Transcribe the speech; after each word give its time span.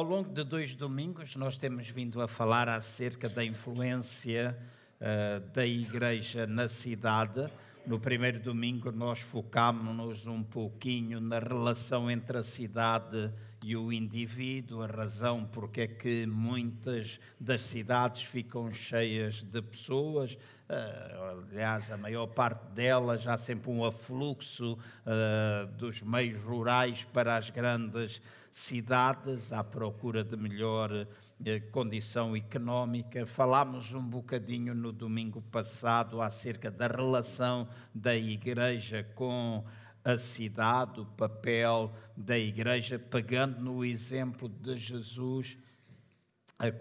Ao 0.00 0.06
longo 0.06 0.32
de 0.32 0.42
dois 0.42 0.74
domingos, 0.74 1.36
nós 1.36 1.58
temos 1.58 1.90
vindo 1.90 2.22
a 2.22 2.26
falar 2.26 2.70
acerca 2.70 3.28
da 3.28 3.44
influência 3.44 4.56
uh, 4.98 5.40
da 5.50 5.66
Igreja 5.66 6.46
na 6.46 6.68
cidade. 6.70 7.52
No 7.86 7.98
primeiro 7.98 8.38
domingo, 8.38 8.92
nós 8.92 9.20
focámos-nos 9.20 10.26
um 10.26 10.42
pouquinho 10.42 11.20
na 11.20 11.38
relação 11.38 12.10
entre 12.10 12.38
a 12.38 12.42
cidade 12.42 13.32
e 13.62 13.76
o 13.76 13.92
indivíduo, 13.92 14.82
a 14.82 14.86
razão 14.86 15.44
porque 15.44 15.80
é 15.82 15.86
que 15.86 16.26
muitas 16.26 17.18
das 17.38 17.62
cidades 17.62 18.22
ficam 18.22 18.72
cheias 18.72 19.42
de 19.42 19.62
pessoas, 19.62 20.36
Uh, 20.70 21.42
aliás, 21.50 21.90
a 21.90 21.96
maior 21.96 22.28
parte 22.28 22.64
delas 22.72 23.26
há 23.26 23.36
sempre 23.36 23.72
um 23.72 23.84
afluxo 23.84 24.74
uh, 24.74 25.66
dos 25.72 26.00
meios 26.00 26.40
rurais 26.42 27.02
para 27.12 27.36
as 27.36 27.50
grandes 27.50 28.22
cidades 28.52 29.50
à 29.50 29.64
procura 29.64 30.22
de 30.22 30.36
melhor 30.36 31.08
condição 31.72 32.36
económica. 32.36 33.24
Falámos 33.26 33.92
um 33.94 34.02
bocadinho 34.02 34.74
no 34.74 34.92
domingo 34.92 35.40
passado 35.40 36.20
acerca 36.20 36.70
da 36.70 36.86
relação 36.86 37.68
da 37.94 38.14
Igreja 38.14 39.04
com 39.14 39.64
a 40.04 40.18
cidade, 40.18 41.00
o 41.00 41.06
papel 41.06 41.92
da 42.16 42.38
Igreja, 42.38 42.98
pegando 42.98 43.60
no 43.60 43.84
exemplo 43.84 44.48
de 44.48 44.76
Jesus 44.76 45.58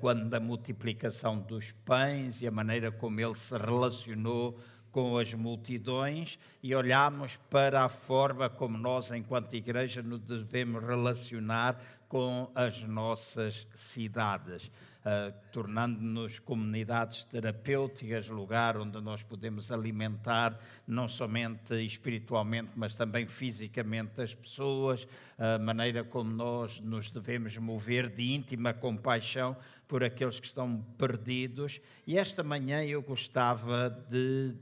quando 0.02 0.28
da 0.28 0.42
multiplicação 0.42 1.40
dos 1.40 1.72
pães 1.72 2.42
e 2.42 2.48
a 2.48 2.52
maneira 2.52 2.92
como 2.92 3.22
ele 3.22 3.36
se 3.36 3.58
relacionou 3.58 4.60
com 4.92 5.18
as 5.18 5.34
multidões 5.34 6.38
e 6.62 6.76
olhamos 6.76 7.38
para 7.50 7.86
a 7.86 7.90
forma 7.90 8.50
como 8.50 8.78
nós, 8.78 9.12
enquanto 9.12 9.54
igreja, 9.54 10.02
nos 10.02 10.20
devemos 10.20 10.84
relacionar 10.84 11.80
com 12.10 12.52
as 12.56 12.82
nossas 12.82 13.68
cidades. 13.74 14.70
Uh, 15.00 15.34
tornando-nos 15.54 16.40
comunidades 16.40 17.24
terapêuticas, 17.24 18.28
lugar 18.28 18.76
onde 18.76 19.00
nós 19.00 19.24
podemos 19.24 19.72
alimentar 19.72 20.60
não 20.86 21.08
somente 21.08 21.74
espiritualmente, 21.86 22.72
mas 22.76 22.96
também 22.96 23.26
fisicamente 23.26 24.22
as 24.22 24.36
pessoas, 24.36 25.08
a 25.38 25.58
maneira 25.58 26.04
como 26.04 26.30
nós 26.30 26.82
nos 26.82 27.10
devemos 27.10 27.56
mover 27.58 28.10
de 28.10 28.34
íntima 28.34 28.74
compaixão 28.74 29.56
por 29.88 30.04
aqueles 30.04 30.38
que 30.40 30.48
estão 30.48 30.82
perdidos. 30.98 31.80
E 32.06 32.18
esta 32.18 32.44
manhã 32.44 32.84
eu 32.84 33.02
gostava 33.02 33.90
de 34.10 34.54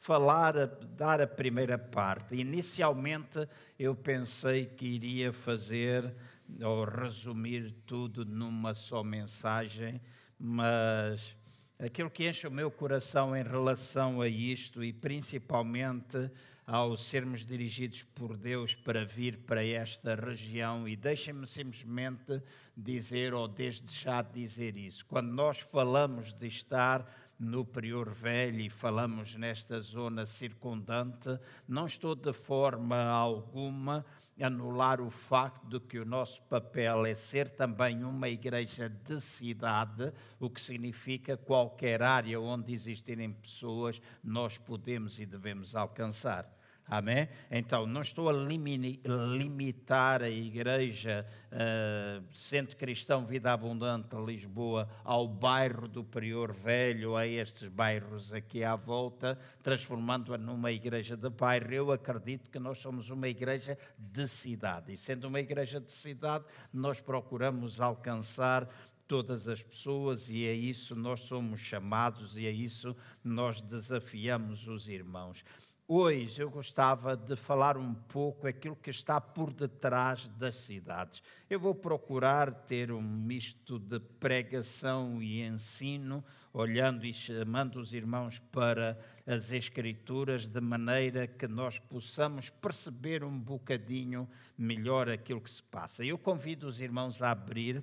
falar, 0.00 0.54
dar 0.96 1.20
a 1.20 1.26
primeira 1.26 1.78
parte. 1.78 2.34
Inicialmente 2.34 3.46
eu 3.78 3.94
pensei 3.94 4.66
que 4.66 4.86
iria 4.86 5.32
fazer 5.32 6.12
ou 6.62 6.84
resumir 6.84 7.74
tudo 7.86 8.24
numa 8.24 8.74
só 8.74 9.02
mensagem, 9.02 10.00
mas 10.38 11.36
aquilo 11.78 12.10
que 12.10 12.28
enche 12.28 12.46
o 12.46 12.50
meu 12.50 12.70
coração 12.70 13.36
em 13.36 13.42
relação 13.42 14.20
a 14.20 14.28
isto 14.28 14.82
e 14.84 14.92
principalmente 14.92 16.30
ao 16.66 16.96
sermos 16.96 17.44
dirigidos 17.44 18.04
por 18.04 18.36
Deus 18.36 18.76
para 18.76 19.04
vir 19.04 19.38
para 19.38 19.64
esta 19.64 20.14
região, 20.14 20.86
e 20.86 20.94
deixem-me 20.94 21.44
simplesmente 21.44 22.40
dizer, 22.76 23.34
ou 23.34 23.48
desde 23.48 23.92
já 23.92 24.22
dizer 24.22 24.76
isso, 24.76 25.04
quando 25.06 25.32
nós 25.32 25.58
falamos 25.58 26.32
de 26.32 26.46
estar 26.46 27.04
no 27.40 27.64
Prior 27.64 28.10
Velho 28.10 28.60
e 28.60 28.68
falamos 28.68 29.34
nesta 29.34 29.80
zona 29.80 30.26
circundante, 30.26 31.40
não 31.66 31.86
estou 31.86 32.14
de 32.14 32.32
forma 32.32 33.02
alguma 33.02 34.04
anular 34.42 35.00
o 35.00 35.10
facto 35.10 35.66
de 35.66 35.80
que 35.80 35.98
o 35.98 36.04
nosso 36.04 36.42
papel 36.42 37.06
é 37.06 37.14
ser 37.14 37.50
também 37.50 38.04
uma 38.04 38.28
igreja 38.28 38.88
de 38.88 39.20
cidade, 39.20 40.12
o 40.38 40.48
que 40.50 40.60
significa 40.60 41.36
qualquer 41.36 42.02
área 42.02 42.40
onde 42.40 42.72
existirem 42.72 43.32
pessoas, 43.32 44.00
nós 44.22 44.58
podemos 44.58 45.18
e 45.18 45.26
devemos 45.26 45.74
alcançar. 45.74 46.59
Amém? 46.90 47.28
Então, 47.48 47.86
não 47.86 48.00
estou 48.00 48.28
a 48.28 48.32
limitar 48.32 50.24
a 50.24 50.28
Igreja 50.28 51.24
uh, 51.52 52.24
Centro 52.34 52.76
Cristão 52.76 53.24
Vida 53.24 53.52
Abundante 53.52 54.16
Lisboa 54.16 54.88
ao 55.04 55.28
bairro 55.28 55.86
do 55.86 56.02
Prior 56.02 56.52
Velho, 56.52 57.16
a 57.16 57.24
estes 57.28 57.68
bairros 57.68 58.32
aqui 58.32 58.64
à 58.64 58.74
volta, 58.74 59.38
transformando-a 59.62 60.36
numa 60.36 60.72
igreja 60.72 61.16
de 61.16 61.30
bairro. 61.30 61.72
Eu 61.72 61.92
acredito 61.92 62.50
que 62.50 62.58
nós 62.58 62.78
somos 62.78 63.08
uma 63.08 63.28
igreja 63.28 63.78
de 63.96 64.26
cidade. 64.26 64.92
E 64.92 64.96
sendo 64.96 65.28
uma 65.28 65.38
igreja 65.38 65.78
de 65.78 65.92
cidade, 65.92 66.44
nós 66.72 67.00
procuramos 67.00 67.80
alcançar 67.80 68.68
todas 69.06 69.46
as 69.46 69.62
pessoas 69.62 70.28
e 70.28 70.44
é 70.44 70.52
isso 70.52 70.94
nós 70.94 71.20
somos 71.20 71.58
chamados 71.58 72.36
e 72.36 72.46
é 72.46 72.50
isso 72.50 72.96
nós 73.24 73.60
desafiamos 73.60 74.66
os 74.66 74.88
irmãos. 74.88 75.44
Hoje 75.92 76.40
eu 76.40 76.48
gostava 76.48 77.16
de 77.16 77.34
falar 77.34 77.76
um 77.76 77.92
pouco 77.92 78.46
aquilo 78.46 78.76
que 78.76 78.90
está 78.90 79.20
por 79.20 79.52
detrás 79.52 80.28
das 80.38 80.54
cidades. 80.54 81.20
Eu 81.50 81.58
vou 81.58 81.74
procurar 81.74 82.52
ter 82.52 82.92
um 82.92 83.02
misto 83.02 83.76
de 83.76 83.98
pregação 83.98 85.20
e 85.20 85.42
ensino, 85.42 86.24
olhando 86.52 87.04
e 87.04 87.12
chamando 87.12 87.80
os 87.80 87.92
irmãos 87.92 88.38
para 88.52 88.96
as 89.26 89.50
Escrituras, 89.50 90.46
de 90.46 90.60
maneira 90.60 91.26
que 91.26 91.48
nós 91.48 91.80
possamos 91.80 92.50
perceber 92.50 93.24
um 93.24 93.36
bocadinho 93.36 94.28
melhor 94.56 95.08
aquilo 95.08 95.40
que 95.40 95.50
se 95.50 95.64
passa. 95.64 96.04
Eu 96.04 96.16
convido 96.16 96.68
os 96.68 96.80
irmãos 96.80 97.20
a 97.20 97.32
abrir 97.32 97.82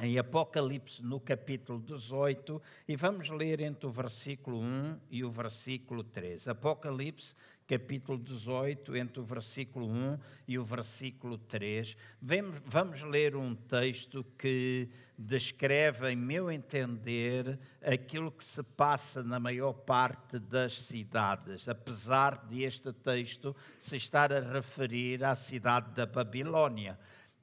em 0.00 0.18
Apocalipse, 0.18 1.02
no 1.02 1.20
capítulo 1.20 1.80
18, 1.80 2.60
e 2.88 2.96
vamos 2.96 3.28
ler 3.28 3.60
entre 3.60 3.86
o 3.86 3.90
versículo 3.90 4.58
1 4.58 5.00
e 5.10 5.22
o 5.22 5.30
versículo 5.30 6.02
3. 6.02 6.48
Apocalipse, 6.48 7.34
capítulo 7.66 8.18
18, 8.18 8.96
entre 8.96 9.20
o 9.20 9.24
versículo 9.24 9.86
1 9.86 10.18
e 10.48 10.58
o 10.58 10.64
versículo 10.64 11.36
3. 11.36 11.96
Vamos, 12.20 12.62
vamos 12.64 13.02
ler 13.02 13.36
um 13.36 13.54
texto 13.54 14.24
que 14.38 14.88
descreve, 15.16 16.10
em 16.10 16.16
meu 16.16 16.50
entender, 16.50 17.58
aquilo 17.82 18.32
que 18.32 18.44
se 18.44 18.62
passa 18.62 19.22
na 19.22 19.38
maior 19.38 19.72
parte 19.72 20.38
das 20.38 20.72
cidades, 20.72 21.68
apesar 21.68 22.46
de 22.46 22.62
este 22.62 22.92
texto 22.92 23.54
se 23.78 23.96
estar 23.96 24.32
a 24.32 24.40
referir 24.40 25.22
à 25.22 25.34
cidade 25.36 25.92
da 25.94 26.06
Babilônia. 26.06 26.98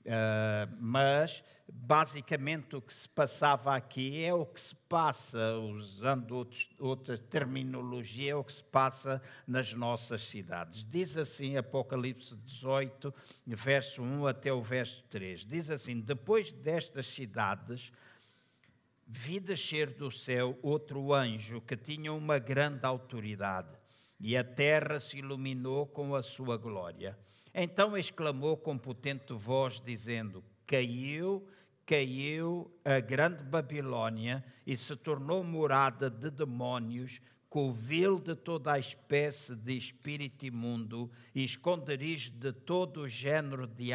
Uh, 0.05 0.75
mas 0.79 1.43
basicamente 1.71 2.75
o 2.75 2.81
que 2.81 2.93
se 2.93 3.07
passava 3.07 3.75
aqui 3.75 4.23
é 4.23 4.33
o 4.33 4.45
que 4.45 4.59
se 4.59 4.75
passa, 4.75 5.57
usando 5.57 6.31
outros, 6.31 6.69
outra 6.79 7.17
terminologia, 7.17 8.31
é 8.31 8.35
o 8.35 8.43
que 8.43 8.53
se 8.53 8.63
passa 8.63 9.21
nas 9.47 9.73
nossas 9.73 10.21
cidades. 10.21 10.85
Diz 10.85 11.17
assim 11.17 11.57
Apocalipse 11.57 12.35
18, 12.35 13.13
verso 13.45 14.01
1 14.01 14.27
até 14.27 14.51
o 14.51 14.61
verso 14.61 15.03
3. 15.09 15.45
Diz 15.45 15.69
assim: 15.69 15.99
Depois 15.99 16.51
destas 16.51 17.07
cidades, 17.07 17.91
vi 19.05 19.39
descer 19.39 19.91
do 19.91 20.11
céu 20.11 20.57
outro 20.61 21.13
anjo 21.13 21.61
que 21.61 21.75
tinha 21.75 22.13
uma 22.13 22.39
grande 22.39 22.85
autoridade, 22.85 23.77
e 24.19 24.35
a 24.35 24.43
terra 24.43 24.99
se 24.99 25.17
iluminou 25.17 25.85
com 25.87 26.15
a 26.15 26.21
sua 26.21 26.57
glória. 26.57 27.17
Então 27.53 27.97
exclamou 27.97 28.57
com 28.57 28.77
potente 28.77 29.33
voz, 29.33 29.81
dizendo: 29.81 30.43
Caiu, 30.65 31.47
caiu 31.85 32.71
a 32.85 32.99
grande 32.99 33.43
Babilônia 33.43 34.43
e 34.65 34.77
se 34.77 34.95
tornou 34.95 35.43
morada 35.43 36.09
de 36.09 36.29
demónios, 36.29 37.19
covil 37.49 38.19
de 38.19 38.35
toda 38.35 38.73
a 38.73 38.79
espécie 38.79 39.55
de 39.55 39.75
espírito 39.75 40.45
imundo 40.45 41.09
e 41.33 41.43
esconderijo 41.43 42.31
de 42.31 42.53
todo 42.53 43.01
o 43.01 43.07
género 43.07 43.65
de 43.65 43.89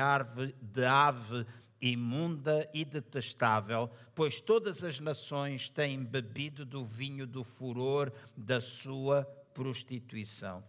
de 0.61 0.85
ave 0.85 1.47
imunda 1.81 2.69
e 2.73 2.85
detestável, 2.85 3.91
pois 4.15 4.41
todas 4.41 4.83
as 4.83 4.99
nações 4.99 5.69
têm 5.69 6.03
bebido 6.03 6.65
do 6.65 6.85
vinho 6.85 7.27
do 7.27 7.45
furor 7.45 8.11
da 8.37 8.61
sua 8.61 9.25
prostituição. 9.53 10.65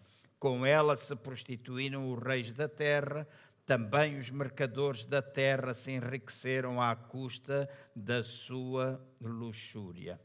Com 0.45 0.63
ela 0.63 0.95
se 0.95 1.15
prostituíram 1.15 2.13
os 2.13 2.21
reis 2.21 2.53
da 2.53 2.69
terra, 2.69 3.27
também 3.65 4.15
os 4.15 4.30
mercadores 4.30 5.03
da 5.03 5.19
terra 5.19 5.74
se 5.74 5.89
enriqueceram 5.89 6.80
à 6.80 6.95
custa 6.95 7.68
da 7.95 8.21
sua 8.21 9.03
luxúria. 9.19 10.21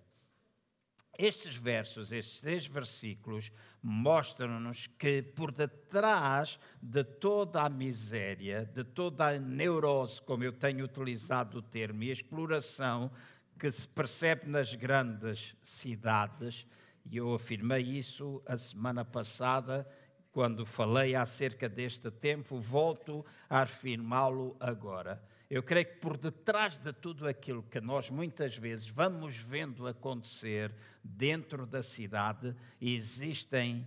Estes 1.19 1.57
versos, 1.57 2.13
estes 2.13 2.43
três 2.43 2.67
versículos, 2.67 3.51
mostram-nos 3.83 4.89
que 4.89 5.23
por 5.23 5.51
detrás 5.51 6.61
de 6.83 7.03
toda 7.03 7.63
a 7.63 7.71
miséria, 7.71 8.67
de 8.75 8.85
toda 8.85 9.29
a 9.29 9.39
neurose, 9.39 10.21
como 10.21 10.45
eu 10.45 10.53
tenho 10.53 10.85
utilizado 10.85 11.57
o 11.57 11.63
termo, 11.63 12.03
e 12.03 12.11
a 12.11 12.13
exploração 12.13 13.11
que 13.59 13.73
se 13.73 13.89
percebe 13.89 14.51
nas 14.51 14.75
grandes 14.75 15.57
cidades, 15.63 16.67
e 17.07 17.17
eu 17.17 17.33
afirmei 17.33 17.81
isso 17.81 18.43
a 18.45 18.59
semana 18.59 19.03
passada 19.03 19.89
quando 20.33 20.65
falei 20.65 21.15
acerca 21.15 21.69
deste 21.69 22.11
tempo, 22.11 22.59
volto 22.59 23.25
a 23.49 23.63
afirmá-lo 23.63 24.57
agora. 24.61 25.23
Eu 25.49 25.63
creio 25.65 25.87
que 25.87 25.97
por 25.97 26.17
detrás 26.17 26.79
de 26.79 26.93
tudo 26.93 27.27
aquilo 27.27 27.63
que 27.65 27.81
nós 27.81 28.09
muitas 28.09 28.57
vezes 28.57 28.89
vamos 28.89 29.37
vendo 29.37 29.89
acontecer 29.89 30.73
dentro 31.03 31.67
da 31.67 31.83
cidade, 31.83 32.55
existem 32.81 33.85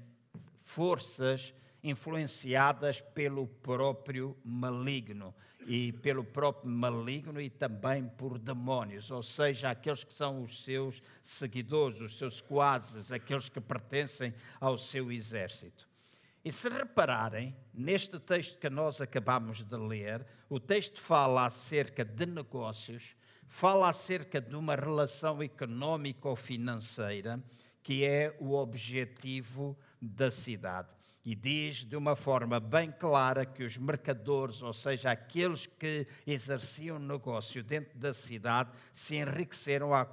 forças 0.66 1.54
influenciadas 1.82 3.00
pelo 3.00 3.48
próprio 3.48 4.36
maligno 4.44 5.34
e 5.66 5.94
pelo 5.94 6.24
próprio 6.26 6.70
maligno 6.70 7.40
e 7.40 7.50
também 7.50 8.10
por 8.10 8.38
demónios, 8.38 9.10
ou 9.10 9.24
seja, 9.24 9.70
aqueles 9.70 10.04
que 10.04 10.14
são 10.14 10.44
os 10.44 10.64
seus 10.64 11.02
seguidores, 11.22 12.02
os 12.02 12.18
seus 12.18 12.42
quases, 12.42 13.12
aqueles 13.12 13.48
que 13.48 13.62
pertencem 13.62 14.34
ao 14.60 14.78
seu 14.78 15.10
exército. 15.10 15.93
E 16.46 16.52
se 16.52 16.68
repararem, 16.68 17.56
neste 17.74 18.20
texto 18.20 18.60
que 18.60 18.70
nós 18.70 19.00
acabamos 19.00 19.64
de 19.64 19.78
ler, 19.78 20.26
o 20.50 20.60
texto 20.60 21.00
fala 21.00 21.46
acerca 21.46 22.04
de 22.04 22.26
negócios, 22.26 23.16
fala 23.48 23.88
acerca 23.88 24.42
de 24.42 24.54
uma 24.54 24.76
relação 24.76 25.42
económica 25.42 26.28
ou 26.28 26.36
financeira, 26.36 27.42
que 27.82 28.04
é 28.04 28.36
o 28.42 28.52
objetivo 28.56 29.78
da 30.02 30.30
cidade. 30.30 30.90
E 31.24 31.34
diz 31.34 31.86
de 31.86 31.96
uma 31.96 32.14
forma 32.14 32.60
bem 32.60 32.92
clara 32.92 33.46
que 33.46 33.64
os 33.64 33.78
mercadores, 33.78 34.62
ou 34.62 34.74
seja, 34.74 35.12
aqueles 35.12 35.66
que 35.66 36.06
exerciam 36.28 37.00
negócio 37.00 37.64
dentro 37.64 37.98
da 37.98 38.14
cidade, 38.14 38.70
se 38.92 39.16
enriqueceram 39.16 39.94
à, 39.94 40.06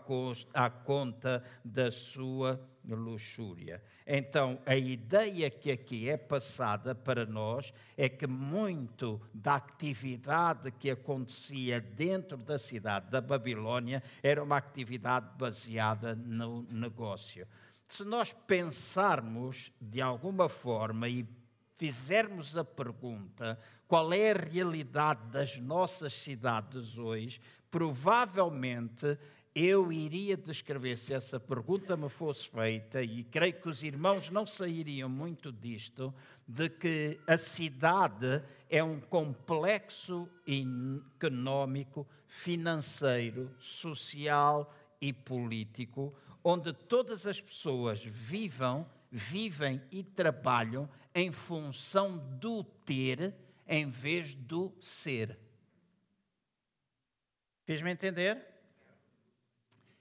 à 0.54 0.70
conta 0.70 1.42
da 1.64 1.90
sua 1.90 2.60
luxúria. 2.84 3.82
Então, 4.06 4.58
a 4.66 4.76
ideia 4.76 5.50
que 5.50 5.70
aqui 5.70 6.08
é 6.08 6.16
passada 6.16 6.94
para 6.94 7.26
nós 7.26 7.72
é 7.96 8.08
que 8.08 8.26
muito 8.26 9.20
da 9.32 9.56
atividade 9.56 10.70
que 10.72 10.90
acontecia 10.90 11.80
dentro 11.80 12.36
da 12.36 12.58
cidade 12.58 13.10
da 13.10 13.20
Babilônia 13.20 14.02
era 14.22 14.42
uma 14.42 14.56
atividade 14.56 15.28
baseada 15.36 16.14
no 16.14 16.62
negócio 16.62 17.46
se 17.90 18.04
nós 18.04 18.32
pensarmos 18.32 19.72
de 19.80 20.00
alguma 20.00 20.48
forma 20.48 21.08
e 21.08 21.26
fizermos 21.76 22.56
a 22.56 22.64
pergunta 22.64 23.58
qual 23.88 24.12
é 24.12 24.30
a 24.30 24.38
realidade 24.38 25.26
das 25.32 25.56
nossas 25.58 26.12
cidades 26.14 26.96
hoje, 26.96 27.40
provavelmente 27.68 29.18
eu 29.54 29.92
iria 29.92 30.36
descrever, 30.36 30.96
se 30.96 31.12
essa 31.12 31.40
pergunta 31.40 31.96
me 31.96 32.08
fosse 32.08 32.48
feita, 32.48 33.02
e 33.02 33.24
creio 33.24 33.60
que 33.60 33.68
os 33.68 33.82
irmãos 33.82 34.30
não 34.30 34.46
sairiam 34.46 35.08
muito 35.08 35.50
disto, 35.50 36.14
de 36.46 36.68
que 36.68 37.20
a 37.26 37.36
cidade 37.36 38.42
é 38.68 38.82
um 38.82 39.00
complexo 39.00 40.28
económico, 40.46 42.06
financeiro, 42.26 43.50
social 43.58 44.72
e 45.00 45.12
político, 45.12 46.14
onde 46.44 46.72
todas 46.72 47.26
as 47.26 47.40
pessoas 47.40 48.02
vivam, 48.04 48.88
vivem 49.10 49.82
e 49.90 50.04
trabalham 50.04 50.88
em 51.12 51.32
função 51.32 52.18
do 52.38 52.62
ter 52.62 53.34
em 53.66 53.88
vez 53.88 54.34
do 54.34 54.72
ser. 54.80 55.36
Fez-me 57.64 57.90
entender? 57.90 58.49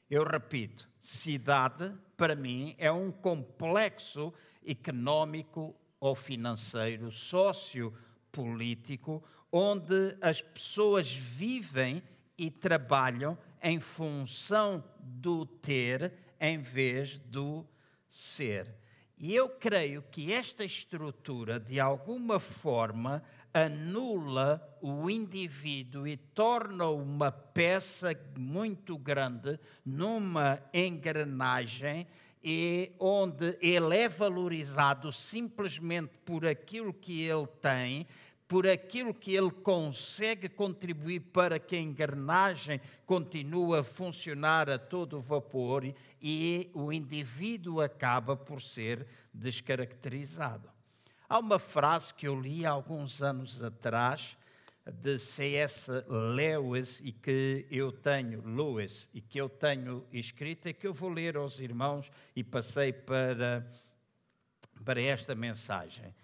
Eu 0.10 0.24
repito, 0.24 0.90
cidade, 1.00 1.94
para 2.18 2.36
mim, 2.36 2.74
é 2.80 2.92
um 2.92 3.12
complexo 3.12 4.34
económico 4.66 5.76
ou 6.00 6.16
financeiro, 6.16 7.12
sociopolítico, 7.12 9.24
onde 9.52 10.18
as 10.20 10.42
pessoas 10.42 11.12
vivem 11.12 12.02
e 12.38 12.50
trabalham 12.50 13.38
em 13.62 13.80
função 13.80 14.84
do 15.00 15.46
ter 15.46 16.14
em 16.40 16.58
vez 16.58 17.20
do 17.20 17.66
ser. 18.10 18.74
E 19.18 19.36
eu 19.36 19.50
creio 19.50 20.02
que 20.10 20.32
esta 20.32 20.64
estrutura, 20.64 21.60
de 21.60 21.80
alguma 21.80 22.40
forma, 22.40 23.22
anula 23.66 24.78
o 24.82 25.10
indivíduo 25.10 26.08
e 26.08 26.18
torna-o 26.18 27.02
uma 27.02 27.32
peça 27.32 28.18
muito 28.38 28.98
grande 28.98 29.60
numa 29.86 30.62
engrenagem 30.74 32.08
e 32.44 32.92
onde 33.00 33.58
ele 33.62 33.98
é 33.98 34.08
valorizado 34.08 35.12
simplesmente 35.12 36.18
por 36.24 36.46
aquilo 36.46 36.94
que 36.94 37.24
ele 37.24 37.48
tem 37.62 38.08
por 38.50 38.66
aquilo 38.66 39.14
que 39.14 39.36
ele 39.36 39.52
consegue 39.52 40.50
contribuir 40.50 41.20
para 41.20 41.60
que 41.60 41.76
a 41.76 41.80
engrenagem 41.80 42.82
continue 43.06 43.78
a 43.78 43.84
funcionar 43.84 44.68
a 44.68 44.80
todo 44.80 45.22
vapor 45.22 45.94
e 46.20 46.68
o 46.74 46.92
indivíduo 46.92 47.80
acaba 47.80 48.36
por 48.36 48.60
ser 48.60 49.06
descaracterizado. 49.32 50.68
Há 51.32 51.38
uma 51.38 51.60
frase 51.60 52.12
que 52.12 52.28
eu 52.28 52.42
li 52.42 52.66
há 52.66 52.72
alguns 52.72 53.22
anos 53.22 53.62
atrás 53.62 54.36
de 54.84 55.20
C.S. 55.20 55.92
Lewis 56.08 57.00
e 57.04 57.12
que 57.12 57.68
eu 57.70 57.92
tenho, 57.92 58.42
Lewis, 58.44 59.08
e 59.14 59.22
que 59.22 59.40
eu 59.40 59.48
tenho 59.48 60.04
escrita 60.12 60.74
que 60.74 60.88
eu 60.88 60.94
vou 60.94 61.12
ler 61.12 61.38
aos 61.38 61.60
irmãos 61.60 62.12
e 62.36 62.44
passei 62.44 62.92
para, 62.92 63.72
para 64.84 65.00
esta 65.00 65.36
mensagem. 65.36 66.16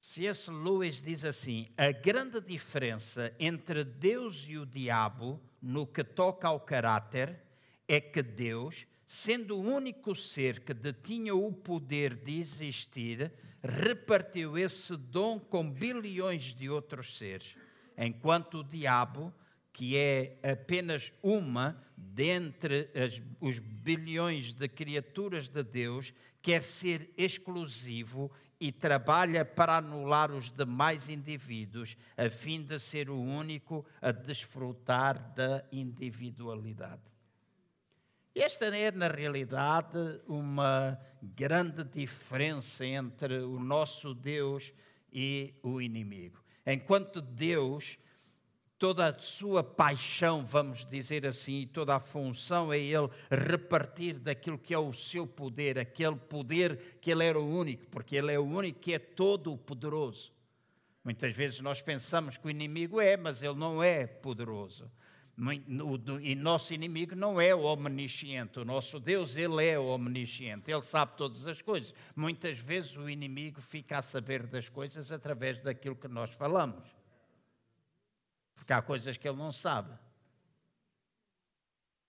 C.S. 0.00 0.50
Lewis 0.50 1.00
diz 1.00 1.24
assim: 1.24 1.68
a 1.76 1.92
grande 1.92 2.40
diferença 2.40 3.32
entre 3.38 3.84
Deus 3.84 4.46
e 4.48 4.58
o 4.58 4.66
diabo 4.66 5.40
no 5.62 5.86
que 5.86 6.02
toca 6.02 6.48
ao 6.48 6.58
caráter 6.58 7.40
é 7.86 8.00
que 8.00 8.20
Deus, 8.20 8.84
sendo 9.06 9.56
o 9.56 9.62
único 9.62 10.14
ser 10.16 10.60
que 10.60 10.74
detinha 10.74 11.34
o 11.34 11.52
poder 11.52 12.16
de 12.16 12.40
existir, 12.40 13.32
repartiu 13.62 14.58
esse 14.58 14.96
dom 14.96 15.38
com 15.38 15.70
bilhões 15.70 16.54
de 16.54 16.68
outros 16.68 17.16
seres, 17.16 17.54
enquanto 17.96 18.58
o 18.58 18.64
diabo, 18.64 19.32
que 19.72 19.96
é 19.96 20.38
apenas 20.42 21.12
uma 21.22 21.80
dentre 21.96 22.90
as, 22.94 23.22
os 23.40 23.58
bilhões 23.58 24.52
de 24.52 24.68
criaturas 24.68 25.48
de 25.48 25.62
Deus, 25.62 26.12
quer 26.42 26.62
ser 26.62 27.12
exclusivo 27.16 28.30
e 28.58 28.72
trabalha 28.72 29.44
para 29.44 29.76
anular 29.76 30.32
os 30.32 30.50
demais 30.50 31.08
indivíduos, 31.08 31.96
a 32.16 32.28
fim 32.30 32.62
de 32.62 32.78
ser 32.78 33.10
o 33.10 33.20
único 33.20 33.84
a 34.00 34.10
desfrutar 34.12 35.34
da 35.34 35.64
individualidade. 35.70 37.15
Esta 38.38 38.66
é, 38.66 38.90
na 38.90 39.08
realidade, 39.08 39.96
uma 40.28 41.00
grande 41.22 41.82
diferença 41.82 42.84
entre 42.84 43.38
o 43.38 43.58
nosso 43.58 44.12
Deus 44.12 44.74
e 45.10 45.54
o 45.62 45.80
inimigo. 45.80 46.44
Enquanto 46.66 47.22
Deus 47.22 47.98
toda 48.78 49.08
a 49.08 49.18
sua 49.18 49.64
paixão, 49.64 50.44
vamos 50.44 50.84
dizer 50.84 51.24
assim, 51.24 51.66
toda 51.72 51.94
a 51.94 51.98
função 51.98 52.70
é 52.70 52.78
ele 52.78 53.08
repartir 53.30 54.18
daquilo 54.18 54.58
que 54.58 54.74
é 54.74 54.78
o 54.78 54.92
seu 54.92 55.26
poder, 55.26 55.78
aquele 55.78 56.16
poder 56.16 56.98
que 57.00 57.10
ele 57.10 57.24
era 57.24 57.40
o 57.40 57.48
único, 57.48 57.86
porque 57.86 58.16
ele 58.16 58.34
é 58.34 58.38
o 58.38 58.44
único 58.44 58.80
que 58.80 58.92
é 58.92 58.98
todo 58.98 59.50
o 59.50 59.56
poderoso. 59.56 60.30
Muitas 61.02 61.34
vezes 61.34 61.60
nós 61.62 61.80
pensamos 61.80 62.36
que 62.36 62.46
o 62.46 62.50
inimigo 62.50 63.00
é, 63.00 63.16
mas 63.16 63.42
ele 63.42 63.54
não 63.54 63.82
é 63.82 64.06
poderoso. 64.06 64.92
E 66.22 66.34
nosso 66.34 66.72
inimigo 66.72 67.14
não 67.14 67.38
é 67.38 67.54
o 67.54 67.60
omnisciente, 67.60 68.58
o 68.58 68.64
nosso 68.64 68.98
Deus, 68.98 69.36
ele 69.36 69.66
é 69.66 69.78
omnisciente, 69.78 70.70
ele 70.70 70.80
sabe 70.80 71.14
todas 71.14 71.46
as 71.46 71.60
coisas. 71.60 71.92
Muitas 72.14 72.58
vezes 72.58 72.96
o 72.96 73.08
inimigo 73.08 73.60
fica 73.60 73.98
a 73.98 74.02
saber 74.02 74.46
das 74.46 74.70
coisas 74.70 75.12
através 75.12 75.60
daquilo 75.60 75.94
que 75.94 76.08
nós 76.08 76.34
falamos. 76.34 76.82
Porque 78.54 78.72
há 78.72 78.80
coisas 78.80 79.18
que 79.18 79.28
ele 79.28 79.36
não 79.36 79.52
sabe. 79.52 79.92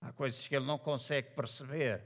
Há 0.01 0.13
coisas 0.13 0.47
que 0.47 0.55
ele 0.55 0.65
não 0.65 0.77
consegue 0.77 1.31
perceber. 1.31 2.01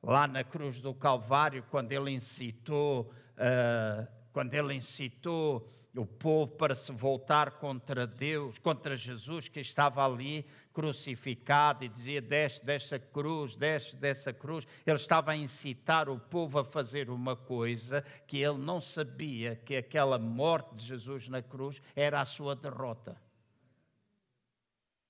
Lá 0.00 0.28
na 0.28 0.44
cruz 0.44 0.80
do 0.80 0.94
Calvário, 0.94 1.64
quando 1.70 1.90
ele 1.90 2.12
incitou, 2.12 3.12
uh, 3.32 4.06
quando 4.32 4.54
ele 4.54 4.74
incitou 4.74 5.68
o 5.94 6.06
povo 6.06 6.52
para 6.52 6.74
se 6.74 6.90
voltar 6.90 7.52
contra 7.52 8.06
Deus, 8.06 8.58
contra 8.58 8.96
Jesus 8.96 9.48
que 9.48 9.60
estava 9.60 10.04
ali 10.04 10.46
crucificado 10.72 11.84
e 11.84 11.88
dizia: 11.88 12.20
Desce 12.20 12.64
dessa 12.64 12.98
cruz, 12.98 13.56
desce 13.56 13.94
dessa 13.96 14.32
cruz. 14.32 14.66
Ele 14.86 14.96
estava 14.96 15.32
a 15.32 15.36
incitar 15.36 16.08
o 16.08 16.18
povo 16.18 16.58
a 16.58 16.64
fazer 16.64 17.10
uma 17.10 17.36
coisa 17.36 18.02
que 18.26 18.38
ele 18.38 18.58
não 18.58 18.80
sabia: 18.80 19.56
que 19.64 19.76
aquela 19.76 20.18
morte 20.18 20.74
de 20.74 20.86
Jesus 20.86 21.28
na 21.28 21.42
cruz 21.42 21.80
era 21.94 22.20
a 22.20 22.26
sua 22.26 22.56
derrota 22.56 23.16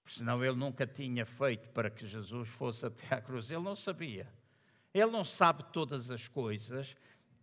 senão 0.04 0.44
ele 0.44 0.56
nunca 0.56 0.86
tinha 0.86 1.24
feito 1.24 1.68
para 1.70 1.90
que 1.90 2.06
Jesus 2.06 2.48
fosse 2.48 2.86
até 2.86 3.14
à 3.14 3.20
cruz. 3.20 3.50
Ele 3.50 3.62
não 3.62 3.74
sabia. 3.74 4.28
Ele 4.92 5.10
não 5.10 5.24
sabe 5.24 5.64
todas 5.72 6.10
as 6.10 6.28
coisas. 6.28 6.94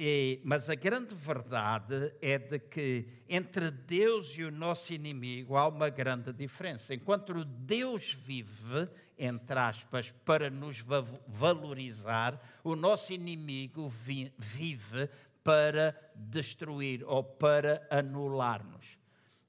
E, 0.01 0.39
mas 0.46 0.70
a 0.70 0.75
grande 0.75 1.13
verdade 1.13 2.13
é 2.22 2.38
de 2.38 2.58
que 2.58 3.06
entre 3.27 3.70
Deus 3.70 4.29
e 4.38 4.46
o 4.46 4.51
nosso 4.51 4.94
inimigo 4.94 5.58
há 5.58 5.68
uma 5.68 5.89
grande 5.89 6.32
diferença. 6.32 6.94
Enquanto 6.94 7.44
Deus 7.44 8.13
vive, 8.13 8.88
entre 9.18 9.60
aspas, 9.60 10.10
para 10.24 10.50
nos 10.50 10.79
valorizar, 11.27 12.41
o 12.63 12.77
nosso 12.77 13.12
inimigo 13.12 13.89
vi, 13.89 14.34
vive 14.38 15.10
para 15.44 15.94
destruir 16.15 17.03
ou 17.06 17.22
para 17.22 17.86
anular-nos. 17.89 18.98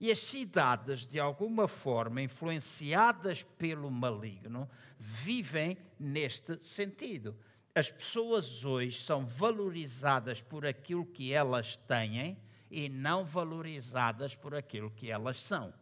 E 0.00 0.10
as 0.10 0.18
cidades, 0.18 1.06
de 1.06 1.20
alguma 1.20 1.68
forma, 1.68 2.22
influenciadas 2.22 3.44
pelo 3.56 3.88
maligno, 3.88 4.68
vivem 4.98 5.78
neste 5.96 6.58
sentido 6.60 7.36
as 7.74 7.90
pessoas 7.90 8.64
hoje 8.64 9.00
são 9.00 9.26
valorizadas 9.26 10.40
por 10.42 10.66
aquilo 10.66 11.06
que 11.06 11.32
elas 11.32 11.76
têm 11.76 12.36
e 12.70 12.88
não 12.88 13.24
valorizadas 13.24 14.34
por 14.34 14.54
aquilo 14.54 14.90
que 14.90 15.10
elas 15.10 15.42
são. 15.42 15.74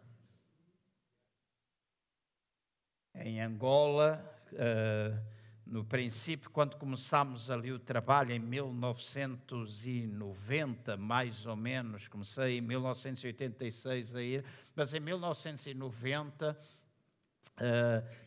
Em 3.14 3.40
Angola, 3.40 4.22
uh, 4.52 5.18
no 5.66 5.84
princípio, 5.84 6.50
quando 6.50 6.76
começámos 6.76 7.50
ali 7.50 7.72
o 7.72 7.78
trabalho 7.78 8.32
em 8.32 8.38
1990, 8.38 10.96
mais 10.96 11.46
ou 11.46 11.56
menos, 11.56 12.06
comecei 12.06 12.58
em 12.58 12.60
1986 12.60 14.14
a 14.14 14.22
ir, 14.22 14.44
mas 14.74 14.92
em 14.94 15.00
1990 15.00 16.56
Uh, 16.56 16.77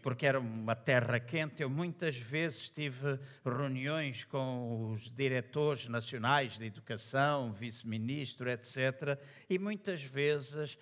porque 0.01 0.25
era 0.25 0.39
uma 0.39 0.75
terra 0.75 1.19
quente. 1.19 1.61
Eu 1.61 1.69
muitas 1.69 2.17
vezes 2.17 2.69
tive 2.69 3.19
reuniões 3.45 4.23
com 4.25 4.91
os 4.91 5.11
diretores 5.11 5.87
nacionais 5.87 6.57
de 6.57 6.65
educação, 6.65 7.51
vice-ministro, 7.53 8.49
etc. 8.49 9.17
E 9.49 9.57
muitas 9.57 10.03
vezes. 10.03 10.77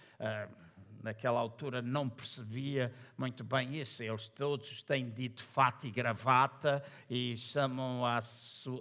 Naquela 1.01 1.39
altura 1.39 1.82
não 1.82 2.10
percebia 2.10 2.94
muito 3.18 3.44
bem 3.44 3.79
isso. 3.79 4.03
Eles 4.03 4.27
todos 4.27 4.84
têm 4.84 5.10
dito 5.10 5.41
fato 5.41 5.88
e 5.88 5.91
gravata 5.91 6.84
e 7.10 7.38
chamam 7.38 8.06
a, 8.06 8.22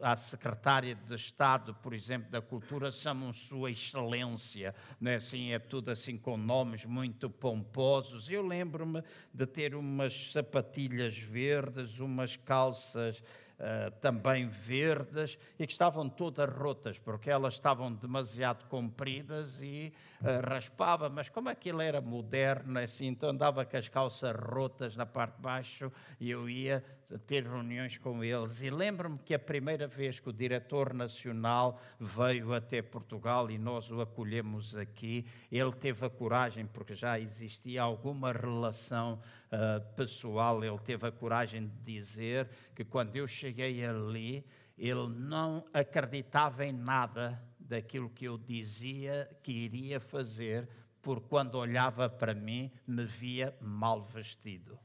a 0.02 0.16
secretária 0.16 0.94
de 0.94 1.14
Estado, 1.14 1.74
por 1.74 1.92
exemplo, 1.94 2.30
da 2.30 2.40
Cultura, 2.40 2.90
chamam 2.90 3.32
Sua 3.32 3.70
Excelência. 3.70 4.74
Não 5.00 5.10
é 5.10 5.16
assim? 5.16 5.52
É 5.52 5.58
tudo 5.58 5.90
assim 5.90 6.16
com 6.16 6.36
nomes 6.36 6.84
muito 6.84 7.30
pomposos. 7.30 8.30
Eu 8.30 8.46
lembro-me 8.46 9.02
de 9.32 9.46
ter 9.46 9.74
umas 9.74 10.32
sapatilhas 10.32 11.16
verdes, 11.16 12.00
umas 12.00 12.36
calças 12.36 13.22
uh, 13.58 13.90
também 14.00 14.46
verdes 14.46 15.38
e 15.58 15.66
que 15.66 15.72
estavam 15.72 16.08
todas 16.08 16.48
rotas, 16.48 16.98
porque 16.98 17.30
elas 17.30 17.54
estavam 17.54 17.92
demasiado 17.92 18.64
compridas 18.66 19.60
e 19.60 19.92
uh, 20.20 20.48
raspava. 20.48 21.08
Mas 21.08 21.28
como 21.28 21.48
aquilo 21.48 21.80
era 21.80 22.00
moderno, 22.00 22.78
assim, 22.78 23.06
então 23.06 23.30
andava 23.30 23.64
com 23.64 23.76
as 23.76 23.88
calças 23.88 24.34
rotas 24.34 24.96
na 24.96 25.06
parte 25.06 25.36
de 25.36 25.42
baixo 25.42 25.92
e 26.20 26.30
eu 26.30 26.48
ia 26.48 26.84
ter 27.16 27.44
reuniões 27.44 27.96
com 27.96 28.22
eles. 28.22 28.60
E 28.60 28.68
lembro-me 28.68 29.18
que 29.18 29.32
a 29.32 29.38
primeira 29.38 29.86
vez 29.86 30.20
que 30.20 30.28
o 30.28 30.32
diretor 30.32 30.92
nacional 30.92 31.80
veio 31.98 32.52
até 32.52 32.82
Portugal 32.82 33.50
e 33.50 33.56
nós 33.56 33.90
o 33.90 34.00
acolhemos 34.00 34.76
aqui, 34.76 35.24
ele 35.50 35.72
teve 35.72 36.04
a 36.04 36.10
coragem, 36.10 36.66
porque 36.66 36.94
já 36.94 37.18
existia 37.18 37.82
alguma 37.82 38.32
relação 38.32 39.20
uh, 39.46 39.94
pessoal, 39.94 40.62
ele 40.62 40.78
teve 40.78 41.06
a 41.06 41.12
coragem 41.12 41.66
de 41.66 41.94
dizer 41.94 42.50
que 42.74 42.84
quando 42.84 43.16
eu 43.16 43.26
cheguei 43.26 43.84
ali, 43.84 44.44
ele 44.76 45.08
não 45.08 45.64
acreditava 45.72 46.66
em 46.66 46.72
nada 46.72 47.42
daquilo 47.58 48.10
que 48.10 48.26
eu 48.26 48.36
dizia 48.36 49.30
que 49.42 49.52
iria 49.52 49.98
fazer, 49.98 50.68
porque 51.00 51.26
quando 51.28 51.54
olhava 51.54 52.08
para 52.08 52.34
mim, 52.34 52.70
me 52.86 53.04
via 53.04 53.56
mal 53.60 54.02
vestido 54.02 54.78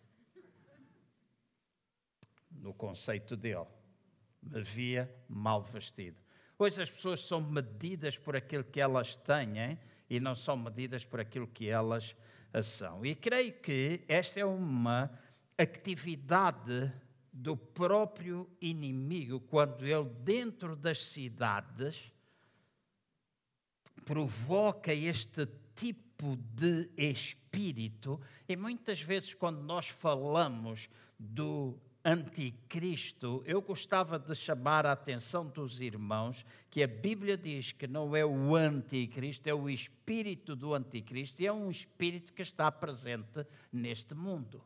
no 2.64 2.74
conceito 2.74 3.36
dele. 3.36 3.68
Me 4.42 4.62
via 4.62 5.14
mal 5.28 5.62
vestido. 5.62 6.18
Hoje 6.58 6.82
as 6.82 6.90
pessoas 6.90 7.20
são 7.26 7.42
medidas 7.42 8.18
por 8.18 8.36
aquilo 8.36 8.64
que 8.64 8.80
elas 8.80 9.16
têm 9.18 9.78
e 10.10 10.20
não 10.20 10.34
são 10.34 10.56
medidas 10.56 11.04
por 11.06 11.20
aquilo 11.20 11.48
que 11.48 11.68
elas 11.68 12.16
são. 12.64 13.06
E 13.06 13.14
creio 13.16 13.54
que 13.54 14.04
esta 14.08 14.40
é 14.40 14.46
uma 14.46 15.12
atividade 15.58 16.92
do 17.32 17.58
próprio 17.58 18.50
inimigo, 18.62 19.40
quando 19.40 19.86
ele, 19.86 20.10
dentro 20.24 20.76
das 20.76 21.04
cidades, 21.04 22.12
provoca 24.06 24.94
este 24.94 25.48
tipo 25.76 26.36
de 26.38 26.90
espírito, 26.96 28.22
e 28.48 28.56
muitas 28.56 29.02
vezes, 29.02 29.34
quando 29.34 29.62
nós 29.64 29.88
falamos 29.88 30.90
do 31.18 31.80
anticristo, 32.06 33.42
eu 33.46 33.62
gostava 33.62 34.20
de 34.20 34.36
chamar 34.36 34.86
a 34.86 34.92
atenção 34.92 35.48
dos 35.48 35.80
irmãos 35.80 36.46
que 36.70 36.84
a 36.84 36.88
Bíblia 36.88 37.38
diz 37.38 37.72
que 37.72 37.88
não 37.88 38.16
é 38.16 38.26
o 38.26 38.56
anticristo, 38.56 39.48
é 39.48 39.54
o 39.54 39.70
espírito 39.70 40.56
do 40.56 40.74
anticristo, 40.74 41.42
e 41.42 41.48
é 41.48 41.54
um 41.54 41.72
espírito 41.72 42.34
que 42.34 42.42
está 42.42 42.70
presente 42.72 43.46
neste 43.72 44.14
mundo. 44.14 44.62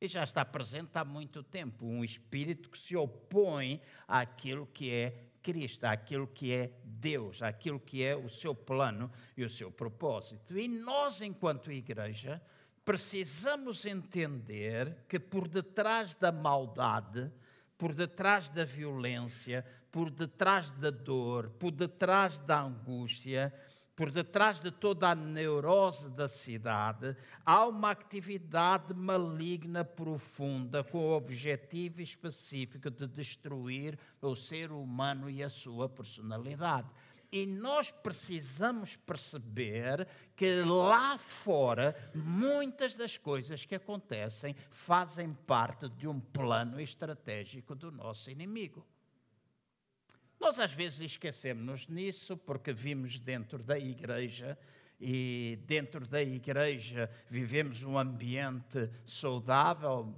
E 0.00 0.06
já 0.06 0.22
está 0.22 0.44
presente 0.44 0.90
há 0.94 1.04
muito 1.04 1.42
tempo, 1.42 1.86
um 1.86 2.04
espírito 2.04 2.70
que 2.70 2.78
se 2.78 2.96
opõe 2.96 3.80
àquilo 4.06 4.66
que 4.66 4.90
é 4.90 5.28
Cristo, 5.42 5.84
àquilo 5.84 6.26
que 6.26 6.52
é 6.54 6.72
Deus, 6.84 7.42
àquilo 7.42 7.80
que 7.80 8.04
é 8.04 8.16
o 8.16 8.28
seu 8.28 8.54
plano 8.54 9.10
e 9.36 9.44
o 9.44 9.50
seu 9.50 9.70
propósito. 9.70 10.56
E 10.56 10.68
nós, 10.68 11.20
enquanto 11.20 11.72
igreja, 11.72 12.40
precisamos 12.84 13.84
entender 13.84 15.04
que 15.08 15.18
por 15.18 15.48
detrás 15.48 16.14
da 16.14 16.32
maldade, 16.32 17.32
por 17.78 17.94
detrás 17.94 18.48
da 18.48 18.64
violência, 18.64 19.64
por 19.90 20.10
detrás 20.10 20.72
da 20.72 20.90
dor, 20.90 21.50
por 21.58 21.70
detrás 21.70 22.38
da 22.40 22.60
angústia, 22.60 23.52
por 23.94 24.10
detrás 24.10 24.60
de 24.60 24.70
toda 24.70 25.10
a 25.10 25.14
neurose 25.14 26.08
da 26.10 26.28
cidade, 26.28 27.14
há 27.44 27.66
uma 27.66 27.90
atividade 27.90 28.94
maligna 28.94 29.84
profunda 29.84 30.82
com 30.82 30.98
o 30.98 31.12
objetivo 31.12 32.00
específico 32.00 32.90
de 32.90 33.06
destruir 33.06 33.98
o 34.20 34.34
ser 34.34 34.72
humano 34.72 35.28
e 35.28 35.42
a 35.42 35.50
sua 35.50 35.88
personalidade. 35.88 36.88
E 37.32 37.46
nós 37.46 37.90
precisamos 37.90 38.94
perceber 38.94 40.06
que 40.36 40.60
lá 40.60 41.16
fora, 41.16 41.96
muitas 42.14 42.94
das 42.94 43.16
coisas 43.16 43.64
que 43.64 43.74
acontecem 43.74 44.54
fazem 44.68 45.32
parte 45.32 45.88
de 45.88 46.06
um 46.06 46.20
plano 46.20 46.78
estratégico 46.78 47.74
do 47.74 47.90
nosso 47.90 48.30
inimigo. 48.30 48.86
Nós 50.38 50.58
às 50.58 50.72
vezes 50.72 51.00
esquecemos 51.00 51.88
nisso 51.88 52.36
porque 52.36 52.70
vimos 52.70 53.18
dentro 53.18 53.62
da 53.62 53.78
igreja 53.78 54.58
e 55.00 55.58
dentro 55.66 56.06
da 56.06 56.20
igreja 56.20 57.10
vivemos 57.30 57.82
um 57.82 57.96
ambiente 57.96 58.90
saudável, 59.06 60.14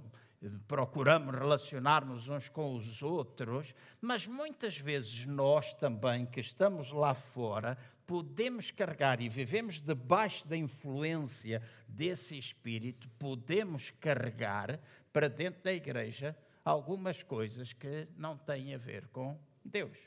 procuramos 0.67 1.33
relacionar-nos 1.33 2.29
uns 2.29 2.49
com 2.49 2.75
os 2.75 3.01
outros, 3.01 3.73
mas 4.01 4.27
muitas 4.27 4.77
vezes 4.77 5.25
nós 5.25 5.73
também, 5.73 6.25
que 6.25 6.39
estamos 6.39 6.91
lá 6.91 7.13
fora, 7.13 7.77
podemos 8.05 8.71
carregar 8.71 9.21
e 9.21 9.29
vivemos 9.29 9.81
debaixo 9.81 10.47
da 10.47 10.55
influência 10.55 11.61
desse 11.87 12.37
espírito, 12.37 13.09
podemos 13.17 13.91
carregar 13.91 14.79
para 15.11 15.27
dentro 15.27 15.63
da 15.63 15.73
igreja 15.73 16.37
algumas 16.63 17.23
coisas 17.23 17.73
que 17.73 18.07
não 18.17 18.37
têm 18.37 18.73
a 18.73 18.77
ver 18.77 19.07
com 19.07 19.39
Deus. 19.63 19.97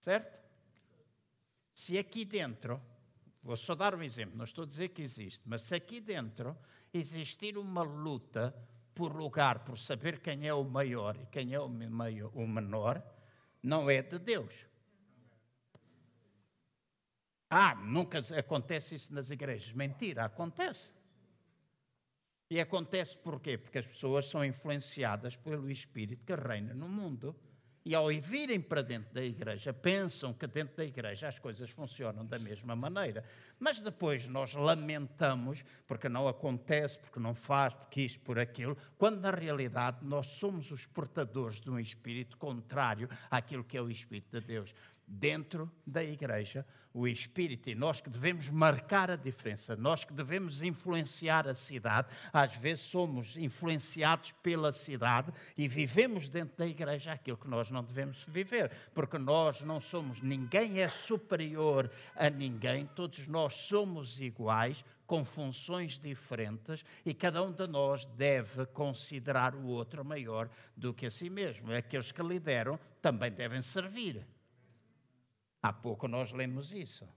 Certo? 0.00 0.42
Se 1.74 1.96
aqui 1.96 2.24
dentro, 2.24 2.80
vou 3.42 3.56
só 3.56 3.74
dar 3.74 3.94
um 3.94 4.02
exemplo, 4.02 4.36
não 4.36 4.44
estou 4.44 4.64
a 4.64 4.66
dizer 4.66 4.88
que 4.88 5.02
existe, 5.02 5.42
mas 5.44 5.62
se 5.62 5.74
aqui 5.74 6.00
dentro 6.00 6.56
existir 6.92 7.56
uma 7.56 7.82
luta 7.82 8.54
por 8.94 9.14
lugar, 9.14 9.60
por 9.60 9.78
saber 9.78 10.20
quem 10.20 10.46
é 10.46 10.52
o 10.52 10.64
maior 10.64 11.16
e 11.16 11.26
quem 11.26 11.54
é 11.54 11.60
o, 11.60 11.68
maior, 11.68 12.30
o 12.34 12.46
menor, 12.46 13.02
não 13.62 13.88
é 13.88 14.02
de 14.02 14.18
Deus. 14.18 14.66
Ah, 17.48 17.74
nunca 17.74 18.20
acontece 18.38 18.94
isso 18.94 19.12
nas 19.12 19.30
igrejas. 19.30 19.72
Mentira, 19.72 20.24
acontece. 20.24 20.90
E 22.50 22.60
acontece 22.60 23.16
por 23.16 23.40
quê? 23.40 23.56
Porque 23.56 23.78
as 23.78 23.86
pessoas 23.86 24.28
são 24.28 24.44
influenciadas 24.44 25.36
pelo 25.36 25.70
Espírito 25.70 26.24
que 26.24 26.34
reina 26.34 26.74
no 26.74 26.88
mundo. 26.88 27.34
E 27.84 27.94
ao 27.94 28.08
virem 28.08 28.60
para 28.60 28.82
dentro 28.82 29.12
da 29.12 29.22
igreja, 29.22 29.72
pensam 29.72 30.32
que 30.32 30.46
dentro 30.46 30.76
da 30.76 30.84
igreja 30.84 31.28
as 31.28 31.38
coisas 31.38 31.70
funcionam 31.70 32.24
da 32.24 32.38
mesma 32.38 32.76
maneira. 32.76 33.24
Mas 33.58 33.80
depois 33.80 34.26
nós 34.26 34.54
lamentamos 34.54 35.64
porque 35.86 36.08
não 36.08 36.28
acontece, 36.28 36.98
porque 36.98 37.18
não 37.18 37.34
faz, 37.34 37.74
porque 37.74 38.02
isto, 38.02 38.20
por 38.20 38.38
aquilo, 38.38 38.76
quando 38.96 39.20
na 39.20 39.30
realidade 39.30 39.98
nós 40.02 40.26
somos 40.26 40.70
os 40.70 40.86
portadores 40.86 41.60
de 41.60 41.70
um 41.70 41.78
espírito 41.78 42.36
contrário 42.36 43.08
àquilo 43.30 43.64
que 43.64 43.76
é 43.76 43.82
o 43.82 43.90
espírito 43.90 44.40
de 44.40 44.46
Deus 44.46 44.74
dentro 45.12 45.70
da 45.86 46.02
igreja 46.02 46.64
o 46.94 47.06
Espírito 47.06 47.70
e 47.70 47.74
nós 47.74 48.00
que 48.00 48.10
devemos 48.10 48.50
marcar 48.50 49.10
a 49.10 49.16
diferença, 49.16 49.74
nós 49.76 50.04
que 50.04 50.12
devemos 50.12 50.62
influenciar 50.62 51.48
a 51.48 51.54
cidade, 51.54 52.08
às 52.32 52.54
vezes 52.56 52.84
somos 52.84 53.36
influenciados 53.36 54.32
pela 54.42 54.72
cidade 54.72 55.32
e 55.56 55.66
vivemos 55.66 56.28
dentro 56.28 56.56
da 56.58 56.66
igreja 56.66 57.12
aquilo 57.12 57.38
que 57.38 57.48
nós 57.48 57.70
não 57.70 57.82
devemos 57.82 58.24
viver, 58.28 58.70
porque 58.94 59.18
nós 59.18 59.62
não 59.62 59.80
somos, 59.80 60.20
ninguém 60.20 60.80
é 60.80 60.88
superior 60.88 61.90
a 62.14 62.28
ninguém, 62.28 62.86
todos 62.86 63.26
nós 63.26 63.54
somos 63.54 64.20
iguais, 64.20 64.84
com 65.06 65.24
funções 65.26 65.98
diferentes 65.98 66.82
e 67.04 67.12
cada 67.12 67.42
um 67.42 67.52
de 67.52 67.66
nós 67.66 68.06
deve 68.06 68.64
considerar 68.66 69.54
o 69.54 69.66
outro 69.66 70.02
maior 70.02 70.48
do 70.74 70.94
que 70.94 71.04
a 71.04 71.10
si 71.10 71.28
mesmo. 71.28 71.70
Aqueles 71.70 72.12
que 72.12 72.22
lideram 72.22 72.78
também 73.02 73.30
devem 73.30 73.60
servir. 73.60 74.26
Há 75.62 75.72
pouco 75.72 76.08
nós 76.08 76.32
lemos 76.32 76.72
isso. 76.72 77.08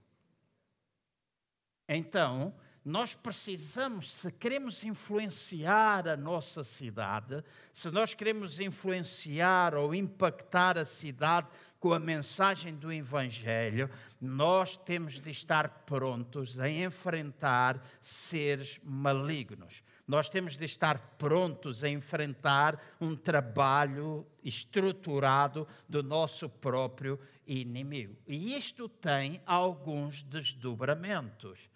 Então, 1.88 2.54
nós 2.84 3.14
precisamos, 3.14 4.12
se 4.12 4.30
queremos 4.30 4.84
influenciar 4.84 6.06
a 6.06 6.16
nossa 6.16 6.62
cidade, 6.62 7.42
se 7.72 7.90
nós 7.90 8.14
queremos 8.14 8.60
influenciar 8.60 9.74
ou 9.74 9.92
impactar 9.92 10.78
a 10.78 10.84
cidade 10.84 11.48
com 11.80 11.92
a 11.92 11.98
mensagem 11.98 12.76
do 12.76 12.92
Evangelho, 12.92 13.90
nós 14.20 14.76
temos 14.76 15.20
de 15.20 15.30
estar 15.30 15.68
prontos 15.84 16.60
a 16.60 16.70
enfrentar 16.70 17.84
seres 18.00 18.80
malignos. 18.84 19.82
Nós 20.06 20.28
temos 20.28 20.56
de 20.56 20.64
estar 20.64 20.98
prontos 21.18 21.82
a 21.82 21.88
enfrentar 21.88 22.80
um 23.00 23.16
trabalho 23.16 24.24
estruturado 24.44 25.66
do 25.88 26.02
nosso 26.02 26.48
próprio 26.48 27.18
inimigo. 27.46 28.16
E 28.26 28.56
isto 28.56 28.88
tem 28.88 29.40
alguns 29.44 30.22
desdobramentos. 30.22 31.68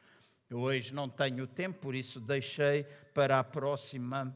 Hoje 0.53 0.95
não 0.95 1.09
tenho 1.09 1.47
tempo, 1.47 1.81
por 1.81 1.95
isso 1.95 2.21
deixei 2.21 2.85
para 3.15 3.39
a 3.39 3.45
próxima 3.45 4.35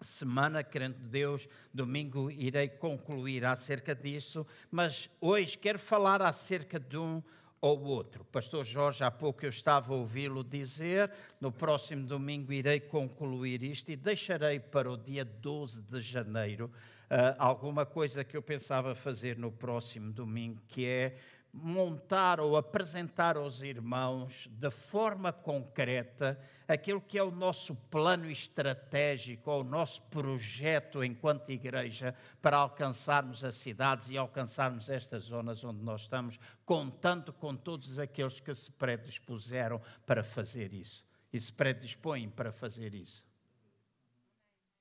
semana, 0.00 0.62
querendo 0.62 0.98
Deus, 1.08 1.48
domingo 1.72 2.30
irei 2.30 2.68
concluir 2.68 3.44
acerca 3.44 3.94
disso, 3.94 4.46
mas 4.70 5.08
hoje 5.20 5.56
quero 5.56 5.78
falar 5.78 6.22
acerca 6.22 6.78
de 6.78 6.96
um 6.96 7.22
ou 7.60 7.82
outro. 7.84 8.24
Pastor 8.24 8.64
Jorge, 8.64 9.02
há 9.02 9.10
pouco 9.10 9.44
eu 9.44 9.50
estava 9.50 9.92
a 9.92 9.96
ouvi-lo 9.96 10.44
dizer, 10.44 11.10
no 11.40 11.50
próximo 11.50 12.06
domingo 12.06 12.52
irei 12.52 12.80
concluir 12.80 13.62
isto 13.62 13.90
e 13.90 13.96
deixarei 13.96 14.60
para 14.60 14.90
o 14.90 14.96
dia 14.96 15.24
12 15.24 15.82
de 15.82 16.00
janeiro 16.00 16.70
uh, 17.10 17.34
alguma 17.38 17.86
coisa 17.86 18.24
que 18.24 18.36
eu 18.36 18.42
pensava 18.42 18.94
fazer 18.94 19.36
no 19.36 19.50
próximo 19.50 20.12
domingo, 20.12 20.60
que 20.68 20.86
é 20.86 21.16
montar 21.62 22.40
ou 22.40 22.56
apresentar 22.56 23.36
aos 23.36 23.62
irmãos 23.62 24.48
de 24.52 24.70
forma 24.70 25.32
concreta 25.32 26.38
aquilo 26.68 27.00
que 27.00 27.16
é 27.16 27.22
o 27.22 27.30
nosso 27.30 27.74
plano 27.74 28.30
estratégico, 28.30 29.50
ou 29.50 29.60
o 29.60 29.64
nosso 29.64 30.02
projeto 30.02 31.02
enquanto 31.02 31.50
igreja 31.50 32.14
para 32.42 32.56
alcançarmos 32.56 33.44
as 33.44 33.54
cidades 33.54 34.10
e 34.10 34.18
alcançarmos 34.18 34.88
estas 34.88 35.24
zonas 35.24 35.64
onde 35.64 35.82
nós 35.82 36.02
estamos, 36.02 36.38
contando 36.64 37.32
com 37.32 37.54
todos 37.54 37.98
aqueles 37.98 38.40
que 38.40 38.54
se 38.54 38.70
predispuseram 38.72 39.80
para 40.04 40.22
fazer 40.22 40.74
isso 40.74 41.04
e 41.32 41.40
se 41.40 41.52
predispõem 41.52 42.28
para 42.28 42.52
fazer 42.52 42.94
isso. 42.94 43.24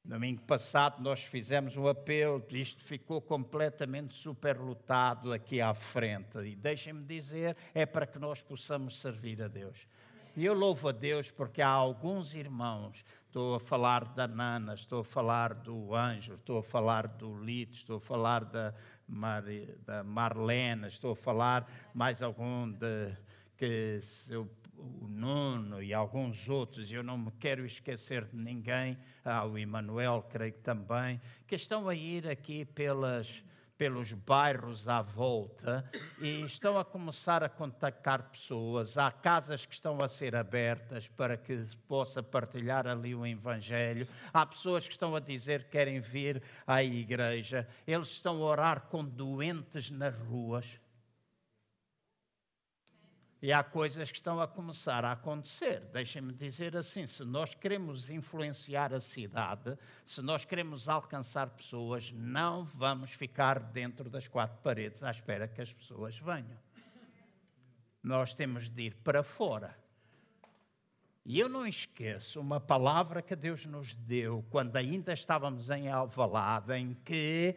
Domingo 0.05 0.43
passado 0.43 1.01
nós 1.01 1.23
fizemos 1.23 1.75
um 1.75 1.87
apelo, 1.87 2.43
isto 2.51 2.79
ficou 2.83 3.19
completamente 3.19 4.13
superlotado 4.13 5.33
aqui 5.33 5.59
à 5.59 5.73
frente. 5.73 6.37
E 6.37 6.55
deixem-me 6.55 7.03
dizer, 7.03 7.57
é 7.73 7.87
para 7.87 8.05
que 8.05 8.19
nós 8.19 8.39
possamos 8.39 8.99
servir 8.99 9.41
a 9.41 9.47
Deus. 9.47 9.87
E 10.37 10.45
eu 10.45 10.53
louvo 10.53 10.89
a 10.89 10.91
Deus 10.91 11.31
porque 11.31 11.59
há 11.59 11.69
alguns 11.69 12.35
irmãos, 12.35 13.03
estou 13.25 13.55
a 13.55 13.59
falar 13.59 14.05
da 14.05 14.27
Nana, 14.27 14.75
estou 14.75 14.99
a 14.99 15.03
falar 15.03 15.55
do 15.55 15.95
Anjo, 15.95 16.35
estou 16.35 16.59
a 16.59 16.63
falar 16.63 17.07
do 17.07 17.43
Lito, 17.43 17.73
estou 17.73 17.97
a 17.97 18.01
falar 18.01 18.45
da, 18.45 18.75
Mar, 19.07 19.43
da 19.87 20.03
Marlena, 20.03 20.87
estou 20.87 21.13
a 21.13 21.15
falar 21.15 21.67
mais 21.95 22.21
algum 22.21 22.71
de 22.71 23.11
que 23.57 23.99
eu 24.29 24.47
o 24.77 25.07
Nuno 25.07 25.81
e 25.81 25.93
alguns 25.93 26.49
outros, 26.49 26.91
eu 26.91 27.03
não 27.03 27.17
me 27.17 27.31
quero 27.39 27.65
esquecer 27.65 28.25
de 28.25 28.37
ninguém, 28.37 28.97
ah, 29.23 29.45
o 29.45 29.57
Emanuel, 29.57 30.25
creio 30.29 30.53
que 30.53 30.59
também, 30.59 31.19
que 31.47 31.55
estão 31.55 31.87
a 31.87 31.95
ir 31.95 32.27
aqui 32.27 32.65
pelas, 32.65 33.43
pelos 33.77 34.13
bairros 34.13 34.87
à 34.87 35.01
volta 35.01 35.89
e 36.21 36.41
estão 36.41 36.77
a 36.77 36.85
começar 36.85 37.43
a 37.43 37.49
contactar 37.49 38.29
pessoas. 38.29 38.97
Há 38.97 39.11
casas 39.11 39.65
que 39.65 39.73
estão 39.73 39.97
a 40.01 40.07
ser 40.07 40.35
abertas 40.35 41.07
para 41.07 41.37
que 41.37 41.65
possa 41.87 42.21
partilhar 42.21 42.87
ali 42.87 43.15
o 43.15 43.25
Evangelho. 43.25 44.07
Há 44.33 44.45
pessoas 44.45 44.85
que 44.85 44.93
estão 44.93 45.15
a 45.15 45.19
dizer 45.19 45.63
que 45.65 45.71
querem 45.71 45.99
vir 45.99 46.41
à 46.65 46.83
igreja. 46.83 47.67
Eles 47.85 48.09
estão 48.09 48.43
a 48.43 48.45
orar 48.45 48.81
com 48.89 49.03
doentes 49.03 49.89
nas 49.89 50.15
ruas 50.15 50.65
e 53.45 53.53
há 53.53 53.63
coisas 53.63 54.09
que 54.09 54.17
estão 54.17 54.41
a 54.41 54.47
começar 54.47 55.05
a 55.05 55.11
acontecer. 55.11 55.81
Deixem-me 55.93 56.33
dizer 56.33 56.75
assim: 56.75 57.05
se 57.05 57.23
nós 57.23 57.53
queremos 57.53 58.09
influenciar 58.09 58.91
a 58.91 58.99
cidade, 58.99 59.77
se 60.03 60.19
nós 60.19 60.43
queremos 60.43 60.87
alcançar 60.89 61.51
pessoas, 61.51 62.11
não 62.11 62.65
vamos 62.65 63.11
ficar 63.11 63.59
dentro 63.59 64.09
das 64.09 64.27
quatro 64.27 64.57
paredes 64.63 65.03
à 65.03 65.11
espera 65.11 65.47
que 65.47 65.61
as 65.61 65.71
pessoas 65.71 66.17
venham. 66.17 66.57
Nós 68.01 68.33
temos 68.33 68.67
de 68.67 68.87
ir 68.87 68.95
para 68.95 69.21
fora. 69.21 69.77
E 71.23 71.39
eu 71.39 71.47
não 71.47 71.67
esqueço 71.67 72.41
uma 72.41 72.59
palavra 72.59 73.21
que 73.21 73.35
Deus 73.35 73.67
nos 73.67 73.93
deu 73.93 74.43
quando 74.49 74.75
ainda 74.75 75.13
estávamos 75.13 75.69
em 75.69 75.87
Alvalade, 75.87 76.73
em 76.73 76.95
que 77.05 77.55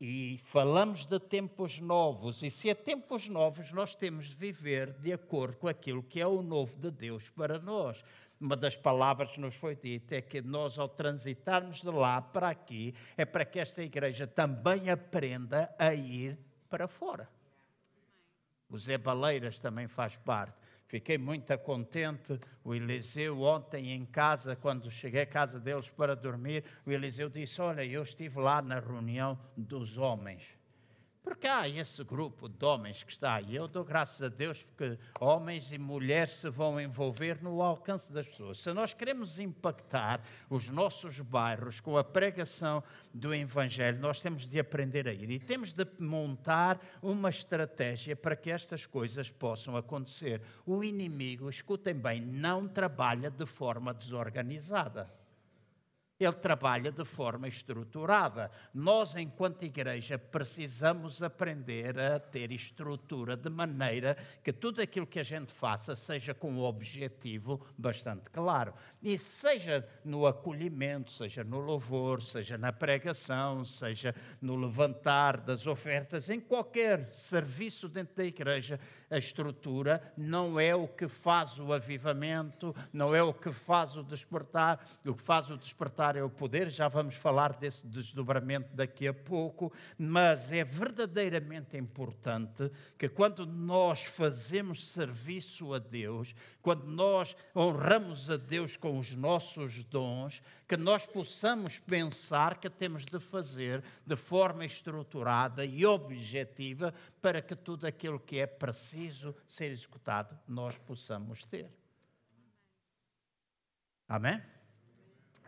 e 0.00 0.40
falamos 0.44 1.06
de 1.06 1.18
tempos 1.18 1.80
novos, 1.80 2.42
e 2.42 2.50
se 2.50 2.70
é 2.70 2.74
tempos 2.74 3.28
novos, 3.28 3.72
nós 3.72 3.94
temos 3.94 4.26
de 4.26 4.34
viver 4.34 4.92
de 4.92 5.12
acordo 5.12 5.56
com 5.56 5.68
aquilo 5.68 6.02
que 6.02 6.20
é 6.20 6.26
o 6.26 6.40
novo 6.40 6.76
de 6.76 6.90
Deus 6.90 7.28
para 7.30 7.58
nós. 7.58 8.04
Uma 8.40 8.56
das 8.56 8.76
palavras 8.76 9.32
que 9.32 9.40
nos 9.40 9.56
foi 9.56 9.74
dita 9.74 10.14
é 10.14 10.22
que 10.22 10.40
nós, 10.40 10.78
ao 10.78 10.88
transitarmos 10.88 11.80
de 11.82 11.90
lá 11.90 12.22
para 12.22 12.50
aqui, 12.50 12.94
é 13.16 13.24
para 13.24 13.44
que 13.44 13.58
esta 13.58 13.82
igreja 13.82 14.28
também 14.28 14.88
aprenda 14.88 15.74
a 15.76 15.92
ir 15.92 16.38
para 16.70 16.86
fora. 16.86 17.28
O 18.70 18.78
Zé 18.78 18.96
Baleiras 18.96 19.58
também 19.58 19.88
faz 19.88 20.16
parte. 20.16 20.67
Fiquei 20.88 21.18
muito 21.18 21.56
contente. 21.58 22.40
O 22.64 22.74
Eliseu, 22.74 23.42
ontem 23.42 23.92
em 23.92 24.06
casa, 24.06 24.56
quando 24.56 24.90
cheguei 24.90 25.20
à 25.20 25.26
casa 25.26 25.60
deles 25.60 25.90
para 25.90 26.16
dormir, 26.16 26.64
o 26.86 26.90
Eliseu 26.90 27.28
disse: 27.28 27.60
Olha, 27.60 27.84
eu 27.84 28.02
estive 28.02 28.40
lá 28.40 28.62
na 28.62 28.80
reunião 28.80 29.38
dos 29.54 29.98
homens. 29.98 30.57
Porque 31.28 31.46
há 31.46 31.68
esse 31.68 32.02
grupo 32.02 32.48
de 32.48 32.64
homens 32.64 33.02
que 33.02 33.12
está 33.12 33.34
aí. 33.34 33.54
Eu 33.54 33.68
dou 33.68 33.84
graças 33.84 34.22
a 34.22 34.28
Deus 34.30 34.62
porque 34.62 34.98
homens 35.20 35.70
e 35.72 35.78
mulheres 35.78 36.30
se 36.30 36.48
vão 36.48 36.80
envolver 36.80 37.42
no 37.42 37.60
alcance 37.60 38.10
das 38.10 38.26
pessoas. 38.26 38.58
Se 38.58 38.72
nós 38.72 38.94
queremos 38.94 39.38
impactar 39.38 40.22
os 40.48 40.70
nossos 40.70 41.20
bairros 41.20 41.80
com 41.80 41.98
a 41.98 42.02
pregação 42.02 42.82
do 43.12 43.34
Evangelho, 43.34 44.00
nós 44.00 44.20
temos 44.20 44.48
de 44.48 44.58
aprender 44.58 45.06
a 45.06 45.12
ir 45.12 45.30
e 45.30 45.38
temos 45.38 45.74
de 45.74 45.86
montar 45.98 46.80
uma 47.02 47.28
estratégia 47.28 48.16
para 48.16 48.34
que 48.34 48.50
estas 48.50 48.86
coisas 48.86 49.30
possam 49.30 49.76
acontecer. 49.76 50.40
O 50.64 50.82
inimigo, 50.82 51.50
escutem 51.50 51.94
bem, 51.94 52.22
não 52.22 52.66
trabalha 52.66 53.30
de 53.30 53.44
forma 53.44 53.92
desorganizada. 53.92 55.17
Ele 56.18 56.32
trabalha 56.32 56.90
de 56.90 57.04
forma 57.04 57.46
estruturada. 57.46 58.50
Nós, 58.74 59.14
enquanto 59.14 59.64
igreja, 59.64 60.18
precisamos 60.18 61.22
aprender 61.22 61.98
a 61.98 62.18
ter 62.18 62.50
estrutura 62.50 63.36
de 63.36 63.48
maneira 63.48 64.16
que 64.42 64.52
tudo 64.52 64.82
aquilo 64.82 65.06
que 65.06 65.20
a 65.20 65.24
gente 65.24 65.52
faça 65.52 65.94
seja 65.94 66.34
com 66.34 66.50
um 66.50 66.62
objetivo 66.62 67.64
bastante 67.76 68.30
claro. 68.30 68.74
E 69.00 69.16
seja 69.16 69.86
no 70.04 70.26
acolhimento, 70.26 71.12
seja 71.12 71.44
no 71.44 71.60
louvor, 71.60 72.20
seja 72.20 72.58
na 72.58 72.72
pregação, 72.72 73.64
seja 73.64 74.14
no 74.40 74.56
levantar 74.56 75.36
das 75.36 75.66
ofertas, 75.66 76.28
em 76.30 76.40
qualquer 76.40 77.12
serviço 77.12 77.88
dentro 77.88 78.16
da 78.16 78.24
igreja, 78.24 78.80
a 79.10 79.16
estrutura 79.16 80.02
não 80.16 80.60
é 80.60 80.74
o 80.74 80.86
que 80.86 81.08
faz 81.08 81.58
o 81.58 81.72
avivamento, 81.72 82.74
não 82.92 83.14
é 83.14 83.22
o 83.22 83.32
que 83.32 83.52
faz 83.52 83.96
o 83.96 84.02
despertar. 84.02 84.84
O 85.04 85.14
que 85.14 85.22
faz 85.22 85.50
o 85.50 85.56
despertar 85.56 86.07
é 86.16 86.22
o 86.22 86.30
poder, 86.30 86.70
já 86.70 86.88
vamos 86.88 87.14
falar 87.14 87.54
desse 87.54 87.86
desdobramento 87.86 88.74
daqui 88.74 89.06
a 89.06 89.14
pouco, 89.14 89.72
mas 89.98 90.50
é 90.52 90.64
verdadeiramente 90.64 91.76
importante 91.76 92.70
que 92.98 93.08
quando 93.08 93.46
nós 93.46 94.04
fazemos 94.04 94.86
serviço 94.88 95.74
a 95.74 95.78
Deus, 95.78 96.34
quando 96.62 96.84
nós 96.86 97.36
honramos 97.54 98.30
a 98.30 98.36
Deus 98.36 98.76
com 98.76 98.98
os 98.98 99.14
nossos 99.14 99.84
dons, 99.84 100.42
que 100.66 100.76
nós 100.76 101.06
possamos 101.06 101.78
pensar 101.78 102.58
que 102.58 102.68
temos 102.68 103.04
de 103.04 103.18
fazer 103.18 103.82
de 104.06 104.16
forma 104.16 104.64
estruturada 104.64 105.64
e 105.64 105.86
objetiva 105.86 106.92
para 107.22 107.40
que 107.40 107.56
tudo 107.56 107.86
aquilo 107.86 108.20
que 108.20 108.38
é 108.38 108.46
preciso 108.46 109.34
ser 109.46 109.70
executado 109.70 110.38
nós 110.46 110.76
possamos 110.78 111.44
ter. 111.44 111.70
Amém? 114.08 114.40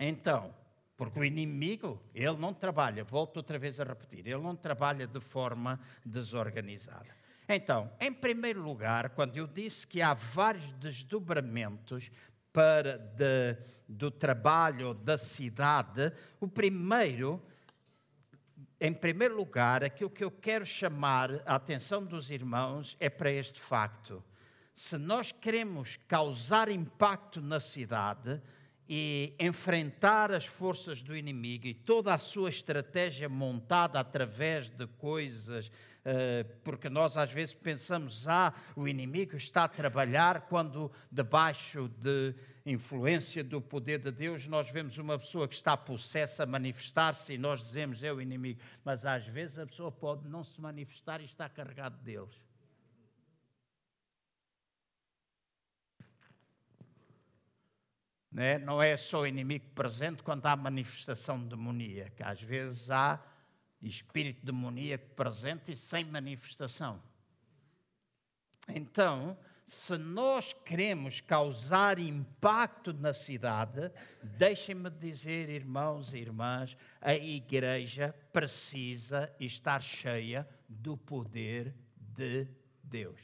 Então, 0.01 0.55
porque 0.97 1.21
o 1.21 1.25
inimigo, 1.25 2.03
ele 2.15 2.37
não 2.37 2.55
trabalha, 2.55 3.05
volto 3.05 3.37
outra 3.37 3.59
vez 3.59 3.79
a 3.79 3.85
repetir, 3.85 4.27
ele 4.27 4.43
não 4.43 4.57
trabalha 4.57 5.07
de 5.07 5.21
forma 5.21 5.79
desorganizada. 6.05 7.15
Então, 7.47 7.91
em 8.01 8.13
primeiro 8.13 8.63
lugar, 8.63 9.11
quando 9.11 9.37
eu 9.37 9.47
disse 9.47 9.87
que 9.87 10.01
há 10.01 10.15
vários 10.15 10.73
desdobramentos 10.73 12.11
para 12.53 12.97
de, 12.97 13.57
do 13.89 14.11
trabalho 14.11 14.95
da 14.95 15.19
cidade, 15.19 16.13
o 16.41 16.49
primeiro, 16.49 17.43
em 18.81 18.93
primeiro 18.93 19.37
lugar, 19.37 19.85
aquilo 19.85 20.11
que 20.11 20.25
eu 20.25 20.31
quero 20.31 20.65
chamar 20.65 21.43
a 21.45 21.57
atenção 21.57 22.05
dos 22.05 22.31
irmãos 22.31 22.97
é 22.99 23.11
para 23.11 23.31
este 23.31 23.61
facto. 23.61 24.25
Se 24.73 24.97
nós 24.97 25.31
queremos 25.33 25.99
causar 26.09 26.69
impacto 26.69 27.41
na 27.41 27.61
cidade, 27.61 28.41
e 28.93 29.37
enfrentar 29.39 30.33
as 30.33 30.45
forças 30.45 31.01
do 31.01 31.17
inimigo 31.17 31.69
e 31.69 31.73
toda 31.73 32.13
a 32.13 32.19
sua 32.19 32.49
estratégia 32.49 33.29
montada 33.29 34.01
através 34.01 34.69
de 34.69 34.85
coisas, 34.85 35.71
eh, 36.05 36.45
porque 36.65 36.91
nós 36.91 37.17
às 37.17 37.31
vezes 37.31 37.55
pensamos, 37.55 38.27
ah, 38.27 38.53
o 38.75 38.89
inimigo 38.89 39.37
está 39.37 39.63
a 39.63 39.69
trabalhar 39.69 40.41
quando 40.49 40.91
debaixo 41.09 41.89
de 41.99 42.35
influência 42.67 43.45
do 43.45 43.61
poder 43.61 44.01
de 44.01 44.11
Deus 44.11 44.49
nós 44.49 44.69
vemos 44.71 44.99
uma 44.99 45.17
pessoa 45.17 45.47
que 45.47 45.55
está 45.55 45.77
possessa 45.77 46.43
a 46.43 46.47
manifestar-se 46.47 47.35
e 47.35 47.39
nós 47.39 47.63
dizemos 47.63 48.03
é 48.03 48.13
o 48.13 48.21
inimigo, 48.21 48.61
mas 48.85 49.07
às 49.07 49.25
vezes 49.25 49.57
a 49.57 49.67
pessoa 49.69 49.93
pode 49.93 50.29
não 50.29 50.43
se 50.43 50.61
manifestar 50.61 51.21
e 51.21 51.27
está 51.27 51.49
carregado 51.49 51.97
de 51.99 52.03
Né? 58.31 58.59
Não 58.59 58.81
é 58.81 58.97
só 58.97 59.23
o 59.23 59.27
inimigo 59.27 59.67
presente 59.75 60.23
quando 60.23 60.47
há 60.47 60.55
manifestação 60.55 61.43
demoníaca. 61.47 62.29
Às 62.29 62.41
vezes 62.41 62.91
há 62.91 63.21
espírito 63.83 64.45
demoníaco 64.45 65.09
presente 65.15 65.73
e 65.73 65.77
sem 65.77 66.05
manifestação. 66.05 67.03
Então, 68.69 69.37
se 69.67 69.97
nós 69.97 70.53
queremos 70.53 71.21
causar 71.21 71.99
impacto 71.99 72.93
na 72.93 73.15
cidade, 73.15 73.91
deixem-me 74.23 74.91
dizer, 74.91 75.49
irmãos 75.49 76.13
e 76.13 76.19
irmãs, 76.19 76.77
a 77.01 77.15
igreja 77.15 78.15
precisa 78.33 79.33
estar 79.39 79.83
cheia 79.83 80.49
do 80.69 80.97
poder 80.97 81.75
de 81.97 82.49
Deus. 82.83 83.21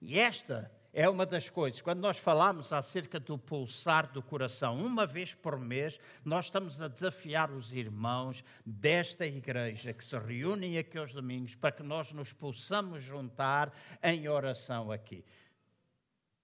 E 0.00 0.18
esta 0.18 0.70
é 0.94 1.08
uma 1.08 1.26
das 1.26 1.50
coisas. 1.50 1.82
Quando 1.82 1.98
nós 1.98 2.18
falamos 2.18 2.72
acerca 2.72 3.18
do 3.18 3.36
pulsar 3.36 4.12
do 4.12 4.22
coração, 4.22 4.78
uma 4.78 5.04
vez 5.04 5.34
por 5.34 5.58
mês, 5.58 5.98
nós 6.24 6.46
estamos 6.46 6.80
a 6.80 6.86
desafiar 6.86 7.50
os 7.50 7.72
irmãos 7.72 8.44
desta 8.64 9.26
igreja 9.26 9.92
que 9.92 10.04
se 10.04 10.16
reúnem 10.16 10.78
aqui 10.78 10.96
aos 10.96 11.12
domingos 11.12 11.56
para 11.56 11.72
que 11.72 11.82
nós 11.82 12.12
nos 12.12 12.32
possamos 12.32 13.02
juntar 13.02 13.74
em 14.00 14.28
oração 14.28 14.92
aqui. 14.92 15.24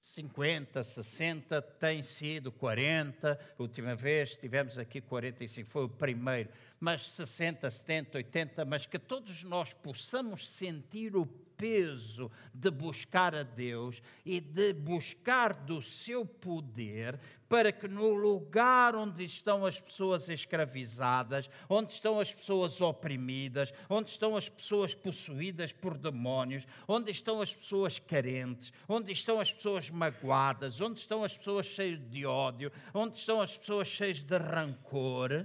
50, 0.01 0.83
60, 0.83 1.61
tem 1.63 2.03
sido 2.03 2.51
40, 2.51 3.39
a 3.57 3.63
última 3.63 3.95
vez 3.95 4.37
tivemos 4.37 4.79
aqui 4.79 5.01
45, 5.01 5.69
foi 5.69 5.85
o 5.85 5.89
primeiro, 5.89 6.49
mas 6.81 7.03
60, 7.11 7.71
70, 7.71 8.17
80, 8.17 8.65
mas 8.65 8.87
que 8.87 8.99
todos 8.99 9.45
nós 9.45 9.75
possamos 9.75 10.49
sentir 10.49 11.15
o 11.15 11.27
peso 11.61 12.31
de 12.55 12.71
buscar 12.71 13.35
a 13.35 13.43
Deus 13.43 14.03
e 14.25 14.41
de 14.41 14.73
buscar 14.73 15.53
do 15.53 15.83
seu 15.83 16.25
poder 16.25 17.21
para 17.51 17.71
que 17.71 17.87
no 17.87 18.15
lugar 18.15 18.97
onde 18.97 19.25
estão 19.25 19.67
as 19.67 19.79
pessoas 19.79 20.29
escravizadas, 20.31 21.51
onde 21.69 21.93
estão 21.93 22.19
as 22.19 22.33
pessoas 22.33 22.81
oprimidas, 22.81 23.75
onde 23.91 24.09
estão 24.09 24.37
as 24.37 24.49
pessoas 24.49 24.95
possuídas 24.95 25.71
por 25.71 25.99
demónios, 25.99 26.67
onde 26.89 27.11
estão 27.11 27.43
as 27.43 27.55
pessoas 27.55 27.99
carentes, 27.99 28.73
onde 28.89 29.13
estão 29.13 29.39
as 29.39 29.53
pessoas 29.53 29.91
magoadas, 29.91 30.81
onde 30.81 30.99
estão 30.99 31.23
as 31.23 31.37
pessoas 31.37 31.67
cheias 31.67 32.01
de 32.09 32.25
ódio, 32.25 32.73
onde 32.95 33.19
estão 33.19 33.43
as 33.43 33.59
pessoas 33.59 33.89
cheias 33.89 34.23
de 34.23 34.39
rancor, 34.39 35.45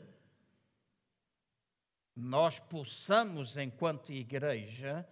nós 2.15 2.59
possamos, 2.59 3.57
enquanto 3.57 4.13
igreja, 4.13 5.05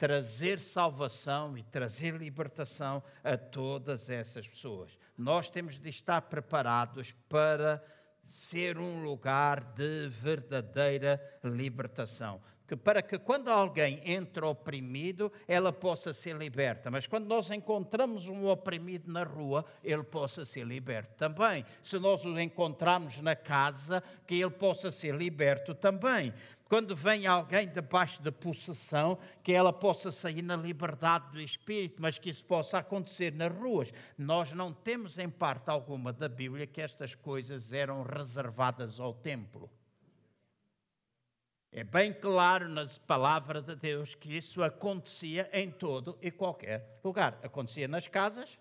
trazer 0.00 0.58
salvação 0.58 1.58
e 1.58 1.62
trazer 1.62 2.14
libertação 2.14 3.02
a 3.22 3.36
todas 3.36 4.08
essas 4.08 4.48
pessoas. 4.48 4.96
Nós 5.16 5.50
temos 5.50 5.78
de 5.78 5.90
estar 5.90 6.22
preparados 6.22 7.14
para 7.28 7.84
ser 8.24 8.78
um 8.78 9.02
lugar 9.02 9.62
de 9.62 10.08
verdadeira 10.08 11.20
libertação. 11.44 12.40
Que 12.66 12.74
para 12.76 13.02
que 13.02 13.18
quando 13.18 13.48
alguém 13.48 14.00
entra 14.04 14.46
oprimido, 14.46 15.30
ela 15.46 15.72
possa 15.72 16.14
ser 16.14 16.34
liberta. 16.34 16.90
Mas 16.90 17.06
quando 17.06 17.26
nós 17.26 17.50
encontramos 17.50 18.26
um 18.26 18.46
oprimido 18.46 19.12
na 19.12 19.24
rua, 19.24 19.66
ele 19.84 20.04
possa 20.04 20.46
ser 20.46 20.64
liberto 20.64 21.12
também. 21.16 21.66
Se 21.82 21.98
nós 21.98 22.24
o 22.24 22.40
encontramos 22.40 23.18
na 23.18 23.36
casa, 23.36 24.02
que 24.26 24.40
ele 24.40 24.50
possa 24.50 24.90
ser 24.90 25.14
liberto 25.14 25.74
também 25.74 26.32
quando 26.70 26.94
vem 26.94 27.26
alguém 27.26 27.66
debaixo 27.66 28.22
de 28.22 28.30
possessão, 28.30 29.18
que 29.42 29.52
ela 29.52 29.72
possa 29.72 30.12
sair 30.12 30.40
na 30.40 30.54
liberdade 30.54 31.32
do 31.32 31.40
espírito, 31.40 32.00
mas 32.00 32.16
que 32.16 32.30
isso 32.30 32.44
possa 32.44 32.78
acontecer 32.78 33.34
nas 33.34 33.52
ruas. 33.52 33.92
Nós 34.16 34.52
não 34.52 34.72
temos 34.72 35.18
em 35.18 35.28
parte 35.28 35.68
alguma 35.68 36.12
da 36.12 36.28
Bíblia 36.28 36.68
que 36.68 36.80
estas 36.80 37.12
coisas 37.12 37.72
eram 37.72 38.04
reservadas 38.04 39.00
ao 39.00 39.12
templo. 39.12 39.68
É 41.72 41.82
bem 41.82 42.12
claro 42.12 42.68
na 42.68 42.86
palavra 43.04 43.60
de 43.60 43.74
Deus 43.74 44.14
que 44.14 44.36
isso 44.36 44.62
acontecia 44.62 45.50
em 45.52 45.72
todo 45.72 46.16
e 46.22 46.30
qualquer 46.30 47.00
lugar. 47.02 47.36
Acontecia 47.42 47.88
nas 47.88 48.06
casas, 48.06 48.59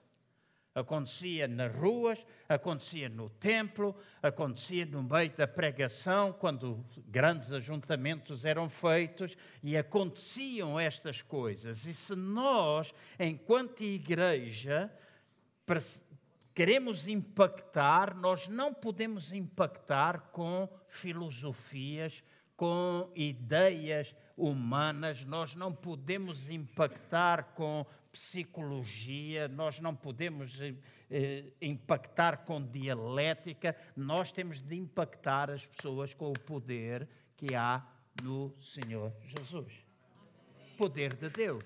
Acontecia 0.79 1.47
nas 1.47 1.73
ruas, 1.75 2.25
acontecia 2.47 3.09
no 3.09 3.29
templo, 3.29 3.95
acontecia 4.21 4.85
no 4.85 5.03
meio 5.03 5.31
da 5.35 5.47
pregação, 5.47 6.33
quando 6.33 6.85
grandes 7.07 7.51
ajuntamentos 7.51 8.45
eram 8.45 8.69
feitos, 8.69 9.35
e 9.63 9.77
aconteciam 9.77 10.79
estas 10.79 11.21
coisas. 11.21 11.85
E 11.85 11.93
se 11.93 12.15
nós, 12.15 12.93
enquanto 13.19 13.81
igreja, 13.81 14.91
queremos 16.53 17.07
impactar, 17.07 18.15
nós 18.15 18.47
não 18.47 18.73
podemos 18.73 19.31
impactar 19.31 20.31
com 20.31 20.67
filosofias, 20.87 22.23
com 22.59 23.09
ideias 23.15 24.13
humanas, 24.35 25.23
nós 25.23 25.55
não 25.55 25.73
podemos 25.73 26.49
impactar 26.49 27.53
com 27.55 27.85
psicologia, 28.11 29.47
nós 29.47 29.79
não 29.79 29.95
podemos 29.95 30.59
eh, 30.59 30.73
eh, 31.09 31.53
impactar 31.61 32.37
com 32.45 32.61
dialética, 32.61 33.75
nós 33.95 34.31
temos 34.31 34.61
de 34.61 34.75
impactar 34.75 35.49
as 35.49 35.65
pessoas 35.65 36.13
com 36.13 36.29
o 36.29 36.39
poder 36.39 37.07
que 37.37 37.55
há 37.55 37.85
no 38.23 38.53
Senhor 38.57 39.13
Jesus. 39.23 39.73
Poder 40.77 41.15
de 41.15 41.29
Deus. 41.29 41.65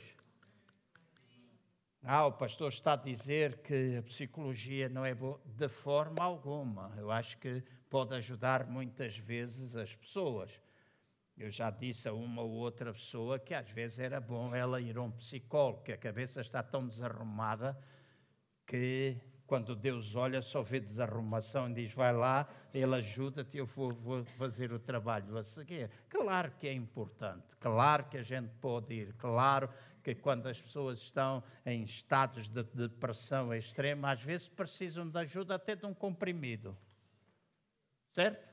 Ah, 2.05 2.25
o 2.25 2.33
pastor 2.33 2.69
está 2.69 2.93
a 2.93 2.97
dizer 2.97 3.59
que 3.59 3.95
a 3.97 4.03
psicologia 4.03 4.89
não 4.89 5.05
é 5.05 5.15
boa 5.15 5.39
de 5.45 5.69
forma 5.69 6.21
alguma. 6.21 6.93
Eu 6.97 7.09
acho 7.09 7.37
que 7.37 7.63
pode 7.89 8.13
ajudar 8.15 8.67
muitas 8.67 9.17
vezes 9.17 9.73
as 9.75 9.95
pessoas. 9.95 10.51
Eu 11.35 11.49
já 11.49 11.71
disse 11.71 12.07
a 12.07 12.13
uma 12.13 12.43
ou 12.43 12.51
outra 12.51 12.93
pessoa 12.93 13.39
que 13.39 13.53
às 13.53 13.69
vezes 13.69 13.99
era 13.99 14.21
bom 14.21 14.53
ela 14.53 14.79
ir 14.79 14.97
a 14.97 15.01
um 15.01 15.11
psicólogo, 15.11 15.83
que 15.83 15.91
a 15.91 15.97
cabeça 15.97 16.41
está 16.41 16.61
tão 16.61 16.87
desarrumada 16.87 17.77
que 18.65 19.17
quando 19.47 19.75
Deus 19.75 20.15
olha 20.15 20.41
só 20.41 20.61
vê 20.61 20.79
desarrumação 20.79 21.69
e 21.69 21.73
diz 21.73 21.93
vai 21.93 22.13
lá, 22.13 22.47
Ele 22.73 22.95
ajuda-te, 22.95 23.57
eu 23.57 23.65
vou, 23.65 23.91
vou, 23.93 24.23
fazer 24.23 24.71
o 24.71 24.79
trabalho 24.79 25.37
a 25.37 25.43
seguir. 25.43 25.89
Claro 26.07 26.51
que 26.57 26.67
é 26.67 26.73
importante, 26.73 27.55
claro 27.59 28.05
que 28.05 28.17
a 28.17 28.23
gente 28.23 28.49
pode 28.61 28.93
ir, 28.93 29.13
claro 29.13 29.69
que 30.03 30.13
quando 30.13 30.47
as 30.47 30.61
pessoas 30.61 30.99
estão 30.99 31.43
em 31.65 31.83
estados 31.83 32.49
de 32.49 32.63
depressão 32.63 33.53
extrema, 33.53 34.11
às 34.11 34.21
vezes 34.21 34.47
precisam 34.47 35.09
de 35.09 35.17
ajuda 35.17 35.55
até 35.55 35.75
de 35.75 35.85
um 35.85 35.93
comprimido. 35.93 36.77
Certo? 38.11 38.52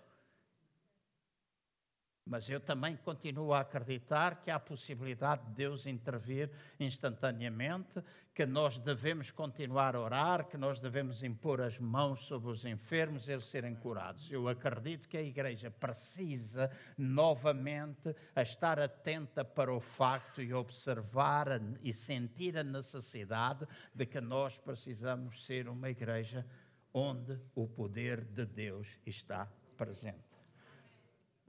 Mas 2.25 2.49
eu 2.49 2.61
também 2.61 2.97
continuo 2.97 3.53
a 3.53 3.61
acreditar 3.61 4.41
que 4.43 4.51
há 4.51 4.57
a 4.57 4.61
possibilidade 4.61 5.45
de 5.47 5.53
Deus 5.53 5.87
intervir 5.87 6.51
instantaneamente, 6.79 8.03
que 8.35 8.47
nós 8.47 8.79
devemos 8.79 9.31
continuar 9.31 9.97
a 9.97 10.01
orar, 10.01 10.47
que 10.47 10.57
nós 10.57 10.79
devemos 10.79 11.23
impor 11.23 11.61
as 11.61 11.79
mãos 11.79 12.27
sobre 12.27 12.51
os 12.51 12.65
enfermos 12.65 13.27
e 13.27 13.33
eles 13.33 13.47
serem 13.47 13.75
curados. 13.75 14.31
Eu 14.31 14.49
acredito 14.49 15.09
que 15.09 15.17
a 15.17 15.23
Igreja 15.23 15.71
precisa 15.71 16.71
novamente 16.97 18.15
estar 18.37 18.79
atenta 18.79 19.45
para 19.45 19.73
o 19.73 19.81
facto 19.81 20.41
e 20.41 20.55
observar 20.55 21.61
e 21.83 21.93
sentir 21.93 22.57
a 22.57 22.63
necessidade 22.63 23.67
de 23.95 24.07
que 24.07 24.21
nós 24.21 24.57
precisamos 24.59 25.45
ser 25.45 25.69
uma 25.69 25.91
Igreja 25.91 26.47
onde 26.93 27.39
o 27.55 27.67
poder 27.67 28.25
de 28.25 28.45
Deus 28.45 28.99
está 29.07 29.47
presente. 29.77 30.30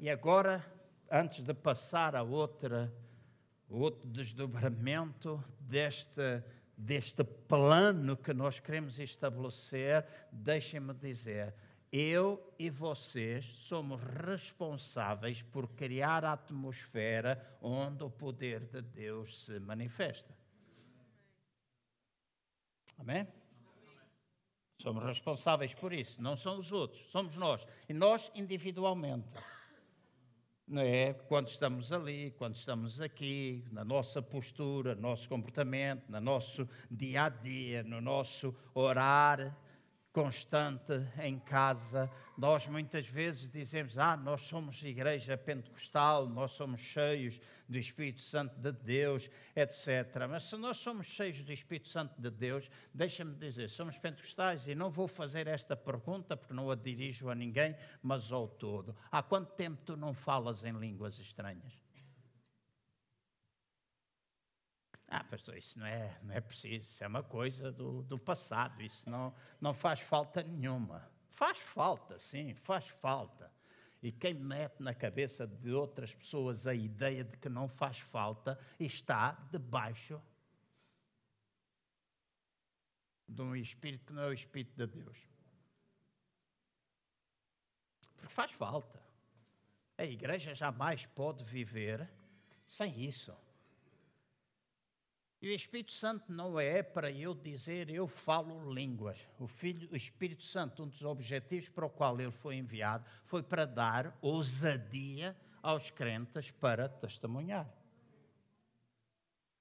E 0.02 0.10
agora, 0.10 0.66
antes 1.12 1.44
de 1.44 1.54
passar 1.54 2.16
a 2.16 2.24
outra, 2.24 2.92
outro 3.70 4.10
desdobramento 4.10 5.44
deste, 5.60 6.44
deste 6.76 7.24
plano 7.24 8.18
que 8.18 8.34
nós 8.34 8.60
queremos 8.60 8.98
estabelecer, 8.98 10.04
deixem-me 10.32 10.92
dizer, 10.96 11.54
eu 11.92 12.52
e 12.58 12.68
vocês 12.68 13.46
somos 13.46 14.02
responsáveis 14.02 15.44
por 15.44 15.68
criar 15.68 16.26
a 16.26 16.34
atmosfera 16.34 17.56
onde 17.62 18.04
o 18.04 18.10
poder 18.10 18.62
de 18.62 18.82
Deus 18.82 19.46
se 19.46 19.60
manifesta. 19.60 20.36
Amém? 22.98 23.28
Somos 24.80 25.04
responsáveis 25.04 25.76
por 25.76 25.94
isso, 25.94 26.20
não 26.24 26.36
são 26.36 26.58
os 26.58 26.72
outros, 26.72 27.06
somos 27.12 27.36
nós. 27.36 27.64
E 27.88 27.94
nós 27.94 28.32
individualmente 28.34 29.30
não 30.72 30.82
é? 30.82 31.14
Quando 31.28 31.48
estamos 31.48 31.92
ali, 31.92 32.34
quando 32.38 32.56
estamos 32.56 33.02
aqui, 33.02 33.62
na 33.74 33.84
nossa 33.84 34.22
postura, 34.22 34.96
no 34.96 35.02
nosso 35.02 35.28
comportamento, 35.28 36.04
no 36.08 36.22
nosso 36.22 36.68
dia 36.90 37.26
a 37.26 37.30
dia, 37.30 37.84
no 37.84 38.00
nosso 38.00 38.56
orar 38.74 39.54
constante 40.12 40.94
em 41.22 41.40
casa. 41.40 42.12
Nós 42.38 42.68
muitas 42.68 43.08
vezes 43.08 43.52
dizemos: 43.52 43.98
Ah, 43.98 44.18
nós 44.18 44.42
somos 44.42 44.82
igreja 44.84 45.38
pentecostal, 45.38 46.28
nós 46.28 46.52
somos 46.52 46.82
cheios 46.82 47.40
do 47.68 47.78
Espírito 47.78 48.22
Santo 48.22 48.60
de 48.60 48.72
Deus, 48.72 49.30
etc. 49.56 50.28
Mas 50.30 50.44
se 50.44 50.58
nós 50.58 50.78
somos 50.78 51.08
cheios 51.08 51.42
do 51.42 51.54
Espírito 51.54 51.88
Santo 51.88 52.20
de 52.22 52.30
Deus, 52.30 52.70
deixa-me 52.94 53.34
dizer, 53.36 53.70
somos 53.70 53.98
pentecostais 53.98 54.68
e 54.68 54.76
não 54.76 54.90
vou 54.90 55.08
fazer 55.08 55.48
esta 55.48 55.76
pergunta 55.76 56.36
porque 56.36 56.54
não 56.54 56.70
a 56.70 56.76
dirijo 56.76 57.30
a 57.30 57.36
ninguém, 57.36 57.76
mas 58.04 58.32
ao 58.32 58.48
todo. 58.48 58.96
Há 59.10 59.24
quanto 59.24 59.54
tempo 59.54 59.82
tu 59.86 59.96
não 59.96 60.14
falas 60.14 60.66
em 60.66 60.74
línguas 60.74 61.18
estranhas? 61.18 61.91
Ah, 65.14 65.26
pastor, 65.26 65.58
isso 65.58 65.78
não 65.78 65.86
é, 65.86 66.18
não 66.24 66.34
é 66.34 66.40
preciso, 66.40 66.90
isso 66.90 67.04
é 67.04 67.08
uma 67.08 67.22
coisa 67.22 67.70
do, 67.70 68.02
do 68.04 68.18
passado, 68.18 68.82
isso 68.82 69.10
não, 69.10 69.36
não 69.60 69.74
faz 69.74 70.00
falta 70.00 70.42
nenhuma. 70.42 71.06
Faz 71.28 71.58
falta, 71.58 72.18
sim, 72.18 72.54
faz 72.54 72.88
falta. 72.88 73.52
E 74.02 74.10
quem 74.10 74.34
mete 74.34 74.80
na 74.80 74.96
cabeça 74.96 75.46
de 75.46 75.70
outras 75.74 76.16
pessoas 76.16 76.66
a 76.66 76.74
ideia 76.74 77.26
de 77.26 77.36
que 77.36 77.50
não 77.50 77.68
faz 77.68 78.00
falta 78.00 78.58
está 78.80 79.34
debaixo 79.52 80.22
de 83.28 83.42
um 83.42 83.54
espírito 83.54 84.06
que 84.06 84.14
não 84.14 84.24
é 84.24 84.28
o 84.28 84.34
espírito 84.34 84.78
de 84.78 84.88
Deus. 84.88 85.18
Porque 88.16 88.34
faz 88.34 88.54
falta. 88.54 89.04
A 89.98 90.06
igreja 90.06 90.56
jamais 90.56 91.06
pode 91.06 91.44
viver 91.44 92.10
sem 92.66 93.04
isso. 93.04 93.36
E 95.42 95.50
o 95.50 95.56
Espírito 95.56 95.92
Santo 95.92 96.32
não 96.32 96.60
é 96.60 96.84
para 96.84 97.12
eu 97.12 97.34
dizer 97.34 97.90
eu 97.90 98.06
falo 98.06 98.72
línguas. 98.72 99.28
O, 99.40 99.48
Filho, 99.48 99.90
o 99.92 99.96
Espírito 99.96 100.44
Santo, 100.44 100.84
um 100.84 100.88
dos 100.88 101.04
objetivos 101.04 101.68
para 101.68 101.86
o 101.86 101.90
qual 101.90 102.22
ele 102.22 102.32
foi 102.32 102.58
enviado, 102.58 103.04
foi 103.26 103.42
para 103.42 103.66
dar 103.66 104.16
ousadia 104.22 105.36
aos 105.64 105.90
crentes 105.90 106.52
para 106.52 106.88
testemunhar. 106.88 107.68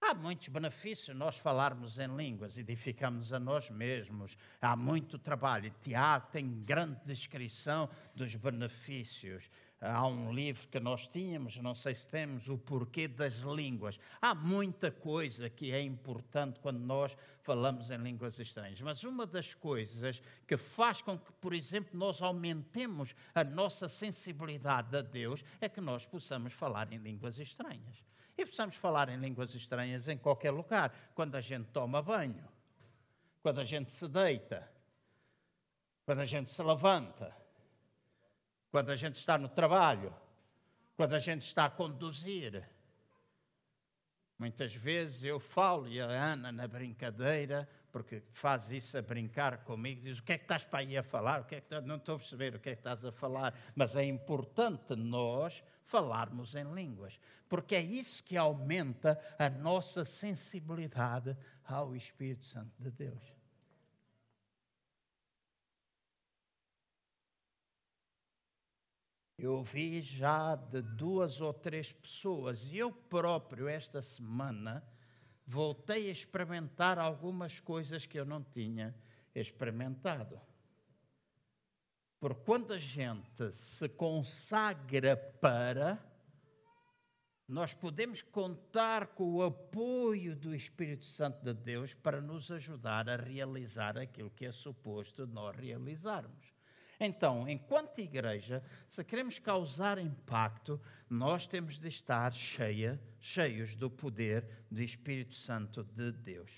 Há 0.03 0.15
muitos 0.15 0.49
benefícios 0.49 1.17
nós 1.17 1.37
falarmos 1.37 1.99
em 1.99 2.09
línguas, 2.15 2.59
edificamos 2.59 3.33
a 3.33 3.39
nós 3.39 3.71
mesmos. 3.71 4.37
Há 4.61 4.75
muito 4.75 5.19
trabalho. 5.19 5.73
Tiago 5.81 6.27
tem 6.33 6.63
grande 6.63 7.01
descrição 7.05 7.89
dos 8.15 8.35
benefícios. 8.35 9.51
Há 9.83 10.07
um 10.07 10.31
livro 10.31 10.69
que 10.69 10.79
nós 10.79 11.09
tínhamos, 11.09 11.57
não 11.57 11.75
sei 11.75 11.95
se 11.95 12.07
temos, 12.07 12.49
O 12.49 12.59
Porquê 12.59 13.09
das 13.09 13.37
Línguas. 13.37 13.99
Há 14.21 14.35
muita 14.35 14.91
coisa 14.91 15.49
que 15.49 15.73
é 15.73 15.81
importante 15.81 16.61
quando 16.61 16.79
nós 16.79 17.17
falamos 17.41 17.91
em 17.91 17.97
línguas 17.97 18.39
estranhas. 18.39 18.79
Mas 18.83 19.05
uma 19.05 19.27
das 19.27 19.55
coisas 19.55 20.21
que 20.47 20.59
faz 20.59 21.01
com 21.01 21.19
que, 21.19 21.33
por 21.33 21.55
exemplo, 21.55 21.99
nós 21.99 22.21
aumentemos 22.21 23.15
a 23.35 23.43
nossa 23.43 23.89
sensibilidade 23.89 24.95
a 24.95 25.01
Deus 25.01 25.43
é 25.63 25.67
que 25.67 25.81
nós 25.81 26.05
possamos 26.07 26.53
falar 26.53 26.93
em 26.93 26.99
línguas 26.99 27.39
estranhas. 27.39 28.05
E 28.37 28.45
possamos 28.45 28.77
falar 28.77 29.09
em 29.09 29.17
línguas 29.17 29.55
estranhas 29.55 30.09
em 30.09 30.19
qualquer 30.19 30.51
lugar. 30.51 30.95
Quando 31.15 31.37
a 31.37 31.41
gente 31.41 31.69
toma 31.69 32.03
banho, 32.03 32.47
quando 33.43 33.61
a 33.63 33.65
gente 33.65 33.91
se 33.93 34.07
deita, 34.07 34.71
quando 36.05 36.21
a 36.21 36.27
gente 36.27 36.51
se 36.51 36.63
levanta 36.63 37.40
quando 38.71 38.91
a 38.91 38.97
gente 38.97 39.17
está 39.17 39.37
no 39.37 39.49
trabalho, 39.49 40.15
quando 40.97 41.15
a 41.15 41.19
gente 41.19 41.43
está 41.43 41.65
a 41.67 41.71
conduzir. 41.71 42.63
Muitas 44.39 44.75
vezes 44.75 45.25
eu 45.25 45.39
falo 45.39 45.87
e 45.87 46.01
a 46.01 46.07
Ana, 46.07 46.51
na 46.51 46.67
brincadeira, 46.67 47.69
porque 47.93 48.23
faz 48.31 48.71
isso 48.71 48.97
a 48.97 49.03
brincar 49.03 49.65
comigo, 49.65 50.03
diz: 50.03 50.19
O 50.19 50.23
que 50.23 50.33
é 50.33 50.39
que 50.39 50.45
estás 50.45 50.65
para 50.65 50.79
aí 50.79 50.97
a 50.97 51.03
falar? 51.03 51.43
O 51.43 51.45
que 51.45 51.57
é 51.57 51.61
que 51.61 51.81
Não 51.83 51.97
estou 51.97 52.15
a 52.15 52.19
perceber 52.19 52.55
o 52.55 52.61
que 52.61 52.71
é 52.71 52.75
que 52.75 52.81
estás 52.81 53.05
a 53.05 53.13
falar, 53.13 53.55
mas 53.75 53.97
é 53.97 54.05
importante 54.05 54.95
nós 54.97 55.63
falarmos 55.83 56.55
em 56.55 56.73
línguas, 56.73 57.19
porque 57.49 57.75
é 57.75 57.83
isso 57.83 58.23
que 58.25 58.37
aumenta 58.37 59.21
a 59.39 59.51
nossa 59.51 60.05
sensibilidade 60.05 61.37
ao 61.65 61.95
Espírito 61.95 62.47
Santo 62.47 62.73
de 62.79 62.91
Deus. 62.91 63.40
Eu 69.43 69.55
ouvi 69.55 70.03
já 70.03 70.55
de 70.55 70.83
duas 70.83 71.41
ou 71.41 71.55
três 71.55 71.91
pessoas 71.91 72.71
e 72.71 72.77
eu 72.77 72.93
próprio, 72.93 73.69
esta 73.69 74.03
semana, 74.03 74.85
voltei 75.47 76.11
a 76.11 76.13
experimentar 76.13 76.99
algumas 76.99 77.59
coisas 77.59 78.05
que 78.05 78.21
eu 78.21 78.27
não 78.27 78.45
tinha 78.45 78.95
experimentado. 79.35 80.39
Porque 82.21 82.43
quando 82.45 82.75
a 82.75 82.79
gente 82.79 83.51
se 83.55 83.89
consagra 83.89 85.17
para, 85.17 85.99
nós 87.49 87.73
podemos 87.73 88.21
contar 88.21 89.07
com 89.07 89.37
o 89.37 89.43
apoio 89.43 90.37
do 90.37 90.55
Espírito 90.55 91.07
Santo 91.07 91.43
de 91.43 91.55
Deus 91.55 91.95
para 91.95 92.21
nos 92.21 92.51
ajudar 92.51 93.09
a 93.09 93.17
realizar 93.17 93.97
aquilo 93.97 94.31
que 94.31 94.45
é 94.45 94.53
suposto 94.53 95.27
nós 95.27 95.57
realizarmos. 95.57 96.50
Então, 97.03 97.49
enquanto 97.49 97.99
igreja, 97.99 98.63
se 98.87 99.03
queremos 99.03 99.39
causar 99.39 99.97
impacto, 99.97 100.79
nós 101.09 101.47
temos 101.47 101.79
de 101.79 101.89
estar 101.89 102.31
cheia, 102.35 103.01
cheios 103.19 103.75
do 103.75 103.89
poder 103.91 104.47
do 104.71 104.83
Espírito 104.83 105.35
Santo 105.35 105.83
de 105.83 106.13
Deus. 106.13 106.51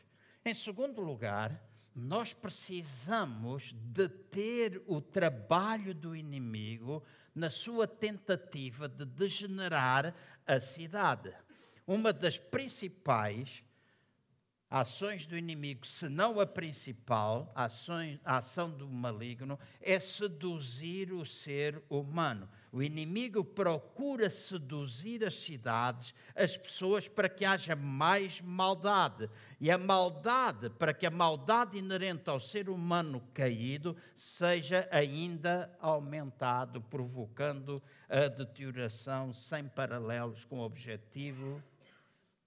Em 0.45 0.53
segundo 0.53 1.01
lugar, 1.01 1.63
nós 1.95 2.35
precisamos 2.35 3.73
deter 3.73 4.83
o 4.89 5.01
trabalho 5.01 5.95
do 5.95 6.17
inimigo 6.17 7.05
na 7.33 7.49
sua 7.49 7.87
tentativa 7.87 8.89
de 8.89 9.05
degenerar 9.05 10.13
a 10.45 10.61
cidade. 10.61 11.33
Uma 11.87 12.13
das 12.13 12.37
principais 12.37 13.63
ações 14.73 15.27
do 15.27 15.37
inimigo, 15.37 15.87
se 15.87 16.09
não 16.09 16.41
a 16.41 16.47
principal, 16.47 17.53
a 17.55 17.69
ação 18.39 18.71
do 18.71 18.89
maligno, 18.89 19.59
é 19.83 20.01
seduzir 20.01 21.13
o 21.13 21.27
ser 21.27 21.83
humano. 21.91 22.49
O 22.73 22.83
inimigo 22.83 23.45
procura 23.45 24.31
seduzir 24.31 25.27
as 25.27 25.35
cidades, 25.35 26.15
as 26.35 26.57
pessoas, 26.57 27.07
para 27.07 27.29
que 27.29 27.45
haja 27.45 27.77
mais 27.77 28.41
maldade. 28.41 29.29
E 29.61 29.71
a 29.71 29.77
maldade, 29.77 30.71
para 30.71 30.95
que 30.95 31.05
a 31.05 31.11
maldade 31.11 31.77
inerente 31.77 32.31
ao 32.31 32.41
ser 32.41 32.71
humano 32.71 33.23
caído 33.35 33.95
seja 34.17 34.89
ainda 34.91 35.71
aumentado, 35.81 36.81
provocando 36.81 37.83
a 38.09 38.27
deterioração 38.29 39.35
sem 39.35 39.69
paralelos 39.69 40.47
com 40.47 40.61
o 40.61 40.65
objetivo 40.65 41.63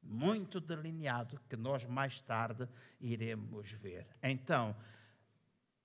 muito 0.06 0.60
delineado 0.60 1.40
que 1.50 1.58
nós 1.58 1.84
mais 1.84 2.22
tarde 2.22 2.68
iremos 3.02 3.72
ver. 3.72 4.08
Então, 4.22 4.76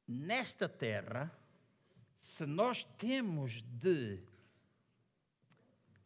nesta 0.06 0.68
terra, 0.68 1.33
se 2.18 2.44
nós 2.44 2.85
temos 2.85 3.62
de 3.62 4.22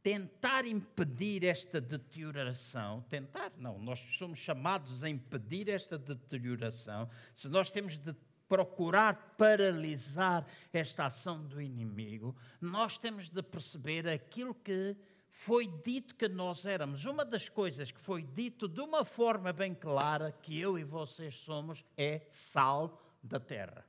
tentar 0.02 0.66
impedir 0.66 1.44
esta 1.44 1.80
deterioração, 1.80 3.02
tentar 3.08 3.50
não, 3.56 3.78
nós 3.78 3.98
somos 4.18 4.38
chamados 4.38 5.02
a 5.02 5.08
impedir 5.08 5.68
esta 5.68 5.98
deterioração, 5.98 7.08
se 7.34 7.48
nós 7.48 7.70
temos 7.70 7.98
de 7.98 8.14
procurar 8.46 9.34
paralisar 9.38 10.46
esta 10.72 11.06
ação 11.06 11.42
do 11.42 11.60
inimigo, 11.60 12.36
nós 12.60 12.98
temos 12.98 13.30
de 13.30 13.42
perceber 13.42 14.06
aquilo 14.06 14.54
que 14.54 14.94
foi 15.36 15.66
dito 15.66 16.14
que 16.14 16.28
nós 16.28 16.64
éramos. 16.64 17.04
Uma 17.06 17.24
das 17.24 17.48
coisas 17.48 17.90
que 17.90 18.00
foi 18.00 18.22
dito 18.22 18.68
de 18.68 18.80
uma 18.80 19.04
forma 19.04 19.52
bem 19.52 19.74
clara 19.74 20.30
que 20.30 20.58
eu 20.60 20.78
e 20.78 20.84
vocês 20.84 21.34
somos 21.34 21.84
é 21.96 22.22
sal 22.28 23.02
da 23.20 23.40
terra. 23.40 23.84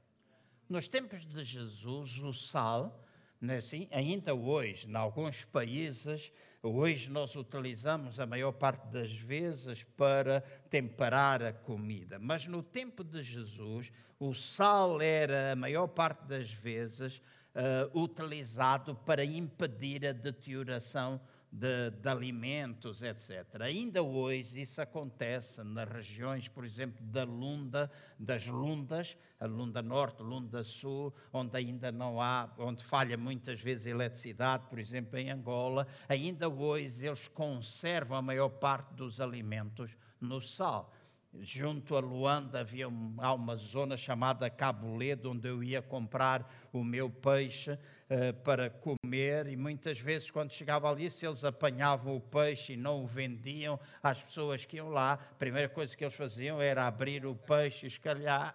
Nos 0.67 0.88
tempos 0.88 1.23
de 1.23 1.45
Jesus, 1.45 2.17
o 2.17 2.34
sal 2.34 2.99
é 3.47 3.58
assim? 3.58 3.88
Ainda 3.91 4.34
hoje, 4.34 4.89
em 4.89 4.95
alguns 4.95 5.45
países, 5.45 6.31
hoje 6.63 7.12
nós 7.12 7.36
utilizamos 7.36 8.19
a 8.19 8.25
maior 8.25 8.51
parte 8.51 8.88
das 8.88 9.12
vezes 9.12 9.84
para 9.84 10.41
temperar 10.67 11.43
a 11.43 11.53
comida. 11.53 12.17
Mas 12.17 12.47
no 12.47 12.63
tempo 12.63 13.03
de 13.03 13.21
Jesus, 13.21 13.91
o 14.19 14.34
sal 14.34 14.99
era, 14.99 15.51
a 15.51 15.55
maior 15.55 15.86
parte 15.86 16.25
das 16.25 16.49
vezes, 16.49 17.21
uh, 17.53 18.01
utilizado 18.01 18.95
para 18.95 19.23
impedir 19.23 20.08
a 20.08 20.12
deterioração 20.12 21.21
de, 21.55 21.89
de, 21.91 22.09
alimentos, 22.09 23.01
etc. 23.01 23.61
Ainda 23.61 24.03
hoje 24.03 24.59
isso 24.59 24.81
acontece 24.81 25.63
nas 25.63 25.87
regiões, 25.87 26.49
por 26.49 26.65
exemplo, 26.65 27.03
da 27.05 27.23
Lunda, 27.23 27.89
das 28.19 28.45
Lundas, 28.45 29.17
a 29.39 29.45
Lunda 29.45 29.81
Norte, 29.81 30.21
Lunda 30.21 30.63
Sul, 30.63 31.13
onde 31.31 31.57
ainda 31.57 31.91
não 31.91 32.21
há, 32.21 32.53
onde 32.57 32.83
falha 32.83 33.17
muitas 33.17 33.61
vezes 33.61 33.87
a 33.87 33.91
eletricidade, 33.91 34.65
por 34.69 34.79
exemplo, 34.79 35.17
em 35.17 35.31
Angola. 35.31 35.87
Ainda 36.09 36.49
hoje 36.49 37.07
eles 37.07 37.27
conservam 37.29 38.17
a 38.17 38.21
maior 38.21 38.49
parte 38.49 38.93
dos 38.93 39.21
alimentos 39.21 39.95
no 40.19 40.41
sal 40.41 40.93
junto 41.41 41.95
a 41.95 42.00
Luanda 42.00 42.60
havia 42.60 42.88
há 43.17 43.34
uma 43.34 43.56
zona 43.56 43.98
chamada 43.98 44.50
Cabo 44.50 44.95
Ledo, 44.95 45.32
onde 45.32 45.48
eu 45.48 45.63
ia 45.63 45.82
comprar 45.82 46.67
o 46.71 46.84
meu 46.84 47.10
peixe 47.10 47.71
uh, 47.71 48.34
para 48.43 48.69
comer, 48.69 49.48
e 49.48 49.56
muitas 49.56 50.00
vezes, 50.00 50.32
quando 50.32 50.52
chegava 50.52 50.89
ali, 50.89 51.10
se 51.10 51.26
eles 51.26 51.43
apanhavam 51.43 52.15
o 52.15 52.21
peixe 52.21 52.74
e 52.74 52.78
não 52.78 53.04
o 53.04 53.08
vendiam 53.08 53.80
às 54.02 54.21
pessoas 54.21 54.65
que 54.65 54.78
iam 54.78 54.89
lá, 54.89 55.13
a 55.13 55.17
primeira 55.17 55.69
coisa 55.69 55.95
que 55.95 56.04
eles 56.04 56.15
faziam 56.15 56.62
era 56.62 56.88
abrir 56.88 57.26
o 57.26 57.36
peixe, 57.36 57.88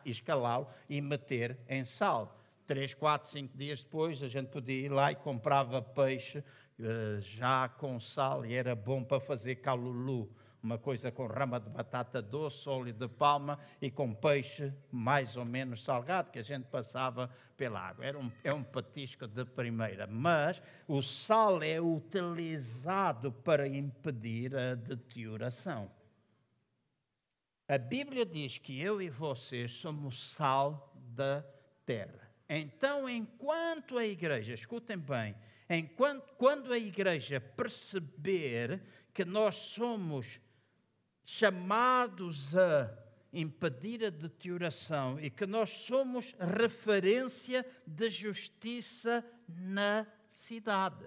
escalá-lo 0.05 0.69
e 0.89 1.01
meter 1.01 1.59
em 1.69 1.85
sal. 1.85 2.37
Três, 2.67 2.95
quatro, 2.95 3.29
cinco 3.29 3.57
dias 3.57 3.83
depois, 3.83 4.23
a 4.23 4.29
gente 4.29 4.49
podia 4.49 4.87
ir 4.87 4.91
lá 4.91 5.11
e 5.11 5.17
comprava 5.17 5.83
peixe 5.83 6.39
uh, 6.39 7.21
já 7.21 7.69
com 7.69 7.99
sal, 7.99 8.45
e 8.45 8.55
era 8.55 8.75
bom 8.75 9.03
para 9.03 9.21
fazer 9.21 9.57
calulu 9.57 10.31
uma 10.63 10.79
coisa 10.79 11.11
com 11.11 11.27
rama 11.27 11.59
de 11.59 11.71
batata 11.71 12.21
doce, 12.21 12.69
óleo 12.69 12.93
de 12.93 13.09
palma 13.09 13.59
e 13.81 13.91
com 13.91 14.15
peixe 14.15 14.73
mais 14.91 15.37
ou 15.37 15.45
menos 15.45 15.83
salgado, 15.83 16.31
que 16.31 16.39
a 16.39 16.43
gente 16.43 16.65
passava 16.65 17.31
pela 17.57 17.81
água. 17.81 18.05
Era 18.05 18.19
um, 18.19 18.31
é 18.45 18.55
um 18.55 18.63
patisco 18.63 19.27
de 19.27 19.45
primeira. 19.45 20.07
Mas 20.07 20.63
o 20.87 21.03
sal 21.03 21.63
é 21.63 21.81
utilizado 21.81 23.33
para 23.33 23.67
impedir 23.67 24.55
a 24.55 24.75
deterioração. 24.75 25.91
A 27.67 27.79
Bíblia 27.79 28.27
diz 28.27 28.59
que 28.59 28.81
eu 28.81 29.01
e 29.01 29.09
vocês 29.09 29.71
somos 29.71 30.21
sal 30.35 30.93
da 30.95 31.45
terra. 31.87 32.29
Então, 32.49 33.09
enquanto 33.09 33.97
a 33.97 34.05
igreja, 34.05 34.55
escutem 34.55 34.99
bem, 34.99 35.37
enquanto 35.69 36.33
quando 36.35 36.73
a 36.73 36.79
igreja 36.79 37.41
perceber 37.41 38.83
que 39.15 39.25
nós 39.25 39.55
somos 39.55 40.41
chamados 41.31 42.57
a 42.57 42.93
impedir 43.33 44.05
a 44.05 44.11
deterioração 44.11 45.21
e 45.21 45.31
que 45.31 45.47
nós 45.47 45.71
somos 45.71 46.35
referência 46.41 47.65
de 47.87 48.11
justiça 48.11 49.25
na 49.47 50.05
cidade. 50.29 51.07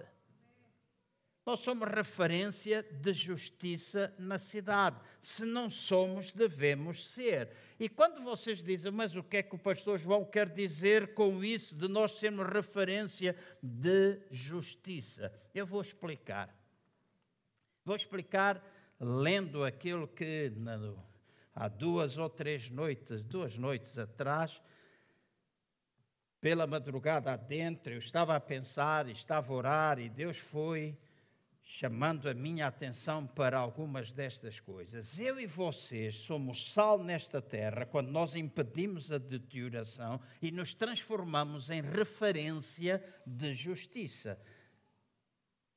Nós 1.44 1.60
somos 1.60 1.86
referência 1.86 2.82
de 2.82 3.12
justiça 3.12 4.14
na 4.18 4.38
cidade. 4.38 4.98
Se 5.20 5.44
não 5.44 5.68
somos, 5.68 6.32
devemos 6.32 7.06
ser. 7.10 7.50
E 7.78 7.86
quando 7.86 8.22
vocês 8.22 8.62
dizem, 8.62 8.90
mas 8.90 9.14
o 9.14 9.22
que 9.22 9.36
é 9.36 9.42
que 9.42 9.54
o 9.54 9.58
pastor 9.58 9.98
João 9.98 10.24
quer 10.24 10.48
dizer 10.48 11.12
com 11.12 11.44
isso, 11.44 11.76
de 11.76 11.86
nós 11.86 12.12
sermos 12.12 12.46
referência 12.46 13.36
de 13.62 14.22
justiça? 14.30 15.30
Eu 15.54 15.66
vou 15.66 15.82
explicar. 15.82 16.48
Vou 17.84 17.94
explicar 17.94 18.64
lendo 19.00 19.64
aquilo 19.64 20.08
que 20.08 20.52
há 21.54 21.68
duas 21.68 22.18
ou 22.18 22.28
três 22.28 22.70
noites, 22.70 23.22
duas 23.22 23.56
noites 23.56 23.98
atrás, 23.98 24.60
pela 26.40 26.66
madrugada 26.66 27.32
adentro, 27.32 27.92
eu 27.92 27.98
estava 27.98 28.36
a 28.36 28.40
pensar, 28.40 29.08
estava 29.08 29.52
a 29.52 29.56
orar 29.56 29.98
e 29.98 30.08
Deus 30.08 30.36
foi 30.36 30.96
chamando 31.66 32.28
a 32.28 32.34
minha 32.34 32.66
atenção 32.66 33.26
para 33.26 33.58
algumas 33.58 34.12
destas 34.12 34.60
coisas. 34.60 35.18
Eu 35.18 35.40
e 35.40 35.46
vocês 35.46 36.16
somos 36.16 36.72
sal 36.72 37.02
nesta 37.02 37.40
terra 37.40 37.86
quando 37.86 38.10
nós 38.10 38.34
impedimos 38.34 39.10
a 39.10 39.16
deterioração 39.16 40.20
e 40.42 40.50
nos 40.52 40.74
transformamos 40.74 41.70
em 41.70 41.80
referência 41.80 43.02
de 43.26 43.54
justiça. 43.54 44.38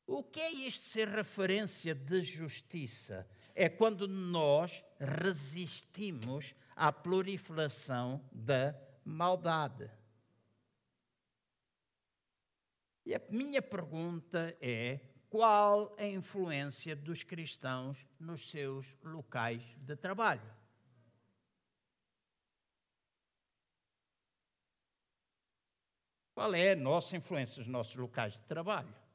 O 0.08 0.24
que 0.24 0.40
é 0.40 0.50
isto 0.50 0.86
ser 0.86 1.10
referência 1.10 1.94
de 1.94 2.22
justiça? 2.22 3.28
É 3.54 3.68
quando 3.68 4.08
nós 4.08 4.82
resistimos 4.98 6.56
à 6.74 6.94
proliferação 6.94 8.24
da 8.32 8.74
maldade. 9.04 9.92
E 13.06 13.14
a 13.14 13.22
minha 13.30 13.62
pergunta 13.62 14.58
é: 14.62 15.02
qual 15.30 15.94
a 16.00 16.06
influência 16.06 16.96
dos 16.96 17.24
cristãos 17.24 18.08
nos 18.18 18.50
seus 18.50 18.86
locais 19.04 19.62
de 19.78 19.96
trabalho? 19.98 20.56
Qual 26.34 26.54
é 26.54 26.72
a 26.72 26.76
nossa 26.78 27.18
influência 27.18 27.60
nos 27.60 27.68
nossos 27.68 27.96
locais 27.96 28.36
de 28.36 28.44
trabalho? 28.44 29.07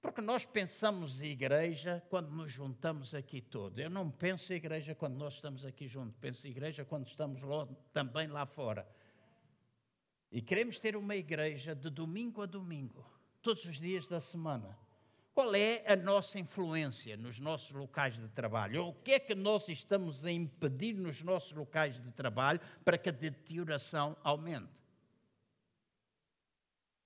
Porque 0.00 0.20
nós 0.20 0.46
pensamos 0.46 1.20
igreja 1.20 2.02
quando 2.08 2.30
nos 2.30 2.50
juntamos 2.50 3.14
aqui 3.14 3.40
todos. 3.40 3.78
Eu 3.78 3.90
não 3.90 4.10
penso 4.10 4.52
igreja 4.52 4.94
quando 4.94 5.16
nós 5.16 5.34
estamos 5.34 5.64
aqui 5.64 5.88
juntos, 5.88 6.16
penso 6.20 6.46
igreja 6.46 6.84
quando 6.84 7.06
estamos 7.06 7.42
lá, 7.42 7.68
também 7.92 8.28
lá 8.28 8.46
fora. 8.46 8.88
E 10.30 10.40
queremos 10.40 10.78
ter 10.78 10.94
uma 10.94 11.16
igreja 11.16 11.74
de 11.74 11.90
domingo 11.90 12.42
a 12.42 12.46
domingo, 12.46 13.04
todos 13.42 13.64
os 13.64 13.80
dias 13.80 14.08
da 14.08 14.20
semana. 14.20 14.78
Qual 15.34 15.54
é 15.54 15.84
a 15.86 15.96
nossa 15.96 16.38
influência 16.38 17.16
nos 17.16 17.40
nossos 17.40 17.70
locais 17.70 18.18
de 18.18 18.28
trabalho? 18.28 18.82
Ou 18.82 18.90
o 18.90 18.94
que 18.94 19.12
é 19.12 19.20
que 19.20 19.34
nós 19.34 19.68
estamos 19.68 20.24
a 20.24 20.30
impedir 20.30 20.94
nos 20.94 21.22
nossos 21.22 21.52
locais 21.52 22.00
de 22.00 22.10
trabalho 22.10 22.60
para 22.84 22.98
que 22.98 23.08
a 23.08 23.12
deterioração 23.12 24.16
aumente? 24.22 24.77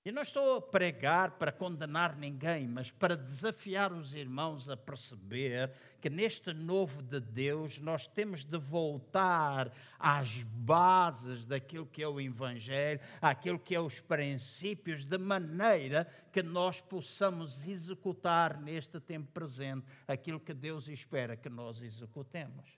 E 0.05 0.11
não 0.11 0.21
estou 0.21 0.57
a 0.57 0.61
pregar 0.61 1.31
para 1.31 1.49
condenar 1.49 2.17
ninguém, 2.17 2.67
mas 2.67 2.91
para 2.91 3.15
desafiar 3.15 3.93
os 3.93 4.13
irmãos 4.13 4.69
a 4.69 4.75
perceber 4.75 5.71
que 6.01 6.09
neste 6.09 6.51
novo 6.51 7.01
de 7.01 7.21
Deus 7.21 7.79
nós 7.79 8.05
temos 8.05 8.43
de 8.43 8.57
voltar 8.57 9.71
às 9.97 10.43
bases 10.43 11.45
daquilo 11.45 11.85
que 11.85 12.03
é 12.03 12.07
o 12.07 12.19
Evangelho, 12.19 12.99
àquilo 13.21 13.57
que 13.57 13.73
é 13.73 13.79
os 13.79 14.01
princípios, 14.01 15.05
de 15.05 15.17
maneira 15.17 16.05
que 16.33 16.43
nós 16.43 16.81
possamos 16.81 17.65
executar 17.65 18.59
neste 18.59 18.99
tempo 18.99 19.31
presente 19.31 19.85
aquilo 20.05 20.37
que 20.37 20.53
Deus 20.53 20.89
espera 20.89 21.37
que 21.37 21.47
nós 21.47 21.81
executemos. 21.81 22.77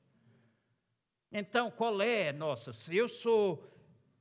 Então, 1.31 1.71
qual 1.71 1.99
é 2.03 2.29
a 2.29 2.33
nossa? 2.33 2.71
Se 2.71 2.95
eu 2.95 3.09
sou 3.09 3.74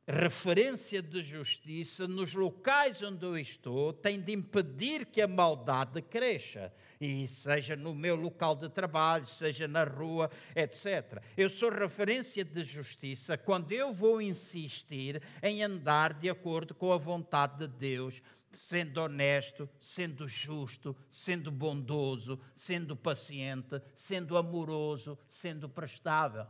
referência 0.07 1.01
de 1.01 1.23
justiça 1.23 2.07
nos 2.07 2.35
locais 2.35 3.03
onde 3.03 3.25
eu 3.25 3.39
estou 3.39 3.93
tem 3.93 4.21
de 4.21 4.33
impedir 4.33 5.07
que 5.07 5.23
a 5.23 5.27
maldade 5.27 6.03
cresça, 6.03 6.73
e 7.01 7.27
seja 7.27 7.75
no 7.75 7.95
meu 7.95 8.15
local 8.15 8.55
de 8.55 8.69
trabalho, 8.69 9.27
seja 9.27 9.67
na 9.67 9.83
rua, 9.85 10.31
etc. 10.55 11.23
Eu 11.37 11.49
sou 11.49 11.71
referência 11.71 12.45
de 12.45 12.65
justiça 12.65 13.39
quando 13.39 13.73
eu 13.73 13.93
vou 13.93 14.21
insistir 14.21 15.23
em 15.43 15.63
andar 15.63 16.13
de 16.13 16.29
acordo 16.29 16.75
com 16.75 16.93
a 16.93 16.99
vontade 16.99 17.67
de 17.67 17.69
Deus, 17.69 18.21
sendo 18.53 19.01
honesto, 19.01 19.69
sendo 19.81 20.29
justo, 20.29 20.95
sendo 21.09 21.51
bondoso, 21.51 22.39
sendo 22.55 22.95
paciente, 22.95 23.81
sendo 23.97 24.37
amoroso, 24.37 25.19
sendo 25.27 25.69
prestável. 25.69 26.47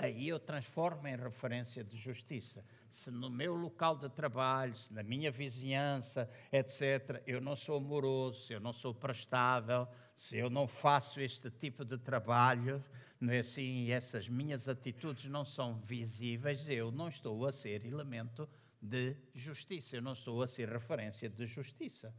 Aí 0.00 0.28
eu 0.28 0.40
transformo 0.40 1.06
em 1.06 1.16
referência 1.16 1.84
de 1.84 1.96
justiça. 1.98 2.64
Se 2.90 3.10
no 3.10 3.28
meu 3.28 3.54
local 3.54 3.96
de 3.96 4.08
trabalho, 4.08 4.74
se 4.74 4.92
na 4.94 5.02
minha 5.02 5.30
vizinhança, 5.30 6.28
etc., 6.50 7.22
eu 7.26 7.38
não 7.38 7.54
sou 7.54 7.76
amoroso, 7.76 8.46
se 8.46 8.54
eu 8.54 8.60
não 8.60 8.72
sou 8.72 8.94
prestável, 8.94 9.86
se 10.16 10.38
eu 10.38 10.48
não 10.48 10.66
faço 10.66 11.20
este 11.20 11.50
tipo 11.50 11.84
de 11.84 11.98
trabalho, 11.98 12.82
não 13.20 13.34
é 13.34 13.40
assim, 13.40 13.84
e 13.84 13.92
essas 13.92 14.26
minhas 14.26 14.68
atitudes 14.68 15.26
não 15.26 15.44
são 15.44 15.76
visíveis, 15.76 16.66
eu 16.68 16.90
não 16.90 17.08
estou 17.08 17.46
a 17.46 17.52
ser 17.52 17.84
elemento 17.84 18.48
de 18.80 19.14
justiça, 19.34 19.96
eu 19.96 20.02
não 20.02 20.14
estou 20.14 20.42
a 20.42 20.48
ser 20.48 20.70
referência 20.70 21.28
de 21.28 21.44
justiça. 21.44 22.14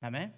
Amém? 0.00 0.34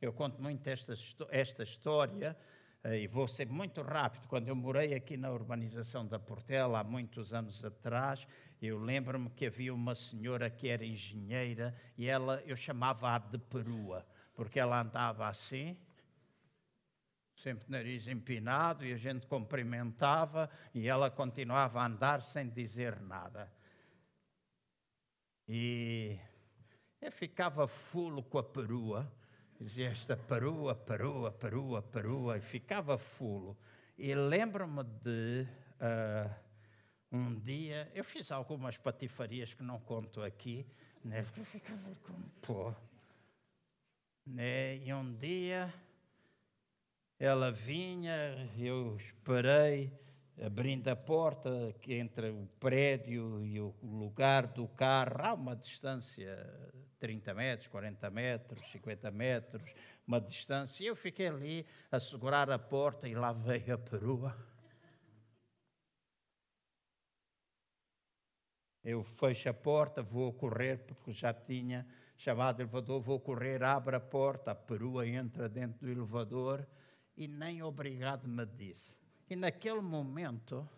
Eu 0.00 0.12
conto 0.14 0.40
muito 0.40 0.66
esta, 0.66 0.94
esta 1.28 1.62
história 1.62 2.36
e 2.84 3.06
vou 3.06 3.28
ser 3.28 3.48
muito 3.48 3.80
rápido. 3.80 4.26
Quando 4.26 4.48
eu 4.48 4.56
morei 4.56 4.94
aqui 4.94 5.16
na 5.16 5.30
urbanização 5.30 6.06
da 6.06 6.18
Portela, 6.18 6.80
há 6.80 6.84
muitos 6.84 7.32
anos 7.32 7.64
atrás, 7.64 8.26
eu 8.60 8.78
lembro-me 8.78 9.30
que 9.30 9.46
havia 9.46 9.72
uma 9.72 9.94
senhora 9.94 10.50
que 10.50 10.68
era 10.68 10.84
engenheira 10.84 11.74
e 11.96 12.08
ela, 12.08 12.42
eu 12.44 12.56
chamava-a 12.56 13.18
de 13.18 13.38
perua, 13.38 14.04
porque 14.34 14.58
ela 14.58 14.80
andava 14.80 15.28
assim, 15.28 15.78
sempre 17.36 17.70
nariz 17.70 18.08
empinado, 18.08 18.84
e 18.84 18.92
a 18.92 18.96
gente 18.96 19.26
cumprimentava 19.28 20.50
e 20.74 20.88
ela 20.88 21.08
continuava 21.08 21.80
a 21.80 21.86
andar 21.86 22.20
sem 22.20 22.48
dizer 22.48 23.00
nada. 23.00 23.52
E 25.48 26.18
eu 27.00 27.12
ficava 27.12 27.68
fulo 27.68 28.24
com 28.24 28.38
a 28.38 28.42
perua 28.42 29.21
dizia 29.62 29.88
esta 29.88 30.16
perua, 30.16 30.74
perua, 30.74 31.30
perua, 31.30 31.82
perua, 31.82 32.36
e 32.36 32.40
ficava 32.40 32.98
fulo. 32.98 33.56
E 33.96 34.14
lembro-me 34.14 34.82
de 34.82 35.46
uh, 35.80 36.34
um 37.10 37.38
dia, 37.38 37.90
eu 37.94 38.02
fiz 38.02 38.32
algumas 38.32 38.76
patifarias 38.76 39.54
que 39.54 39.62
não 39.62 39.78
conto 39.78 40.22
aqui, 40.22 40.66
né, 41.04 41.22
porque 41.22 41.40
eu 41.40 41.44
ficava 41.44 41.94
como 42.06 42.30
pô. 42.40 42.74
Né, 44.26 44.78
e 44.78 44.92
um 44.92 45.14
dia 45.14 45.72
ela 47.18 47.52
vinha, 47.52 48.50
eu 48.58 48.96
esperei, 48.96 49.92
abrindo 50.44 50.88
a 50.88 50.96
porta 50.96 51.72
que 51.80 51.94
entre 51.94 52.30
o 52.30 52.48
prédio 52.58 53.44
e 53.44 53.60
o 53.60 53.74
lugar 53.82 54.46
do 54.46 54.66
carro, 54.66 55.16
há 55.20 55.34
uma 55.34 55.54
distância 55.54 56.36
30 57.02 57.34
metros, 57.34 57.66
40 57.66 58.10
metros, 58.10 58.60
50 58.70 59.10
metros, 59.10 59.74
uma 60.06 60.20
distância. 60.20 60.84
E 60.84 60.86
eu 60.86 60.94
fiquei 60.94 61.26
ali 61.26 61.66
a 61.90 61.98
segurar 61.98 62.48
a 62.48 62.60
porta 62.60 63.08
e 63.08 63.14
lá 63.16 63.32
veio 63.32 63.74
a 63.74 63.78
perua. 63.78 64.36
Eu 68.84 69.02
fecho 69.02 69.48
a 69.48 69.52
porta, 69.52 70.00
vou 70.00 70.32
correr, 70.32 70.78
porque 70.86 71.12
já 71.12 71.34
tinha 71.34 71.84
chamado 72.16 72.60
o 72.60 72.62
elevador, 72.62 73.00
vou 73.00 73.18
correr, 73.18 73.64
abre 73.64 73.96
a 73.96 74.00
porta, 74.00 74.52
a 74.52 74.54
perua 74.54 75.04
entra 75.04 75.48
dentro 75.48 75.80
do 75.80 75.90
elevador 75.90 76.64
e 77.16 77.26
nem 77.26 77.64
obrigado 77.64 78.28
me 78.28 78.46
disse. 78.46 78.96
E 79.28 79.34
naquele 79.34 79.80
momento, 79.80 80.68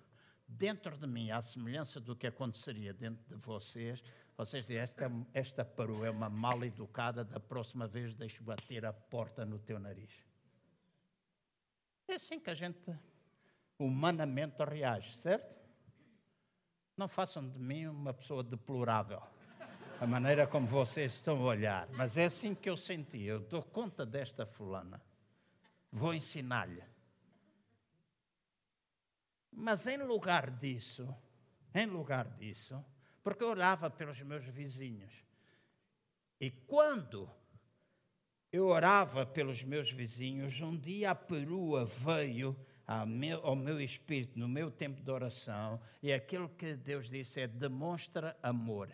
dentro 0.49 0.97
de 0.97 1.07
mim, 1.07 1.31
à 1.31 1.43
semelhança 1.43 2.01
do 2.01 2.17
que 2.17 2.27
aconteceria 2.27 2.95
dentro 2.95 3.23
de 3.29 3.35
vocês, 3.35 4.03
vocês 4.37 4.67
dizem, 4.67 4.79
esta, 4.79 5.11
esta 5.33 5.63
é 6.05 6.11
uma 6.11 6.29
mal 6.29 6.65
educada, 6.65 7.25
da 7.25 7.39
próxima 7.39 7.87
vez 7.87 8.15
deixo 8.15 8.43
bater 8.43 8.85
a 8.85 8.93
porta 8.93 9.45
no 9.45 9.59
teu 9.59 9.79
nariz. 9.79 10.11
É 12.09 12.15
assim 12.15 12.41
que 12.41 12.51
a 12.51 12.55
gente 12.55 12.93
humanamente 13.79 14.63
reage, 14.65 15.17
certo? 15.17 15.55
Não 16.97 17.07
façam 17.09 17.49
de 17.49 17.59
mim 17.59 17.87
uma 17.87 18.13
pessoa 18.13 18.43
deplorável, 18.43 19.23
a 20.01 20.07
maneira 20.07 20.47
como 20.47 20.67
vocês 20.67 21.15
estão 21.15 21.39
a 21.39 21.45
olhar, 21.45 21.89
mas 21.93 22.17
é 22.17 22.25
assim 22.25 22.55
que 22.55 22.69
eu 22.69 22.77
senti. 22.77 23.23
Eu 23.23 23.41
dou 23.41 23.63
conta 23.63 24.05
desta 24.05 24.45
fulana, 24.45 25.01
vou 25.91 26.13
ensinar-lhe. 26.13 26.83
Mas 29.51 29.87
em 29.87 30.03
lugar 30.03 30.51
disso, 30.51 31.09
em 31.73 31.87
lugar 31.87 32.29
disso, 32.31 32.85
porque 33.25 33.43
eu 33.43 33.49
orava 33.49 33.91
pelos 33.91 34.21
meus 34.21 34.45
vizinhos. 34.45 35.11
E 36.39 36.51
quando 36.51 37.29
eu 38.53 38.67
orava 38.67 39.25
pelos 39.25 39.65
meus 39.65 39.91
vizinhos, 39.91 40.61
um 40.61 40.77
dia 40.77 41.11
a 41.11 41.15
perua 41.15 41.87
veio 41.87 42.55
ao 42.87 43.57
meu, 43.57 43.81
espírito, 43.81 44.39
no 44.39 44.47
meu 44.47 44.71
tempo 44.71 45.03
de 45.03 45.11
oração, 45.11 45.81
e 46.03 46.13
aquilo 46.13 46.51
que 46.51 46.77
Deus 46.77 47.09
disse 47.09 47.41
é: 47.41 47.47
demonstra 47.47 48.37
amor. 48.43 48.91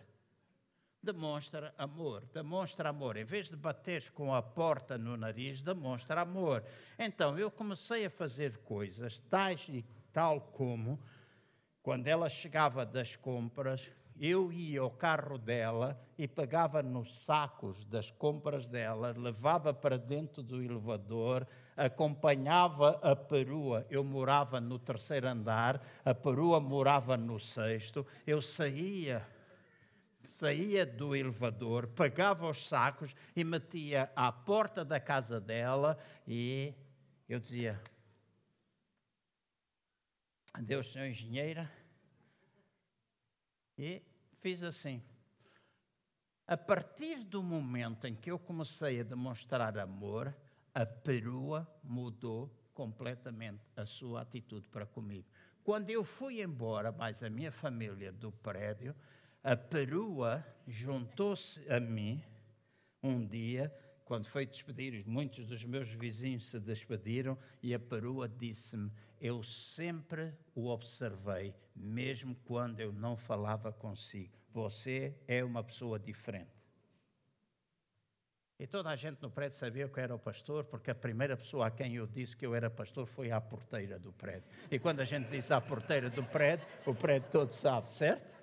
Demonstra 1.03 1.75
amor, 1.77 2.25
demonstra 2.27 2.91
amor. 2.91 3.17
Em 3.17 3.25
vez 3.25 3.49
de 3.49 3.57
bater 3.57 4.11
com 4.13 4.35
a 4.35 4.43
porta 4.43 4.97
no 4.97 5.17
nariz, 5.17 5.63
demonstra 5.63 6.21
amor. 6.21 6.63
Então 6.99 7.39
eu 7.39 7.51
comecei 7.51 8.05
a 8.05 8.11
fazer 8.11 8.59
coisas 8.59 9.19
tais 9.19 9.67
e 9.71 9.85
tal 10.13 10.41
como, 10.41 11.03
quando 11.83 12.07
ela 12.07 12.29
chegava 12.29 12.85
das 12.85 13.17
compras, 13.17 13.91
eu 14.21 14.53
ia 14.53 14.83
ao 14.83 14.91
carro 14.91 15.39
dela 15.39 15.99
e 16.19 16.29
pegava 16.29 16.83
nos 16.83 17.17
sacos 17.21 17.87
das 17.87 18.11
compras 18.11 18.69
dela, 18.69 19.15
levava 19.17 19.73
para 19.73 19.97
dentro 19.97 20.43
do 20.43 20.63
elevador, 20.63 21.47
acompanhava 21.75 23.01
a 23.03 23.17
perua. 23.17 23.87
Eu 23.89 24.05
morava 24.05 24.61
no 24.61 24.79
terceiro 24.79 25.27
andar, 25.27 25.83
a 26.05 26.15
perua 26.15 26.61
morava 26.61 27.17
no 27.17 27.41
sexto. 27.41 28.07
Eu 28.27 28.43
saía, 28.43 29.27
saía 30.23 30.85
do 30.85 31.17
elevador, 31.17 31.87
pegava 31.87 32.47
os 32.47 32.69
sacos 32.69 33.15
e 33.35 33.43
metia 33.43 34.13
à 34.15 34.31
porta 34.31 34.85
da 34.85 35.01
casa 35.01 35.41
dela 35.41 35.99
e 36.29 36.75
eu 37.27 37.41
dizia: 37.41 37.81
Adeus, 40.53 40.93
senhor 40.93 41.07
engenheira. 41.07 41.73
E 43.79 44.10
fiz 44.41 44.63
assim. 44.63 45.03
A 46.47 46.57
partir 46.57 47.23
do 47.23 47.43
momento 47.43 48.07
em 48.07 48.15
que 48.15 48.31
eu 48.31 48.39
comecei 48.39 49.01
a 49.01 49.05
demonstrar 49.05 49.79
amor, 49.79 50.35
a 50.75 50.85
perua 50.85 51.69
mudou 51.83 52.51
completamente 52.75 53.63
a 53.77 53.87
sua 53.87 54.23
atitude 54.23 54.69
para 54.69 54.87
comigo. 54.87 55.29
Quando 55.63 55.91
eu 55.91 56.03
fui 56.03 56.43
embora, 56.43 56.91
mais 56.91 57.23
a 57.23 57.31
minha 57.31 57.53
família 57.53 58.11
do 58.11 58.33
prédio, 58.33 58.97
a 59.45 59.57
perua 59.57 60.45
juntou-se 60.67 61.61
a 61.71 61.79
mim 61.79 62.23
um 63.03 63.25
dia, 63.25 63.73
quando 64.11 64.27
foi 64.27 64.45
despedir, 64.45 65.05
muitos 65.07 65.47
dos 65.47 65.65
meus 65.65 65.89
vizinhos 65.89 66.51
se 66.51 66.59
despediram 66.59 67.39
e 67.63 67.73
a 67.73 67.79
perua 67.79 68.29
disse-me: 68.29 68.91
Eu 69.21 69.41
sempre 69.45 70.33
o 70.53 70.67
observei, 70.67 71.55
mesmo 71.77 72.35
quando 72.45 72.81
eu 72.81 72.93
não 72.93 73.17
falava 73.17 73.73
consigo. 73.73 74.37
Você 74.53 75.15
é 75.29 75.45
uma 75.45 75.63
pessoa 75.63 75.97
diferente. 75.97 76.51
E 78.59 78.67
toda 78.67 78.91
a 78.91 78.97
gente 78.97 79.23
no 79.23 79.31
prédio 79.31 79.57
sabia 79.57 79.89
que 79.89 80.01
eu 80.01 80.03
era 80.03 80.15
o 80.17 80.19
pastor, 80.19 80.65
porque 80.65 80.91
a 80.91 80.95
primeira 80.95 81.37
pessoa 81.37 81.69
a 81.69 81.71
quem 81.71 81.95
eu 81.95 82.09
disse 82.09 82.37
que 82.37 82.45
eu 82.45 82.53
era 82.53 82.69
pastor 82.69 83.07
foi 83.07 83.31
a 83.31 83.41
porteira 83.41 83.97
do 83.97 84.13
prédio. 84.13 84.51
E 84.73 84.81
quando 84.81 84.99
a 84.99 85.05
gente 85.05 85.29
diz 85.29 85.53
à 85.53 85.61
porteira 85.61 86.11
do 86.11 86.25
prédio, 86.25 86.67
o 86.85 86.93
prédio 86.93 87.31
todo 87.31 87.53
sabe, 87.53 87.93
certo? 87.93 88.40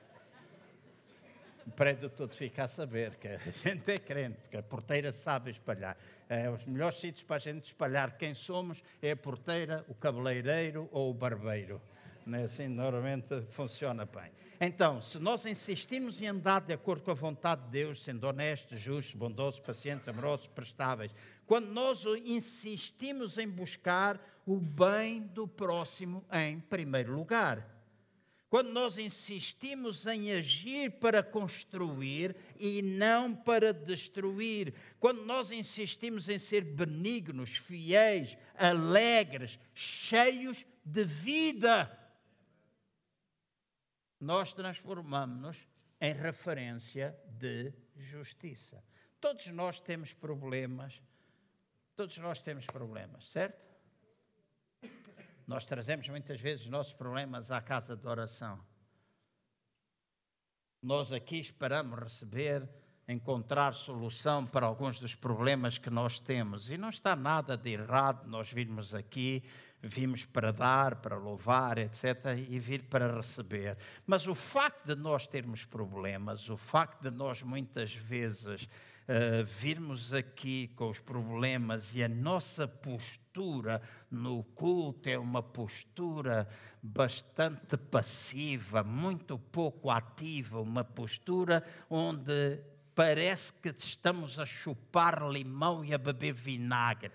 O 1.68 1.72
prédio 1.72 2.10
todo 2.10 2.34
fica 2.34 2.64
a 2.64 2.68
saber 2.68 3.16
que 3.16 3.28
a 3.28 3.38
gente 3.52 3.92
é 3.92 3.98
crente, 3.98 4.38
porque 4.42 4.56
a 4.56 4.64
porteira 4.64 5.12
sabe 5.12 5.52
espalhar. 5.52 5.98
É, 6.30 6.50
os 6.50 6.66
melhores 6.66 6.98
sítios 6.98 7.24
para 7.24 7.36
a 7.36 7.40
gente 7.40 7.66
espalhar 7.66 8.18
quem 8.18 8.34
somos 8.34 8.82
é 9.02 9.12
a 9.12 9.18
porteira, 9.18 9.86
o 9.90 9.94
cabeleireiro 9.94 10.88
ou 10.94 11.12
o 11.12 11.14
barbeiro. 11.14 11.82
Não 12.26 12.40
é 12.40 12.44
assim? 12.44 12.70
Normalmente 12.70 13.42
funciona 13.50 14.06
bem. 14.06 14.32
Então, 14.62 15.02
se 15.02 15.20
nós 15.20 15.46
insistimos 15.46 16.22
em 16.22 16.28
andar 16.28 16.62
de 16.62 16.74
acordo 16.74 17.04
com 17.04 17.12
a 17.12 17.14
vontade 17.14 17.64
de 17.66 17.70
Deus, 17.70 18.02
sendo 18.02 18.26
honestos, 18.26 18.80
justos, 18.80 19.14
bondosos, 19.14 19.60
pacientes, 19.60 20.08
amorosos, 20.08 20.48
prestáveis, 20.48 21.14
quando 21.46 21.68
nós 21.68 22.06
insistimos 22.24 23.38
em 23.38 23.48
buscar 23.48 24.20
o 24.46 24.58
bem 24.58 25.22
do 25.22 25.46
próximo 25.46 26.24
em 26.32 26.62
primeiro 26.62 27.14
lugar, 27.14 27.77
quando 28.50 28.72
nós 28.72 28.98
insistimos 28.98 30.06
em 30.06 30.32
agir 30.32 30.92
para 31.00 31.22
construir 31.22 32.36
e 32.58 32.82
não 32.82 33.36
para 33.36 33.74
destruir, 33.74 34.74
quando 35.00 35.26
nós 35.26 35.52
insistimos 35.52 36.30
em 36.30 36.40
ser 36.40 36.64
benignos, 36.64 37.50
fiéis, 37.50 38.38
alegres, 38.56 39.60
cheios 39.74 40.66
de 40.84 41.04
vida, 41.04 41.92
nós 44.20 44.54
transformamos-nos 44.54 45.58
em 46.00 46.14
referência 46.14 47.18
de 47.26 47.74
justiça. 47.98 48.82
Todos 49.20 49.48
nós 49.48 49.82
temos 49.82 50.14
problemas, 50.14 51.02
todos 51.96 52.18
nós 52.18 52.42
temos 52.42 52.66
problemas, 52.66 53.30
certo? 53.30 53.67
Nós 55.48 55.64
trazemos 55.64 56.10
muitas 56.10 56.42
vezes 56.42 56.66
os 56.66 56.70
nossos 56.70 56.92
problemas 56.92 57.50
à 57.52 57.62
casa 57.62 57.96
de 57.96 58.06
oração. 58.06 58.60
Nós 60.82 61.14
aqui 61.14 61.40
esperamos 61.40 61.98
receber, 61.98 62.70
encontrar 63.08 63.74
solução 63.74 64.46
para 64.46 64.66
alguns 64.66 65.00
dos 65.00 65.16
problemas 65.16 65.78
que 65.78 65.90
nós 65.90 66.20
temos. 66.20 66.70
E 66.70 66.78
não 66.78 66.90
está 66.90 67.16
nada 67.16 67.56
de 67.56 67.72
errado 67.72 68.28
nós 68.28 68.52
virmos 68.52 68.94
aqui, 68.94 69.42
vimos 69.82 70.26
para 70.26 70.52
dar, 70.52 70.98
para 70.98 71.18
louvar, 71.18 71.78
etc., 71.78 72.38
e 72.50 72.60
vir 72.60 72.84
para 72.84 73.16
receber. 73.16 73.78
Mas 74.06 74.28
o 74.28 74.36
facto 74.36 74.86
de 74.86 74.96
nós 74.96 75.28
termos 75.28 75.64
problemas, 75.64 76.50
o 76.50 76.58
facto 76.58 77.02
de 77.02 77.10
nós 77.10 77.42
muitas 77.42 77.96
vezes 77.96 78.68
uh, 79.08 79.44
virmos 79.44 80.14
aqui 80.14 80.68
com 80.76 80.90
os 80.90 81.00
problemas 81.00 81.96
e 81.96 82.04
a 82.04 82.10
nossa 82.10 82.68
postura 82.68 83.82
no 84.10 84.44
culto 84.44 85.10
é 85.10 85.18
uma 85.18 85.42
postura 85.42 86.48
bastante 86.82 87.78
passiva, 87.78 88.84
muito 88.84 89.38
pouco 89.38 89.90
ativa, 89.90 90.62
uma 90.62 90.84
postura 90.84 91.64
onde 91.90 92.60
parece 92.94 93.54
que 93.54 93.70
estamos 93.70 94.40
a 94.40 94.46
chupar 94.46 95.22
limão 95.30 95.84
e 95.84 95.94
a 95.94 95.98
beber 95.98 96.34
vinagre. 96.34 97.12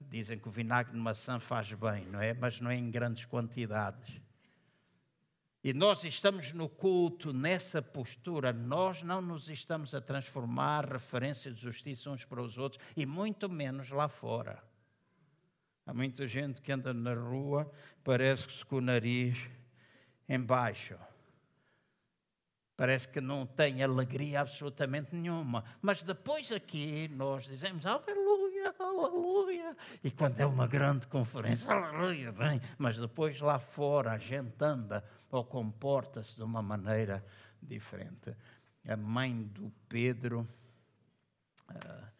Dizem 0.00 0.38
que 0.38 0.48
o 0.48 0.50
vinagre 0.50 0.92
de 0.92 0.98
maçã 0.98 1.38
faz 1.38 1.72
bem, 1.72 2.06
não 2.06 2.20
é? 2.20 2.34
Mas 2.34 2.60
não 2.60 2.70
é 2.70 2.76
em 2.76 2.90
grandes 2.90 3.24
quantidades. 3.24 4.21
E 5.64 5.72
nós 5.72 6.02
estamos 6.02 6.52
no 6.52 6.68
culto, 6.68 7.32
nessa 7.32 7.80
postura, 7.80 8.52
nós 8.52 9.02
não 9.02 9.22
nos 9.22 9.48
estamos 9.48 9.94
a 9.94 10.00
transformar 10.00 10.84
referência 10.84 11.52
de 11.52 11.60
justiça 11.60 12.10
uns 12.10 12.24
para 12.24 12.42
os 12.42 12.58
outros, 12.58 12.82
e 12.96 13.06
muito 13.06 13.48
menos 13.48 13.90
lá 13.90 14.08
fora. 14.08 14.60
Há 15.86 15.94
muita 15.94 16.26
gente 16.26 16.60
que 16.60 16.72
anda 16.72 16.92
na 16.92 17.14
rua, 17.14 17.70
parece 18.02 18.48
que 18.48 18.64
com 18.64 18.76
o 18.76 18.80
nariz 18.80 19.38
embaixo. 20.28 20.96
Parece 22.76 23.06
que 23.06 23.20
não 23.20 23.44
tem 23.46 23.82
alegria 23.82 24.40
absolutamente 24.40 25.14
nenhuma. 25.14 25.62
Mas 25.80 26.02
depois 26.02 26.50
aqui 26.50 27.08
nós 27.08 27.44
dizemos 27.44 27.84
aleluia, 27.84 28.74
aleluia. 28.78 29.76
E 30.02 30.10
quando 30.10 30.40
é 30.40 30.46
uma 30.46 30.66
grande 30.66 31.06
conferência, 31.06 31.72
aleluia, 31.72 32.32
bem. 32.32 32.60
Mas 32.78 32.98
depois 32.98 33.40
lá 33.40 33.58
fora 33.58 34.12
a 34.12 34.18
gente 34.18 34.54
anda 34.62 35.04
ou 35.30 35.44
comporta-se 35.44 36.36
de 36.36 36.42
uma 36.42 36.62
maneira 36.62 37.24
diferente. 37.62 38.34
A 38.88 38.96
mãe 38.96 39.42
do 39.42 39.70
Pedro, 39.88 40.48
uh, 41.70 42.12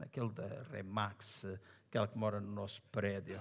aquele 0.00 0.30
da 0.30 0.48
Remax, 0.70 1.44
aquela 1.88 2.08
que 2.08 2.18
mora 2.18 2.40
no 2.40 2.50
nosso 2.50 2.82
prédio, 2.90 3.40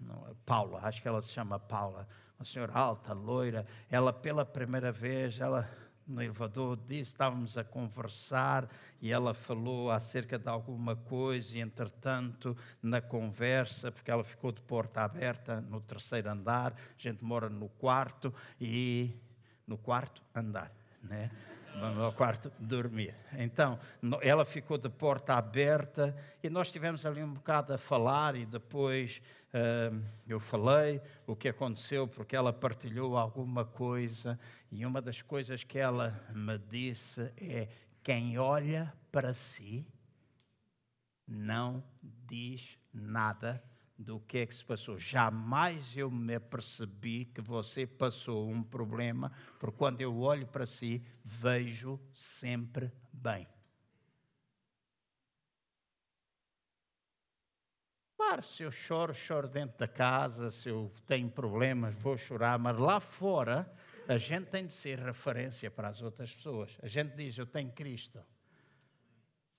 não, 0.00 0.34
Paula, 0.44 0.80
acho 0.82 1.02
que 1.02 1.08
ela 1.08 1.20
se 1.20 1.30
chama 1.30 1.58
Paula 1.58 2.06
uma 2.38 2.44
senhora 2.44 2.72
alta, 2.72 3.12
loira, 3.12 3.66
ela 3.90 4.12
pela 4.12 4.44
primeira 4.44 4.92
vez, 4.92 5.40
ela 5.40 5.68
no 6.06 6.22
elevador 6.22 6.78
disse, 6.86 7.10
estávamos 7.10 7.58
a 7.58 7.64
conversar 7.64 8.68
e 9.00 9.10
ela 9.10 9.34
falou 9.34 9.90
acerca 9.90 10.38
de 10.38 10.48
alguma 10.48 10.94
coisa 10.94 11.58
e 11.58 11.60
entretanto 11.60 12.56
na 12.80 13.00
conversa, 13.00 13.90
porque 13.90 14.10
ela 14.10 14.22
ficou 14.22 14.52
de 14.52 14.62
porta 14.62 15.02
aberta 15.02 15.60
no 15.60 15.80
terceiro 15.80 16.30
andar, 16.30 16.72
a 16.72 16.78
gente 16.96 17.24
mora 17.24 17.48
no 17.48 17.68
quarto 17.68 18.32
e 18.60 19.18
no 19.66 19.76
quarto 19.76 20.22
andar, 20.34 20.70
né? 21.02 21.30
Vamos 21.78 22.02
ao 22.02 22.12
quarto 22.12 22.50
dormir. 22.58 23.14
Então, 23.36 23.78
ela 24.22 24.46
ficou 24.46 24.78
de 24.78 24.88
porta 24.88 25.34
aberta 25.34 26.16
e 26.42 26.48
nós 26.48 26.72
tivemos 26.72 27.04
ali 27.04 27.22
um 27.22 27.34
bocado 27.34 27.74
a 27.74 27.78
falar 27.78 28.34
e 28.34 28.46
depois 28.46 29.20
uh, 29.52 30.02
eu 30.26 30.40
falei 30.40 31.02
o 31.26 31.36
que 31.36 31.48
aconteceu 31.48 32.08
porque 32.08 32.34
ela 32.34 32.50
partilhou 32.50 33.14
alguma 33.18 33.64
coisa 33.64 34.40
e 34.72 34.86
uma 34.86 35.02
das 35.02 35.20
coisas 35.20 35.64
que 35.64 35.78
ela 35.78 36.18
me 36.34 36.56
disse 36.56 37.30
é 37.36 37.68
quem 38.02 38.38
olha 38.38 38.90
para 39.12 39.34
si 39.34 39.86
não 41.28 41.84
diz 42.02 42.78
nada 42.90 43.62
do 43.98 44.20
que 44.20 44.38
é 44.38 44.46
que 44.46 44.54
se 44.54 44.64
passou. 44.64 44.98
Jamais 44.98 45.96
eu 45.96 46.10
me 46.10 46.34
apercebi 46.34 47.24
que 47.26 47.40
você 47.40 47.86
passou 47.86 48.48
um 48.48 48.62
problema, 48.62 49.32
porque 49.58 49.76
quando 49.76 50.00
eu 50.00 50.18
olho 50.18 50.46
para 50.46 50.66
si, 50.66 51.02
vejo 51.24 51.98
sempre 52.12 52.92
bem. 53.12 53.46
Claro, 58.16 58.42
se 58.42 58.62
eu 58.62 58.70
choro, 58.70 59.14
choro 59.14 59.48
dentro 59.48 59.78
da 59.78 59.86
casa, 59.86 60.50
se 60.50 60.68
eu 60.68 60.92
tenho 61.06 61.30
problemas, 61.30 61.94
vou 61.94 62.16
chorar, 62.16 62.58
mas 62.58 62.76
lá 62.78 62.98
fora 62.98 63.70
a 64.08 64.18
gente 64.18 64.46
tem 64.46 64.66
de 64.66 64.72
ser 64.72 64.98
referência 64.98 65.70
para 65.70 65.88
as 65.88 66.02
outras 66.02 66.34
pessoas. 66.34 66.76
A 66.82 66.88
gente 66.88 67.14
diz: 67.14 67.36
Eu 67.38 67.46
tenho 67.46 67.70
Cristo 67.72 68.22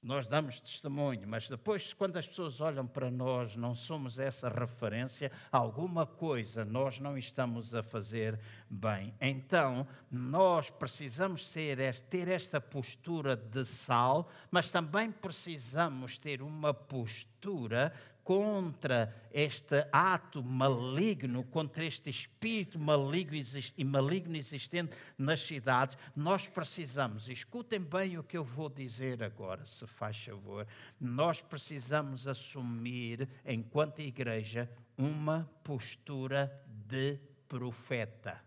nós 0.02 0.28
damos 0.28 0.60
testemunho, 0.60 1.28
mas 1.28 1.50
depois, 1.50 1.92
quando 1.94 2.18
as 2.18 2.28
pessoas 2.28 2.62
olham 2.62 2.86
para 2.86 3.10
nós, 3.10 3.56
não 3.56 3.76
somos 3.76 4.20
essa 4.20 4.48
referência, 4.48 5.32
alguma 5.52 6.06
coisa 6.06 6.64
nós 6.64 7.00
não 7.00 7.18
estamos 7.18 7.74
a 7.74 7.82
fazer 7.82 8.40
bem. 8.70 9.14
Então, 9.20 9.88
nós 10.10 10.70
precisamos 10.70 11.48
ser, 11.48 11.78
ter 12.10 12.28
esta 12.28 12.62
postura 12.62 13.36
de 13.36 13.66
sal, 13.66 14.30
mas 14.52 14.70
também 14.70 15.12
precisamos 15.12 16.18
ter 16.18 16.42
uma 16.42 16.74
postura 16.74 17.94
contra 18.28 19.16
este 19.32 19.88
ato 19.90 20.44
maligno, 20.44 21.46
contra 21.46 21.86
este 21.86 22.10
espírito 22.10 22.78
maligno 22.78 23.38
e 23.78 23.86
maligno 23.86 24.36
existente 24.36 24.94
nas 25.18 25.40
cidades, 25.40 25.98
nós 26.14 26.46
precisamos, 26.46 27.30
escutem 27.30 27.80
bem 27.80 28.18
o 28.18 28.24
que 28.26 28.38
eu 28.38 28.44
vou 28.44 28.68
dizer 28.68 29.24
agora, 29.24 29.66
se 29.66 29.88
faz 29.88 30.18
favor, 30.18 30.68
nós 31.00 31.42
precisamos 31.42 32.28
assumir, 32.28 33.30
enquanto 33.46 34.02
igreja, 34.02 34.70
uma 34.98 35.50
postura 35.64 36.52
de 36.68 37.18
profeta. 37.48 38.44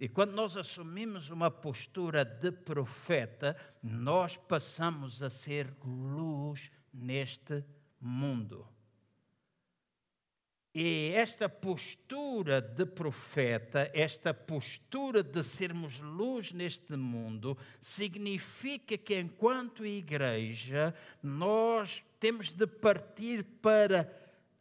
E 0.00 0.08
quando 0.08 0.32
nós 0.32 0.56
assumimos 0.56 1.30
uma 1.30 1.52
postura 1.52 2.24
de 2.24 2.50
profeta, 2.50 3.56
nós 3.80 4.36
passamos 4.36 5.22
a 5.22 5.30
ser 5.30 5.72
luz 5.84 6.68
neste 6.92 7.64
mundo. 8.00 8.66
E 10.72 11.12
esta 11.16 11.48
postura 11.48 12.60
de 12.60 12.86
profeta, 12.86 13.90
esta 13.92 14.32
postura 14.32 15.20
de 15.20 15.42
sermos 15.42 15.98
luz 15.98 16.52
neste 16.52 16.96
mundo, 16.96 17.58
significa 17.80 18.96
que, 18.96 19.18
enquanto 19.18 19.84
igreja, 19.84 20.94
nós 21.20 22.04
temos 22.20 22.52
de 22.52 22.68
partir 22.68 23.42
para 23.60 24.04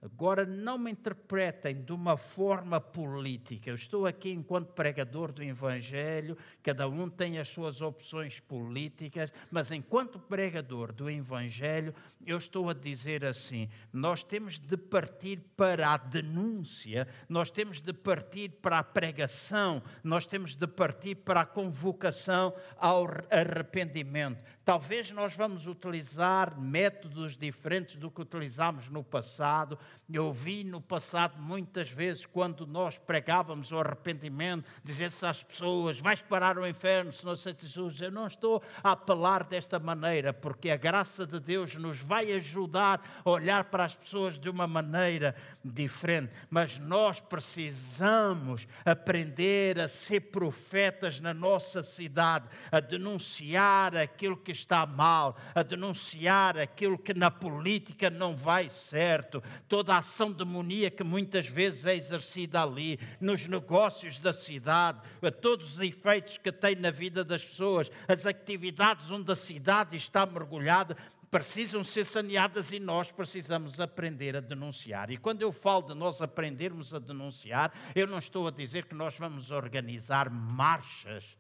Agora, 0.02 0.46
não 0.46 0.78
me 0.78 0.92
interpretem 0.92 1.84
de 1.84 1.92
uma 1.92 2.16
forma 2.16 2.80
política. 2.80 3.70
Eu 3.70 3.76
estou 3.76 4.06
aqui 4.06 4.32
enquanto 4.32 4.72
pregador 4.72 5.34
do 5.34 5.44
Evangelho, 5.44 6.38
cada 6.64 6.88
um 6.88 7.10
tem 7.10 7.38
as 7.38 7.50
suas 7.50 7.82
opções 7.82 8.40
políticas, 8.40 9.30
mas 9.52 9.72
enquanto 9.72 10.18
pregador 10.18 10.94
do 10.94 11.10
Evangelho, 11.10 11.94
eu 12.26 12.38
estou 12.38 12.70
a 12.70 12.74
dizer 12.74 13.26
assim: 13.26 13.68
nós 13.92 14.24
temos 14.24 14.58
de 14.58 14.78
partir 14.78 15.42
para 15.58 15.90
a 15.90 15.98
denúncia, 15.98 17.06
nós 17.28 17.52
temos 17.52 17.82
de 17.82 17.92
partir 17.92 18.52
para 18.62 18.80
a 18.80 18.84
pregação, 18.84 19.84
nós 20.02 20.26
temos 20.26 20.56
de 20.56 20.66
partir 20.66 21.16
para 21.16 21.42
a 21.42 21.46
convocação 21.46 22.56
ao 22.78 23.06
arrependimento. 23.30 24.42
Talvez 24.70 25.10
nós 25.10 25.36
vamos 25.36 25.66
utilizar 25.66 26.56
métodos 26.56 27.36
diferentes 27.36 27.96
do 27.96 28.12
que 28.12 28.22
utilizámos 28.22 28.88
no 28.88 29.04
passado. 29.04 29.80
Eu 30.08 30.32
vi 30.32 30.64
no 30.64 30.80
passado 30.80 31.42
muitas 31.42 31.90
vezes, 31.90 32.24
quando 32.28 32.68
nós 32.68 32.96
pregávamos 32.96 33.72
o 33.72 33.80
arrependimento, 33.80 34.70
dizer-se 34.84 35.26
às 35.26 35.44
pessoas: 35.44 36.00
vais 36.00 36.22
parar 36.22 36.56
o 36.60 36.68
inferno 36.68 37.12
se 37.12 37.26
não 37.26 37.32
aceitas 37.32 37.68
Jesus. 37.68 38.00
Eu 38.00 38.12
não 38.12 38.28
estou 38.28 38.62
a 38.84 38.92
apelar 38.92 39.44
desta 39.44 39.80
maneira, 39.80 40.32
porque 40.32 40.70
a 40.70 40.78
graça 40.78 41.26
de 41.26 41.40
Deus 41.40 41.74
nos 41.74 42.00
vai 42.00 42.32
ajudar 42.34 43.02
a 43.26 43.30
olhar 43.32 43.64
para 43.64 43.86
as 43.86 43.96
pessoas 43.96 44.38
de 44.38 44.52
uma 44.52 44.68
maneira 44.68 45.36
diferente. 45.66 46.32
Mas 46.48 46.78
nós 46.78 47.20
precisamos 47.20 48.68
aprender 48.86 49.80
a 49.80 49.88
ser 49.88 50.20
profetas 50.20 51.20
na 51.20 51.34
nossa 51.34 51.82
cidade, 51.82 52.48
a 52.72 52.80
denunciar 52.80 53.98
aquilo 53.98 54.38
que 54.38 54.59
está 54.60 54.86
mal, 54.86 55.38
a 55.56 55.64
denunciar 55.64 56.58
aquilo 56.58 56.98
que 56.98 57.14
na 57.14 57.32
política 57.32 58.10
não 58.10 58.36
vai 58.36 58.70
certo, 58.70 59.42
toda 59.68 59.94
a 59.94 60.00
ação 60.00 60.32
demoníaca 60.32 61.04
muitas 61.04 61.48
vezes 61.48 61.86
é 61.86 61.96
exercida 61.96 62.62
ali, 62.62 63.00
nos 63.20 63.48
negócios 63.48 64.20
da 64.20 64.34
cidade, 64.34 65.02
a 65.22 65.32
todos 65.32 65.74
os 65.74 65.80
efeitos 65.80 66.38
que 66.38 66.52
tem 66.52 66.76
na 66.76 66.92
vida 66.92 67.24
das 67.24 67.44
pessoas, 67.44 67.90
as 68.08 68.26
atividades 68.26 69.10
onde 69.10 69.32
a 69.32 69.36
cidade 69.36 69.96
está 69.98 70.26
mergulhada, 70.26 70.98
precisam 71.30 71.84
ser 71.84 72.06
saneadas 72.06 72.72
e 72.72 72.80
nós 72.80 73.12
precisamos 73.12 73.80
aprender 73.80 74.36
a 74.36 74.42
denunciar. 74.42 75.12
E 75.12 75.18
quando 75.18 75.42
eu 75.42 75.52
falo 75.52 75.84
de 75.84 75.94
nós 75.94 76.22
aprendermos 76.22 76.94
a 76.94 77.00
denunciar, 77.00 77.72
eu 77.96 78.08
não 78.08 78.18
estou 78.18 78.48
a 78.48 78.52
dizer 78.52 78.86
que 78.86 78.96
nós 78.96 79.18
vamos 79.18 79.52
organizar 79.52 80.30
marchas 80.30 81.39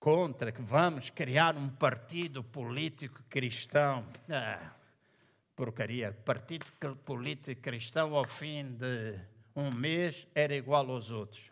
contra, 0.00 0.50
que 0.50 0.62
vamos 0.62 1.10
criar 1.10 1.54
um 1.56 1.68
partido 1.68 2.42
político 2.42 3.22
cristão. 3.28 4.04
Ah, 4.28 4.72
porcaria. 5.54 6.12
Partido 6.24 6.64
político 7.04 7.60
cristão, 7.60 8.16
ao 8.16 8.24
fim 8.24 8.72
de 8.72 9.18
um 9.54 9.70
mês, 9.70 10.26
era 10.34 10.54
igual 10.54 10.90
aos 10.90 11.10
outros. 11.10 11.50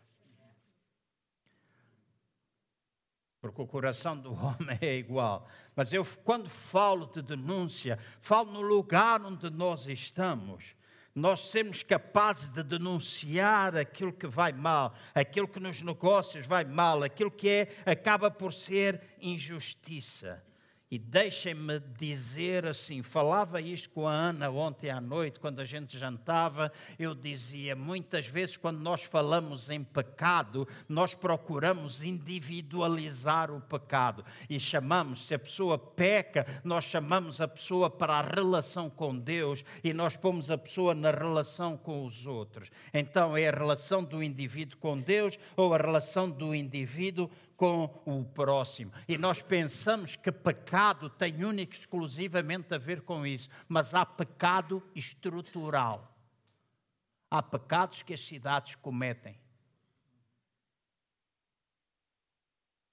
porque 3.40 3.62
o 3.62 3.66
coração 3.66 4.16
do 4.16 4.32
homem 4.34 4.78
é 4.80 4.96
igual. 4.96 5.46
Mas 5.74 5.92
eu, 5.92 6.04
quando 6.24 6.48
falo 6.48 7.06
de 7.06 7.22
denúncia, 7.22 7.98
falo 8.20 8.52
no 8.52 8.60
lugar 8.60 9.22
onde 9.22 9.48
nós 9.50 9.86
estamos. 9.86 10.74
Nós 11.14 11.40
sermos 11.48 11.82
capazes 11.82 12.48
de 12.50 12.62
denunciar 12.62 13.76
aquilo 13.76 14.12
que 14.12 14.26
vai 14.26 14.52
mal, 14.52 14.94
aquilo 15.14 15.48
que 15.48 15.58
nos 15.58 15.82
negócios 15.82 16.46
vai 16.46 16.64
mal, 16.64 17.02
aquilo 17.02 17.30
que 17.30 17.48
é, 17.48 17.68
acaba 17.84 18.30
por 18.30 18.52
ser 18.52 19.00
injustiça. 19.20 20.42
E 20.90 20.98
deixem-me 20.98 21.80
dizer 21.98 22.64
assim: 22.64 23.02
falava 23.02 23.60
isto 23.60 23.90
com 23.90 24.08
a 24.08 24.12
Ana 24.12 24.48
ontem 24.48 24.88
à 24.88 24.98
noite, 25.00 25.38
quando 25.38 25.60
a 25.60 25.64
gente 25.64 25.98
jantava. 25.98 26.72
Eu 26.98 27.14
dizia: 27.14 27.76
muitas 27.76 28.26
vezes, 28.26 28.56
quando 28.56 28.78
nós 28.78 29.02
falamos 29.02 29.68
em 29.68 29.84
pecado, 29.84 30.66
nós 30.88 31.14
procuramos 31.14 32.02
individualizar 32.02 33.50
o 33.50 33.60
pecado 33.60 34.24
e 34.48 34.58
chamamos, 34.58 35.26
se 35.26 35.34
a 35.34 35.38
pessoa 35.38 35.76
peca, 35.76 36.46
nós 36.64 36.84
chamamos 36.84 37.38
a 37.40 37.46
pessoa 37.46 37.90
para 37.90 38.14
a 38.14 38.22
relação 38.22 38.88
com 38.88 39.14
Deus 39.16 39.62
e 39.84 39.92
nós 39.92 40.16
pomos 40.16 40.50
a 40.50 40.56
pessoa 40.56 40.94
na 40.94 41.10
relação 41.10 41.76
com 41.76 42.06
os 42.06 42.26
outros. 42.26 42.70
Então, 42.94 43.36
é 43.36 43.46
a 43.46 43.52
relação 43.52 44.02
do 44.02 44.22
indivíduo 44.22 44.78
com 44.78 44.98
Deus 44.98 45.38
ou 45.54 45.74
a 45.74 45.76
relação 45.76 46.30
do 46.30 46.54
indivíduo 46.54 47.30
com 47.58 48.00
o 48.06 48.24
próximo. 48.24 48.92
E 49.08 49.18
nós 49.18 49.42
pensamos 49.42 50.14
que 50.14 50.30
pecado 50.30 51.10
tem 51.10 51.44
único 51.44 51.74
e 51.74 51.78
exclusivamente 51.78 52.72
a 52.72 52.78
ver 52.78 53.02
com 53.02 53.26
isso, 53.26 53.50
mas 53.68 53.92
há 53.94 54.06
pecado 54.06 54.80
estrutural. 54.94 56.16
Há 57.28 57.42
pecados 57.42 58.02
que 58.02 58.14
as 58.14 58.24
cidades 58.24 58.76
cometem. 58.76 59.36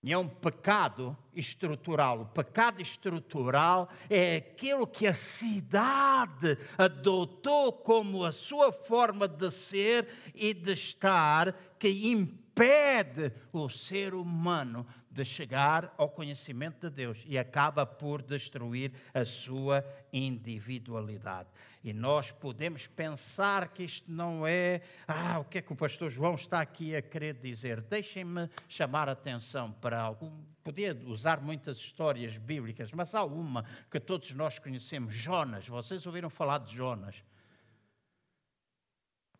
E 0.01 0.11
é 0.11 0.17
um 0.17 0.27
pecado 0.27 1.15
estrutural. 1.33 2.21
O 2.21 2.25
pecado 2.25 2.81
estrutural 2.81 3.87
é 4.09 4.37
aquilo 4.37 4.87
que 4.87 5.05
a 5.05 5.13
cidade 5.13 6.57
adotou 6.75 7.71
como 7.71 8.25
a 8.25 8.31
sua 8.31 8.71
forma 8.71 9.27
de 9.27 9.51
ser 9.51 10.07
e 10.33 10.55
de 10.55 10.73
estar, 10.73 11.53
que 11.77 12.11
impede 12.11 12.44
impede 12.55 13.33
o 13.51 13.69
ser 13.69 14.13
humano 14.13 14.87
de 15.11 15.25
chegar 15.25 15.93
ao 15.97 16.09
conhecimento 16.09 16.89
de 16.89 16.95
Deus 16.95 17.21
e 17.27 17.37
acaba 17.37 17.85
por 17.85 18.21
destruir 18.21 18.93
a 19.13 19.25
sua 19.25 19.85
individualidade. 20.11 21.49
E 21.83 21.91
nós 21.91 22.31
podemos 22.31 22.87
pensar 22.87 23.69
que 23.69 23.83
isto 23.83 24.09
não 24.09 24.47
é, 24.47 24.81
ah, 25.05 25.39
o 25.39 25.45
que 25.45 25.57
é 25.57 25.61
que 25.61 25.73
o 25.73 25.75
pastor 25.75 26.09
João 26.09 26.35
está 26.35 26.61
aqui 26.61 26.95
a 26.95 27.01
querer 27.01 27.35
dizer? 27.35 27.81
Deixem-me 27.81 28.49
chamar 28.69 29.09
a 29.09 29.11
atenção 29.11 29.73
para 29.73 29.99
algum 29.99 30.31
podia 30.63 30.99
usar 31.05 31.41
muitas 31.41 31.77
histórias 31.77 32.37
bíblicas, 32.37 32.91
mas 32.91 33.13
há 33.13 33.23
uma 33.23 33.63
que 33.91 33.99
todos 33.99 34.31
nós 34.31 34.57
conhecemos, 34.57 35.13
Jonas. 35.13 35.67
Vocês 35.67 36.07
ouviram 36.07 36.27
falar 36.27 36.57
de 36.57 36.73
Jonas? 36.75 37.23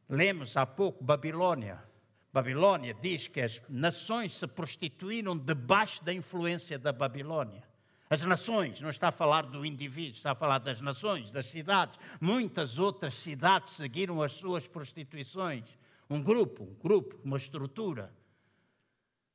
Lemos 0.08 0.56
há 0.56 0.68
pouco 0.68 1.04
Babilônia. 1.04 1.95
Babilônia 2.36 2.94
diz 2.94 3.30
que 3.30 3.40
as 3.40 3.62
nações 3.70 4.36
se 4.36 4.46
prostituíram 4.46 5.38
debaixo 5.38 6.04
da 6.04 6.12
influência 6.12 6.78
da 6.78 6.92
Babilônia. 6.92 7.64
As 8.10 8.24
nações, 8.24 8.82
não 8.82 8.90
está 8.90 9.08
a 9.08 9.12
falar 9.14 9.44
do 9.44 9.66
indivíduo, 9.66 10.18
está 10.18 10.34
a 10.34 10.36
falar 10.36 10.58
das 10.58 10.82
nações, 10.82 11.32
das 11.32 11.46
cidades. 11.46 11.98
Muitas 12.20 12.78
outras 12.78 13.14
cidades 13.14 13.72
seguiram 13.72 14.22
as 14.22 14.34
suas 14.34 14.68
prostituições. 14.68 15.64
Um 16.10 16.22
grupo, 16.22 16.64
um 16.64 16.76
grupo, 16.84 17.18
uma 17.24 17.38
estrutura. 17.38 18.14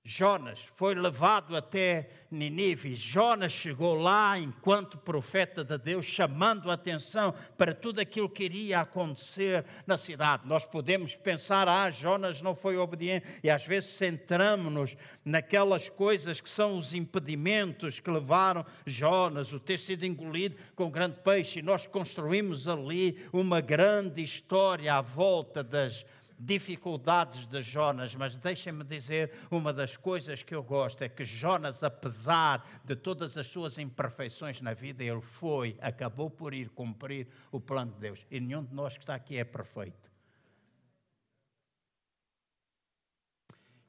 Jonas 0.03 0.61
foi 0.74 0.94
levado 0.94 1.55
até 1.55 2.09
Ninive. 2.30 2.96
Jonas 2.96 3.53
chegou 3.53 3.94
lá 3.94 4.38
enquanto 4.38 4.96
profeta 4.96 5.62
de 5.62 5.76
Deus, 5.76 6.07
chamando 6.07 6.70
a 6.70 6.74
atenção 6.74 7.34
para 7.59 7.74
tudo 7.74 8.01
aquilo 8.01 8.28
que 8.28 8.44
iria 8.44 8.80
acontecer 8.80 9.64
na 9.86 9.98
cidade. 9.98 10.46
Nós 10.46 10.64
podemos 10.64 11.16
pensar, 11.16 11.68
ah, 11.68 11.90
Jonas 11.90 12.40
não 12.40 12.55
foi 12.55 12.78
obediente, 12.78 13.26
e 13.42 13.51
às 13.51 13.66
vezes 13.66 13.90
centramos-nos 13.90 14.96
naquelas 15.22 15.90
coisas 15.90 16.40
que 16.40 16.48
são 16.48 16.78
os 16.78 16.94
impedimentos 16.94 18.01
que 18.01 18.11
levaram 18.11 18.64
Jonas, 18.86 19.53
o 19.53 19.61
ter 19.61 19.78
sido 19.78 20.07
engolido 20.07 20.57
com 20.74 20.90
grande 20.90 21.16
peixe, 21.22 21.59
e 21.59 21.62
nós 21.62 21.86
construímos 21.86 22.66
ali 22.66 23.22
uma 23.32 23.61
grande 23.61 24.22
história 24.22 24.94
à 24.94 25.03
volta 25.03 25.62
das 25.62 26.07
dificuldades 26.41 27.47
de 27.47 27.62
Jonas, 27.62 28.14
mas 28.14 28.34
deixem-me 28.38 28.82
dizer 28.82 29.30
uma 29.51 29.74
das 29.74 29.95
coisas 29.95 30.43
que 30.43 30.55
eu 30.55 30.62
gosto 30.62 31.03
é 31.03 31.09
que 31.09 31.22
Jonas, 31.22 31.82
apesar 31.82 32.66
de 32.82 32.97
todas 32.97 33.36
as 33.36 33.47
suas 33.47 33.76
imperfeições 33.76 34.61
na 34.62 34.72
vida, 34.72 35.05
ele 35.05 35.20
foi, 35.20 35.76
acabou 35.82 36.30
por 36.30 36.55
ir 36.55 36.70
cumprir 36.70 37.28
o 37.53 37.61
plano 37.61 37.93
de 37.93 37.99
Deus. 37.99 38.26
E 38.30 38.41
nenhum 38.41 38.64
de 38.64 38.74
nós 38.74 38.95
que 38.95 39.01
está 39.01 39.14
aqui 39.14 39.36
é 39.36 39.45
perfeito. 39.45 40.11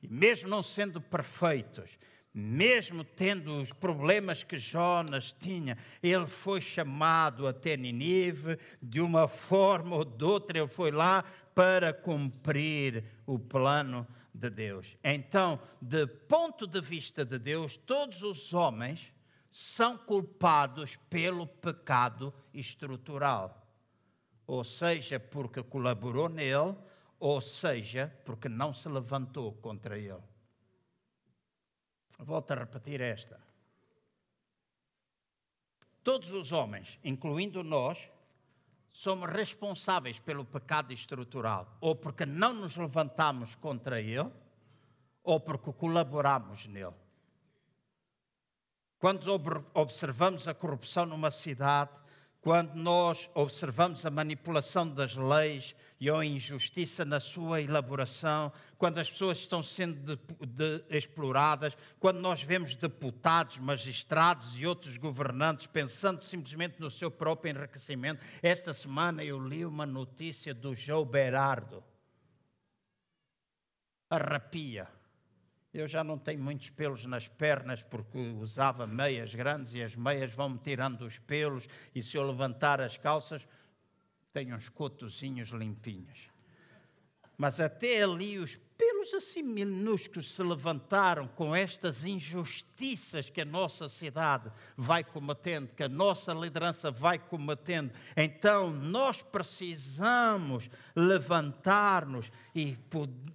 E 0.04 0.08
mesmo 0.08 0.50
não 0.50 0.62
sendo 0.62 1.00
perfeitos, 1.00 1.98
mesmo 2.34 3.04
tendo 3.04 3.60
os 3.60 3.74
problemas 3.74 4.42
que 4.42 4.58
Jonas 4.58 5.34
tinha, 5.34 5.78
ele 6.02 6.26
foi 6.26 6.62
chamado 6.62 7.46
até 7.46 7.76
Ninive, 7.76 8.58
de 8.82 9.02
uma 9.02 9.28
forma 9.28 9.98
ou 9.98 10.06
de 10.06 10.24
outra, 10.24 10.58
ele 10.58 10.68
foi 10.68 10.92
lá 10.92 11.26
para 11.54 11.94
cumprir 11.94 13.04
o 13.26 13.38
plano 13.38 14.08
de 14.34 14.50
Deus. 14.50 14.98
Então, 15.04 15.60
de 15.82 16.08
ponto 16.08 16.66
de 16.66 16.82
vista 16.82 17.26
de 17.26 17.38
Deus, 17.38 17.78
todos 17.78 18.22
os 18.24 18.54
homens 18.54 19.14
são 19.50 19.98
culpados 19.98 20.96
pelo 21.10 21.46
pecado 21.46 22.34
estrutural. 22.54 23.58
Ou 24.48 24.64
seja, 24.64 25.20
porque 25.20 25.62
colaborou 25.62 26.30
nele, 26.30 26.76
ou 27.20 27.42
seja, 27.42 28.12
porque 28.26 28.50
não 28.50 28.74
se 28.74 28.90
levantou 28.90 29.54
contra 29.54 29.98
ele. 29.98 30.18
Volto 32.20 32.52
a 32.52 32.56
repetir 32.56 33.02
esta. 33.02 33.40
Todos 36.04 36.32
os 36.32 36.52
homens, 36.52 36.98
incluindo 37.04 37.64
nós, 37.64 38.10
somos 38.92 39.30
responsáveis 39.30 40.20
pelo 40.20 40.44
pecado 40.44 40.94
estrutural, 40.94 41.78
ou 41.80 41.96
porque 41.96 42.26
não 42.26 42.54
nos 42.54 42.76
levantamos 42.76 43.56
contra 43.56 44.02
ele, 44.02 44.32
ou 45.24 45.40
porque 45.40 45.72
colaboramos 45.72 46.68
nele. 46.68 46.94
Quando 49.00 49.32
observamos 49.74 50.48
a 50.48 50.54
corrupção 50.54 51.06
numa 51.06 51.32
cidade, 51.32 51.92
quando 52.42 52.74
nós 52.74 53.30
observamos 53.36 54.04
a 54.04 54.10
manipulação 54.10 54.90
das 54.90 55.16
leis 55.16 55.76
e 56.00 56.10
a 56.10 56.26
injustiça 56.26 57.06
na 57.06 57.20
sua 57.20 57.62
elaboração, 57.62 58.52
quando 58.80 58.98
as 58.98 59.12
pessoas 59.12 59.38
estão 59.38 59.62
sendo 59.62 60.16
de, 60.16 60.20
de, 60.48 60.84
exploradas, 60.90 61.78
quando 62.00 62.20
nós 62.20 62.42
vemos 62.42 62.76
deputados, 62.76 63.60
magistrados 63.60 64.60
e 64.60 64.66
outros 64.66 64.98
governantes 64.98 65.68
pensando 65.68 66.24
simplesmente 66.24 66.82
no 66.82 66.90
seu 66.90 67.12
próprio 67.12 67.52
enriquecimento. 67.52 68.26
Esta 68.42 68.74
semana 68.74 69.24
eu 69.24 69.40
li 69.40 69.64
uma 69.64 69.86
notícia 69.86 70.52
do 70.52 70.74
João 70.74 71.06
Berardo. 71.06 71.84
Arrepia 74.10 74.88
eu 75.74 75.88
já 75.88 76.04
não 76.04 76.18
tenho 76.18 76.42
muitos 76.42 76.70
pelos 76.70 77.06
nas 77.06 77.28
pernas 77.28 77.82
porque 77.82 78.18
usava 78.18 78.86
meias 78.86 79.34
grandes 79.34 79.74
e 79.74 79.82
as 79.82 79.96
meias 79.96 80.34
vão-me 80.34 80.60
tirando 80.60 81.04
os 81.04 81.18
pelos 81.20 81.68
e 81.96 82.02
se 82.02 82.18
eu 82.18 82.24
levantar 82.24 82.82
as 82.82 82.98
calças 82.98 83.48
tenho 84.34 84.56
uns 84.56 84.70
cotozinhos 84.70 85.50
limpinhos. 85.50 86.30
Mas 87.38 87.60
até 87.60 88.04
ali 88.04 88.38
os 88.38 88.56
números 89.02 89.14
assim 89.16 89.42
minúsculos 89.42 90.32
se 90.32 90.44
levantaram 90.44 91.28
com 91.28 91.56
estas 91.56 92.06
injustiças 92.06 93.30
que 93.30 93.42
a 93.42 93.46
nossa 93.46 93.90
cidade 93.90 94.52
vai 94.78 95.04
cometendo, 95.04 95.70
que 95.76 95.84
a 95.84 95.90
nossa 95.90 96.34
liderança 96.34 96.92
vai 96.92 97.18
cometendo. 97.18 97.92
Então, 98.16 98.70
nós 98.70 99.22
precisamos 99.22 100.70
levantar-nos 100.96 102.32
e 102.54 102.78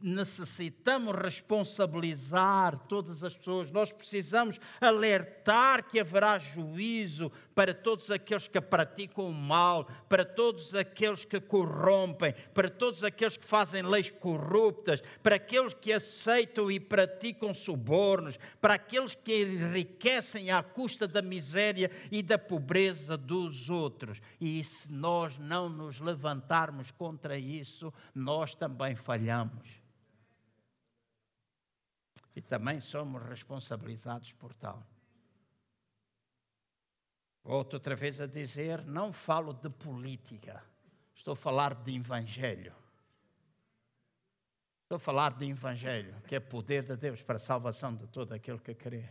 necessitamos 0.00 1.16
responsabilizar 1.16 2.78
todas 2.88 3.24
as 3.24 3.36
pessoas. 3.36 3.70
Nós 3.70 3.92
precisamos 3.92 4.60
alertar 4.80 5.84
que 5.88 5.98
haverá 5.98 6.38
juízo 6.38 7.32
para 7.54 7.74
todos 7.74 8.10
aqueles 8.10 8.46
que 8.46 8.60
praticam 8.60 9.26
o 9.26 9.32
mal, 9.32 9.88
para 10.08 10.24
todos 10.24 10.74
aqueles 10.74 11.24
que 11.24 11.40
corrompem, 11.40 12.34
para 12.52 12.70
todos 12.70 13.02
aqueles 13.02 13.36
que 13.36 13.44
fazem 13.44 13.82
leis 13.82 14.10
corruptas, 14.10 15.02
para 15.22 15.36
aqueles 15.36 15.55
que 15.74 15.92
aceitam 15.92 16.70
e 16.70 16.78
praticam 16.78 17.52
subornos, 17.52 18.38
para 18.60 18.74
aqueles 18.74 19.14
que 19.14 19.42
enriquecem 19.42 20.50
à 20.50 20.62
custa 20.62 21.06
da 21.06 21.22
miséria 21.22 21.90
e 22.10 22.22
da 22.22 22.38
pobreza 22.38 23.16
dos 23.16 23.70
outros. 23.70 24.20
E 24.40 24.62
se 24.62 24.90
nós 24.90 25.38
não 25.38 25.68
nos 25.68 26.00
levantarmos 26.00 26.90
contra 26.90 27.38
isso, 27.38 27.92
nós 28.14 28.54
também 28.54 28.94
falhamos. 28.94 29.68
E 32.34 32.42
também 32.42 32.80
somos 32.80 33.22
responsabilizados 33.22 34.32
por 34.32 34.52
tal. 34.54 34.86
Volto 37.42 37.74
outra 37.74 37.94
vez 37.94 38.20
a 38.20 38.26
dizer: 38.26 38.84
não 38.84 39.12
falo 39.12 39.52
de 39.54 39.70
política, 39.70 40.62
estou 41.14 41.32
a 41.32 41.36
falar 41.36 41.74
de 41.74 41.94
evangelho. 41.94 42.74
Estou 44.86 44.96
a 44.96 45.00
falar 45.00 45.32
de 45.32 45.44
evangelho, 45.44 46.14
que 46.28 46.36
é 46.36 46.38
poder 46.38 46.84
de 46.84 46.96
Deus 46.96 47.20
para 47.20 47.38
a 47.38 47.40
salvação 47.40 47.92
de 47.92 48.06
todo 48.06 48.32
aquele 48.32 48.60
que 48.60 48.72
crê. 48.72 49.08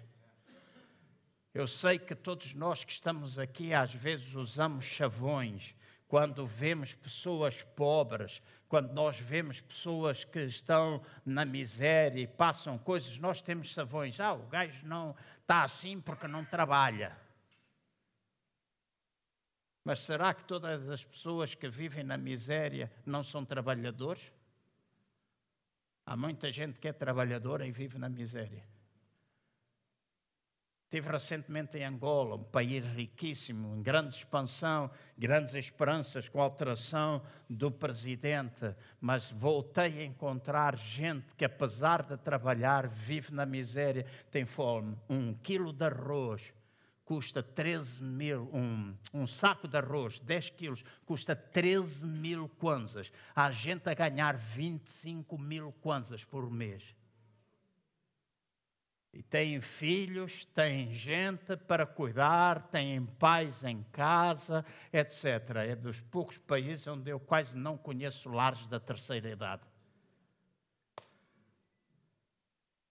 Eu 1.54 1.68
sei 1.68 2.00
que 2.00 2.16
todos 2.16 2.54
nós 2.54 2.86
que 2.86 2.94
estamos 2.94 3.38
aqui 3.38 3.74
às 3.74 3.94
vezes 3.94 4.36
usamos 4.36 4.86
chavões 4.86 5.76
quando 6.08 6.48
vemos 6.48 6.96
pessoas 6.96 7.62
pobres, 7.62 8.42
quando 8.70 8.94
nós 8.94 9.20
vemos 9.20 9.60
pessoas 9.60 10.24
que 10.24 10.40
estão 10.46 11.02
na 11.26 11.44
miséria 11.44 12.22
e 12.22 12.28
passam 12.28 12.78
coisas, 12.78 13.18
nós 13.18 13.42
temos 13.42 13.68
chavões. 13.68 14.18
Ah, 14.22 14.32
o 14.32 14.48
gajo 14.48 14.88
não 14.88 15.14
está 15.42 15.64
assim 15.64 16.00
porque 16.00 16.26
não 16.26 16.46
trabalha. 16.46 17.20
Mas 19.84 20.00
será 20.00 20.34
que 20.34 20.46
todas 20.46 20.90
as 20.90 21.04
pessoas 21.04 21.54
que 21.54 21.68
vivem 21.68 22.06
na 22.06 22.18
miséria 22.18 22.90
não 23.06 23.22
são 23.22 23.44
trabalhadores? 23.44 24.32
Há 26.06 26.16
muita 26.16 26.52
gente 26.52 26.80
que 26.80 26.88
é 26.88 26.94
trabalhadora 26.94 27.66
e 27.66 27.72
vive 27.72 27.98
na 27.98 28.08
miséria. 28.08 28.64
Estive 30.86 31.10
recentemente 31.10 31.78
em 31.80 31.84
Angola, 31.84 32.36
um 32.36 32.44
país 32.44 32.86
riquíssimo, 32.86 33.76
em 33.76 33.82
grande 33.82 34.16
expansão, 34.16 34.90
grandes 35.18 35.56
esperanças 35.56 36.30
com 36.30 36.40
a 36.40 36.44
alteração 36.44 37.24
do 37.50 37.72
presidente, 37.72 38.76
mas 39.02 39.32
voltei 39.32 40.00
a 40.00 40.06
encontrar 40.06 40.78
gente 40.78 41.34
que, 41.36 41.44
apesar 41.44 42.04
de 42.04 42.16
trabalhar, 42.18 42.88
vive 42.88 43.34
na 43.34 43.48
miséria, 43.48 44.06
tem 44.30 44.46
fome. 44.46 44.96
Um 45.10 45.34
quilo 45.34 45.74
de 45.74 45.86
arroz 45.86 46.54
custa 47.06 47.44
13 47.44 48.04
mil, 48.04 48.50
um, 48.52 48.98
um 49.14 49.28
saco 49.28 49.68
de 49.68 49.78
arroz, 49.78 50.20
10 50.20 50.50
quilos, 50.50 50.84
custa 51.06 51.36
13 51.36 52.06
mil 52.06 52.50
kwanzas. 52.50 53.12
Há 53.36 53.52
gente 53.52 53.88
a 53.88 53.94
ganhar 53.94 54.36
25 54.36 55.38
mil 55.38 55.72
kwanzas 55.72 56.26
por 56.26 56.50
mês. 56.50 56.96
E 59.14 59.24
têm 59.24 59.62
filhos, 59.62 60.44
têm 60.46 60.94
gente 60.94 61.56
para 61.56 61.86
cuidar, 61.86 62.68
têm 62.68 63.06
pais 63.06 63.64
em 63.64 63.82
casa, 63.84 64.66
etc. 64.92 65.24
É 65.70 65.76
dos 65.76 66.02
poucos 66.02 66.38
países 66.40 66.86
onde 66.88 67.12
eu 67.12 67.20
quase 67.20 67.56
não 67.56 67.78
conheço 67.78 68.30
lares 68.30 68.68
da 68.68 68.80
terceira 68.80 69.30
idade. 69.30 69.62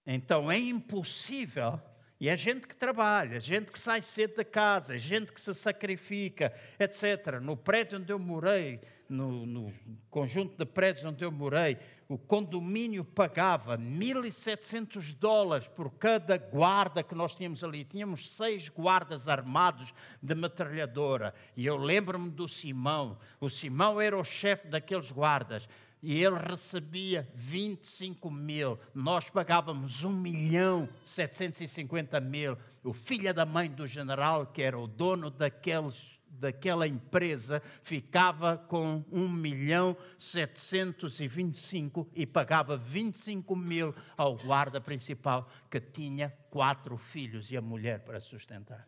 Então 0.06 0.50
é 0.50 0.58
impossível 0.58 1.80
e 2.24 2.28
é 2.30 2.34
gente 2.38 2.66
que 2.66 2.74
trabalha, 2.74 3.38
gente 3.38 3.70
que 3.70 3.78
sai 3.78 4.00
cedo 4.00 4.36
da 4.36 4.44
casa, 4.46 4.96
gente 4.96 5.30
que 5.30 5.38
se 5.38 5.52
sacrifica, 5.52 6.54
etc. 6.80 7.38
No 7.38 7.54
prédio 7.54 7.98
onde 7.98 8.10
eu 8.10 8.18
morei, 8.18 8.80
no, 9.06 9.44
no 9.44 9.74
conjunto 10.08 10.56
de 10.56 10.64
prédios 10.64 11.04
onde 11.04 11.22
eu 11.22 11.30
morei, 11.30 11.76
o 12.08 12.16
condomínio 12.16 13.04
pagava 13.04 13.76
1.700 13.76 15.14
dólares 15.18 15.68
por 15.68 15.90
cada 15.98 16.38
guarda 16.38 17.02
que 17.02 17.14
nós 17.14 17.36
tínhamos 17.36 17.62
ali. 17.62 17.84
Tínhamos 17.84 18.30
seis 18.34 18.70
guardas 18.70 19.28
armados 19.28 19.92
de 20.22 20.34
metralhadora. 20.34 21.34
E 21.54 21.66
eu 21.66 21.76
lembro-me 21.76 22.30
do 22.30 22.48
Simão. 22.48 23.18
O 23.38 23.50
Simão 23.50 24.00
era 24.00 24.16
o 24.16 24.24
chefe 24.24 24.66
daqueles 24.68 25.10
guardas 25.10 25.68
e 26.04 26.22
ele 26.22 26.36
recebia 26.36 27.26
25 27.34 28.30
mil, 28.30 28.78
nós 28.94 29.30
pagávamos 29.30 30.04
1 30.04 30.12
milhão 30.12 30.86
750 31.02 32.20
mil. 32.20 32.58
O 32.82 32.92
filho 32.92 33.32
da 33.32 33.46
mãe 33.46 33.70
do 33.70 33.86
general, 33.86 34.48
que 34.48 34.60
era 34.60 34.78
o 34.78 34.86
dono 34.86 35.30
daqueles, 35.30 36.20
daquela 36.28 36.86
empresa, 36.86 37.62
ficava 37.82 38.58
com 38.58 39.02
1 39.10 39.28
milhão 39.30 39.96
725 40.18 42.10
e 42.14 42.26
pagava 42.26 42.76
25 42.76 43.56
mil 43.56 43.94
ao 44.14 44.36
guarda 44.36 44.82
principal, 44.82 45.48
que 45.70 45.80
tinha 45.80 46.28
quatro 46.50 46.98
filhos 46.98 47.50
e 47.50 47.56
a 47.56 47.62
mulher 47.62 48.00
para 48.00 48.20
sustentar. 48.20 48.86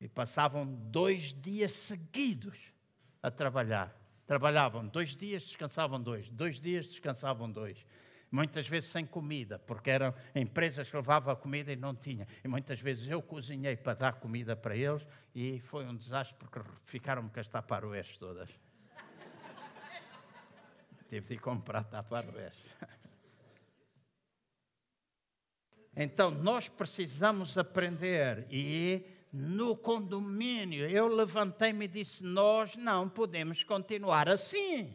E 0.00 0.08
passavam 0.08 0.64
dois 0.64 1.34
dias 1.34 1.72
seguidos 1.72 2.72
a 3.22 3.30
trabalhar 3.30 3.99
Trabalhavam 4.30 4.86
dois 4.86 5.16
dias, 5.16 5.42
descansavam 5.42 6.00
dois, 6.00 6.30
dois 6.30 6.60
dias, 6.60 6.86
descansavam 6.86 7.50
dois. 7.50 7.84
Muitas 8.30 8.68
vezes 8.68 8.88
sem 8.88 9.04
comida, 9.04 9.58
porque 9.58 9.90
eram 9.90 10.14
empresas 10.36 10.88
que 10.88 10.94
levavam 10.94 11.32
a 11.32 11.36
comida 11.36 11.72
e 11.72 11.74
não 11.74 11.96
tinha. 11.96 12.28
E 12.44 12.46
muitas 12.46 12.80
vezes 12.80 13.08
eu 13.08 13.20
cozinhei 13.20 13.76
para 13.76 13.94
dar 13.94 14.12
comida 14.12 14.54
para 14.54 14.76
eles 14.76 15.04
e 15.34 15.58
foi 15.58 15.84
um 15.84 15.96
desastre 15.96 16.36
porque 16.38 16.60
ficaram-me 16.84 17.28
com 17.28 17.40
as 17.40 17.48
taparoeiras 17.48 18.16
todas. 18.18 18.48
Tive 21.10 21.34
de 21.34 21.40
comprar 21.40 21.82
taparoeiras. 21.82 22.54
Então 25.96 26.30
nós 26.30 26.68
precisamos 26.68 27.58
aprender 27.58 28.46
e 28.48 29.04
no 29.32 29.76
condomínio, 29.76 30.86
eu 30.88 31.06
levantei-me 31.06 31.84
e 31.84 31.88
disse: 31.88 32.24
Nós 32.24 32.76
não 32.76 33.08
podemos 33.08 33.62
continuar 33.62 34.28
assim. 34.28 34.94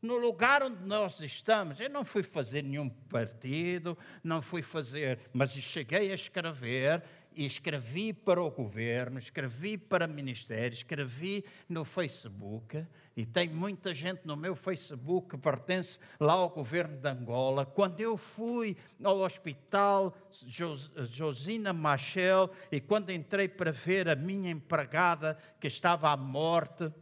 No 0.00 0.16
lugar 0.16 0.62
onde 0.62 0.82
nós 0.86 1.20
estamos, 1.20 1.78
eu 1.78 1.90
não 1.90 2.06
fui 2.06 2.22
fazer 2.22 2.62
nenhum 2.62 2.88
partido, 2.88 3.98
não 4.24 4.40
fui 4.40 4.62
fazer, 4.62 5.20
mas 5.30 5.52
cheguei 5.52 6.10
a 6.10 6.14
escrever 6.14 7.02
e 7.34 7.46
escrevi 7.46 8.12
para 8.12 8.42
o 8.42 8.50
governo, 8.50 9.18
escrevi 9.18 9.78
para 9.78 10.06
o 10.06 10.10
ministério, 10.10 10.74
escrevi 10.74 11.44
no 11.68 11.84
Facebook 11.84 12.84
e 13.16 13.26
tem 13.26 13.48
muita 13.48 13.94
gente 13.94 14.22
no 14.24 14.36
meu 14.36 14.54
Facebook 14.56 15.30
que 15.30 15.36
pertence 15.36 15.98
lá 16.18 16.32
ao 16.32 16.50
governo 16.50 16.96
de 16.96 17.08
Angola. 17.08 17.66
Quando 17.66 18.00
eu 18.00 18.16
fui 18.16 18.76
ao 19.02 19.18
hospital 19.18 20.16
Josina 20.30 21.72
Machel 21.72 22.50
e 22.70 22.80
quando 22.80 23.10
entrei 23.10 23.48
para 23.48 23.72
ver 23.72 24.08
a 24.08 24.16
minha 24.16 24.50
empregada 24.50 25.38
que 25.60 25.66
estava 25.66 26.10
à 26.10 26.16
morte, 26.16 26.92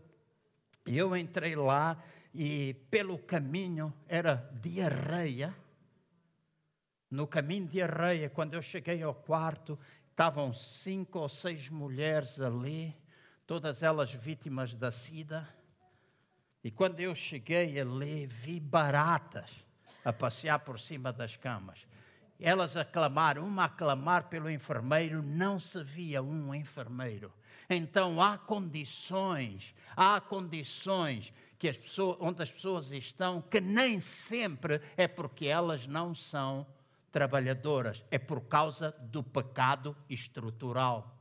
eu 0.87 1.17
entrei 1.17 1.55
lá 1.55 2.03
e 2.35 2.75
pelo 2.91 3.19
caminho 3.19 3.93
era 4.07 4.51
diarreia. 4.61 5.55
No 7.11 7.27
caminho 7.27 7.65
de 7.65 7.73
diarreia, 7.73 8.29
quando 8.29 8.55
eu 8.55 8.61
cheguei 8.61 9.03
ao 9.03 9.15
quarto, 9.15 9.79
Estavam 10.19 10.53
cinco 10.53 11.21
ou 11.21 11.29
seis 11.29 11.69
mulheres 11.69 12.41
ali, 12.41 12.93
todas 13.47 13.85
elas 13.85 14.13
vítimas 14.13 14.75
da 14.75 14.91
sida. 14.91 15.49
E 16.65 16.73
quando 16.73 16.99
eu 16.99 17.15
cheguei 17.15 17.79
ali, 17.79 18.27
vi 18.27 18.59
baratas 18.59 19.49
a 20.05 20.13
passear 20.13 20.59
por 20.59 20.81
cima 20.81 21.13
das 21.13 21.37
camas. 21.37 21.87
Elas 22.41 22.77
aclamaram, 22.77 23.47
uma 23.47 23.67
a 23.67 23.69
clamar 23.69 24.25
pelo 24.25 24.51
enfermeiro, 24.51 25.23
não 25.23 25.61
se 25.61 25.85
via 25.85 26.21
um 26.21 26.53
enfermeiro. 26.53 27.33
Então 27.71 28.21
há 28.21 28.37
condições, 28.37 29.73
há 29.97 30.21
condições 30.21 31.33
que 31.61 31.69
as 31.69 31.77
pessoas, 31.77 32.17
onde 32.19 32.43
as 32.43 32.51
pessoas 32.51 32.91
estão 32.91 33.41
que 33.41 33.61
nem 33.61 34.01
sempre 34.01 34.81
é 34.97 35.07
porque 35.07 35.47
elas 35.47 35.87
não 35.87 36.13
são 36.13 36.67
trabalhadoras, 37.11 38.05
é 38.11 38.19
por 38.19 38.43
causa 38.43 38.93
do 39.01 39.23
pecado 39.23 39.97
estrutural. 40.09 41.15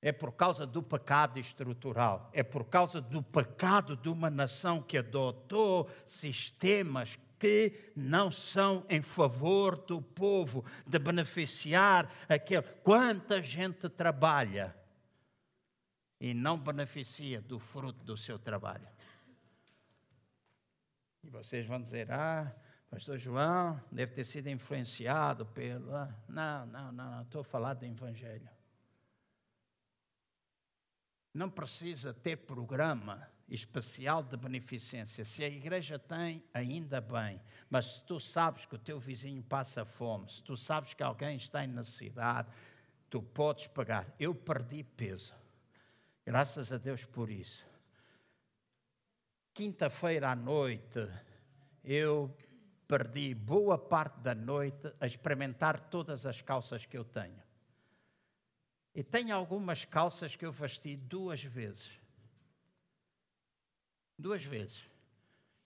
É 0.00 0.12
por 0.12 0.32
causa 0.32 0.64
do 0.64 0.80
pecado 0.80 1.40
estrutural, 1.40 2.30
é 2.32 2.44
por 2.44 2.64
causa 2.66 3.00
do 3.00 3.20
pecado 3.20 3.96
de 3.96 4.08
uma 4.08 4.30
nação 4.30 4.80
que 4.80 4.96
adotou 4.96 5.90
sistemas 6.06 7.18
que 7.38 7.92
não 7.94 8.30
são 8.30 8.84
em 8.88 9.02
favor 9.02 9.76
do 9.76 10.00
povo, 10.00 10.64
de 10.86 10.98
beneficiar 10.98 12.12
aquele. 12.28 12.62
Quanta 12.82 13.42
gente 13.42 13.88
trabalha 13.88 14.74
e 16.20 16.34
não 16.34 16.58
beneficia 16.58 17.40
do 17.40 17.58
fruto 17.58 18.04
do 18.04 18.16
seu 18.16 18.38
trabalho. 18.38 18.86
E 21.22 21.30
vocês 21.30 21.66
vão 21.66 21.80
dizer: 21.80 22.10
ah, 22.10 22.54
Pastor 22.90 23.18
João 23.18 23.80
deve 23.92 24.12
ter 24.14 24.24
sido 24.24 24.48
influenciado 24.48 25.44
pelo. 25.46 25.94
Ah, 25.94 26.14
não, 26.28 26.66
não, 26.66 26.92
não, 26.92 27.22
estou 27.22 27.44
falar 27.44 27.74
do 27.74 27.84
Evangelho. 27.84 28.48
Não 31.34 31.50
precisa 31.50 32.14
ter 32.14 32.36
programa 32.36 33.28
especial 33.48 34.22
de 34.22 34.36
beneficência. 34.36 35.24
Se 35.24 35.44
a 35.44 35.48
igreja 35.48 35.98
tem, 35.98 36.42
ainda 36.52 37.00
bem. 37.00 37.40
Mas 37.68 37.96
se 37.96 38.02
tu 38.02 38.18
sabes 38.18 38.64
que 38.64 38.74
o 38.74 38.78
teu 38.78 38.98
vizinho 38.98 39.42
passa 39.42 39.84
fome, 39.84 40.30
se 40.30 40.42
tu 40.42 40.56
sabes 40.56 40.94
que 40.94 41.02
alguém 41.02 41.36
está 41.36 41.64
em 41.64 41.68
necessidade, 41.68 42.48
tu 43.10 43.22
podes 43.22 43.66
pagar. 43.66 44.06
Eu 44.18 44.34
perdi 44.34 44.82
peso. 44.82 45.34
Graças 46.24 46.72
a 46.72 46.78
Deus 46.78 47.04
por 47.04 47.30
isso. 47.30 47.67
Quinta-feira 49.58 50.30
à 50.30 50.36
noite, 50.36 51.00
eu 51.82 52.32
perdi 52.86 53.34
boa 53.34 53.76
parte 53.76 54.20
da 54.20 54.32
noite 54.32 54.94
a 55.00 55.04
experimentar 55.04 55.90
todas 55.90 56.24
as 56.24 56.40
calças 56.40 56.86
que 56.86 56.96
eu 56.96 57.04
tenho. 57.04 57.42
E 58.94 59.02
tenho 59.02 59.34
algumas 59.34 59.84
calças 59.84 60.36
que 60.36 60.46
eu 60.46 60.52
vesti 60.52 60.94
duas 60.94 61.42
vezes. 61.42 61.90
Duas 64.16 64.44
vezes. 64.44 64.88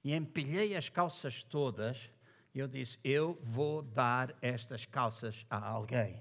E 0.03 0.14
empilhei 0.14 0.74
as 0.74 0.88
calças 0.88 1.43
todas 1.43 2.09
e 2.55 2.61
eu 2.61 2.68
disse: 2.68 2.99
Eu 3.05 3.38
vou 3.43 3.82
dar 3.82 4.34
estas 4.40 4.86
calças 4.86 5.45
a 5.51 5.68
alguém. 5.68 6.18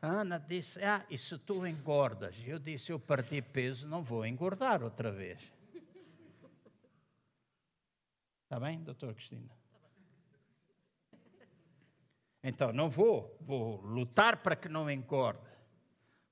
A 0.00 0.06
Ana 0.06 0.38
disse: 0.38 0.80
Ah, 0.80 1.04
e 1.10 1.18
se 1.18 1.36
tu 1.36 1.66
engordas? 1.66 2.36
Eu 2.46 2.60
disse: 2.60 2.92
Eu 2.92 3.00
perdi 3.00 3.42
peso, 3.42 3.88
não 3.88 4.04
vou 4.04 4.24
engordar 4.24 4.84
outra 4.84 5.10
vez. 5.10 5.50
Está 8.52 8.60
bem, 8.60 8.82
doutor 8.82 9.14
Cristina? 9.14 9.50
Então, 12.44 12.70
não 12.70 12.86
vou, 12.86 13.34
vou 13.40 13.80
lutar 13.80 14.42
para 14.42 14.54
que 14.54 14.68
não 14.68 14.90
engorde 14.90 15.40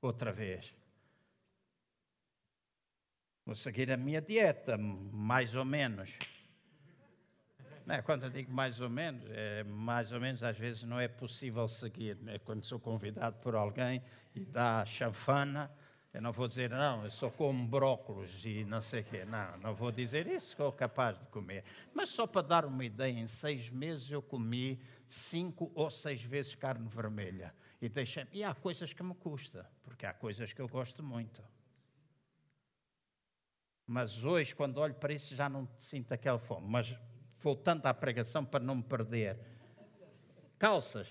outra 0.03 0.31
vez. 0.31 0.77
Vou 3.47 3.55
seguir 3.55 3.91
a 3.91 3.97
minha 3.97 4.21
dieta, 4.21 4.77
mais 4.77 5.55
ou 5.55 5.65
menos. 5.65 6.11
É, 7.89 8.03
quando 8.03 8.25
eu 8.25 8.31
digo 8.31 8.53
mais 8.53 8.83
ou 8.83 8.91
menos, 8.91 9.25
é, 9.31 9.65
mais 9.65 10.13
ou 10.13 10.21
menos 10.21 10.43
às 10.43 10.59
vezes 10.59 10.83
não 10.83 11.01
é 11.01 11.09
possível 11.09 11.67
seguir. 11.69 12.19
É 12.27 12.39
quando 12.39 12.65
sou 12.65 12.79
convidado 12.79 13.39
por 13.39 13.55
alguém 13.55 14.05
e 14.35 14.45
dá 14.45 14.85
chanfana, 14.85 15.71
eu 16.13 16.21
não 16.21 16.33
vou 16.33 16.49
dizer, 16.49 16.71
não, 16.71 17.05
eu 17.05 17.11
só 17.11 17.31
como 17.31 17.67
brócolos 17.69 18.45
e 18.45 18.65
não 18.65 18.81
sei 18.81 19.01
o 19.01 19.05
quê. 19.05 19.25
Não, 19.25 19.59
não 19.59 19.75
vou 19.75 19.93
dizer 19.93 20.27
isso, 20.27 20.57
sou 20.57 20.73
capaz 20.73 21.17
de 21.17 21.25
comer. 21.27 21.65
Mas 21.95 22.11
só 22.11 22.27
para 22.27 22.43
dar 22.43 22.65
uma 22.65 22.85
ideia, 22.85 23.17
em 23.17 23.29
seis 23.29 23.71
meses 23.71 24.11
eu 24.11 24.21
comi 24.21 24.81
cinco 25.07 25.71
ou 25.75 25.89
seis 25.89 26.21
vezes 26.23 26.57
carne 26.57 26.89
vermelha. 26.89 27.55
E, 27.81 27.89
deixei... 27.89 28.27
e 28.33 28.43
há 28.43 28.53
coisas 28.55 28.93
que 28.93 29.03
me 29.05 29.15
custa, 29.15 29.71
porque 29.85 30.05
há 30.05 30.13
coisas 30.13 30.53
que 30.53 30.61
eu 30.61 30.69
gosto 30.69 31.01
muito. 31.03 31.43
Mas 33.87 34.25
hoje, 34.25 34.55
quando 34.55 34.79
olho 34.79 34.95
para 34.95 35.13
isso, 35.13 35.35
já 35.35 35.49
não 35.49 35.69
sinto 35.79 36.13
aquela 36.13 36.39
fome. 36.39 36.67
Mas 36.69 36.97
voltando 37.39 37.87
à 37.87 37.95
pregação 37.95 38.45
para 38.45 38.63
não 38.63 38.77
me 38.77 38.83
perder. 38.83 39.39
Calças. 40.59 41.09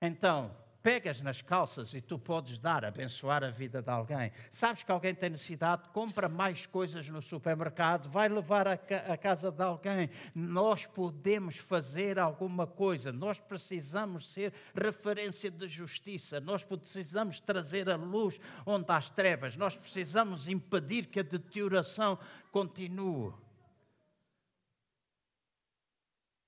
Então, 0.00 0.56
pegas 0.86 1.20
nas 1.20 1.42
calças 1.42 1.94
e 1.94 2.00
tu 2.00 2.16
podes 2.16 2.60
dar, 2.60 2.84
abençoar 2.84 3.42
a 3.42 3.50
vida 3.50 3.82
de 3.82 3.90
alguém. 3.90 4.30
Sabes 4.52 4.84
que 4.84 4.92
alguém 4.92 5.12
tem 5.12 5.30
necessidade, 5.30 5.88
compra 5.88 6.28
mais 6.28 6.64
coisas 6.64 7.08
no 7.08 7.20
supermercado, 7.20 8.08
vai 8.08 8.28
levar 8.28 8.68
a, 8.68 8.76
casa 9.16 9.50
de 9.50 9.64
alguém. 9.64 10.08
Nós 10.32 10.86
podemos 10.86 11.56
fazer 11.56 12.20
alguma 12.20 12.68
coisa, 12.68 13.10
nós 13.10 13.40
precisamos 13.40 14.30
ser 14.30 14.54
referência 14.72 15.50
de 15.50 15.66
justiça, 15.66 16.38
nós 16.38 16.62
precisamos 16.62 17.40
trazer 17.40 17.90
a 17.90 17.96
luz 17.96 18.38
onde 18.64 18.84
há 18.86 18.96
as 18.96 19.10
trevas, 19.10 19.56
nós 19.56 19.76
precisamos 19.76 20.46
impedir 20.46 21.06
que 21.06 21.18
a 21.18 21.24
deterioração 21.24 22.16
continue. 22.52 23.32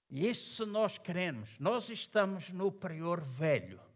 E 0.08 0.28
isso 0.30 0.64
se 0.64 0.64
nós 0.64 0.96
queremos, 0.96 1.58
nós 1.58 1.88
estamos 1.88 2.50
no 2.50 2.70
prior 2.70 3.20
velho. 3.20 3.87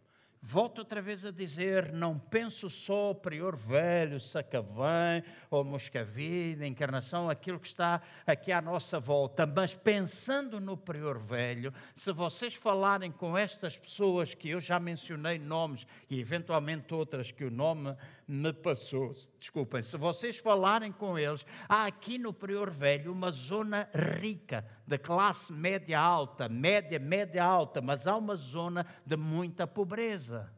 Volto 0.44 0.80
outra 0.80 1.00
vez 1.00 1.24
a 1.24 1.30
dizer, 1.30 1.92
não 1.92 2.18
penso 2.18 2.68
só 2.68 3.14
prior 3.14 3.54
velho, 3.54 4.18
Sacavém 4.18 5.22
ou 5.48 5.62
Moscavide, 5.62 6.66
encarnação, 6.66 7.30
aquilo 7.30 7.60
que 7.60 7.68
está 7.68 8.02
aqui 8.26 8.50
à 8.50 8.60
nossa 8.60 8.98
volta, 8.98 9.46
mas 9.46 9.76
pensando 9.76 10.60
no 10.60 10.76
prior 10.76 11.16
velho, 11.16 11.72
se 11.94 12.12
vocês 12.12 12.54
falarem 12.54 13.12
com 13.12 13.38
estas 13.38 13.78
pessoas 13.78 14.34
que 14.34 14.48
eu 14.48 14.60
já 14.60 14.80
mencionei 14.80 15.38
nomes 15.38 15.86
e 16.10 16.18
eventualmente 16.18 16.92
outras 16.92 17.30
que 17.30 17.44
o 17.44 17.50
nome 17.50 17.96
me 18.32 18.52
passou, 18.52 19.12
desculpem, 19.38 19.82
se 19.82 19.96
vocês 19.96 20.38
falarem 20.38 20.90
com 20.90 21.18
eles, 21.18 21.44
há 21.68 21.86
aqui 21.86 22.18
no 22.18 22.32
prior 22.32 22.70
velho 22.70 23.12
uma 23.12 23.30
zona 23.30 23.88
rica, 24.20 24.64
de 24.86 24.98
classe 24.98 25.52
média 25.52 26.00
alta, 26.00 26.48
média, 26.48 26.98
média 26.98 27.44
alta, 27.44 27.80
mas 27.80 28.06
há 28.06 28.16
uma 28.16 28.36
zona 28.36 28.86
de 29.04 29.16
muita 29.16 29.66
pobreza 29.66 30.52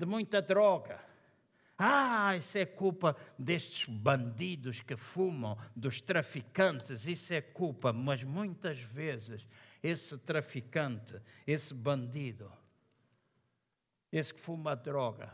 de 0.00 0.06
muita 0.06 0.40
droga. 0.40 0.98
Ah, 1.76 2.34
isso 2.34 2.56
é 2.56 2.64
culpa 2.64 3.14
destes 3.38 3.86
bandidos 3.86 4.80
que 4.80 4.96
fumam, 4.96 5.58
dos 5.76 6.00
traficantes, 6.00 7.06
isso 7.06 7.34
é 7.34 7.42
culpa, 7.42 7.92
mas 7.92 8.24
muitas 8.24 8.78
vezes 8.78 9.46
esse 9.82 10.16
traficante, 10.16 11.20
esse 11.46 11.74
bandido, 11.74 12.50
esse 14.12 14.34
que 14.34 14.40
fuma 14.40 14.74
droga, 14.74 15.32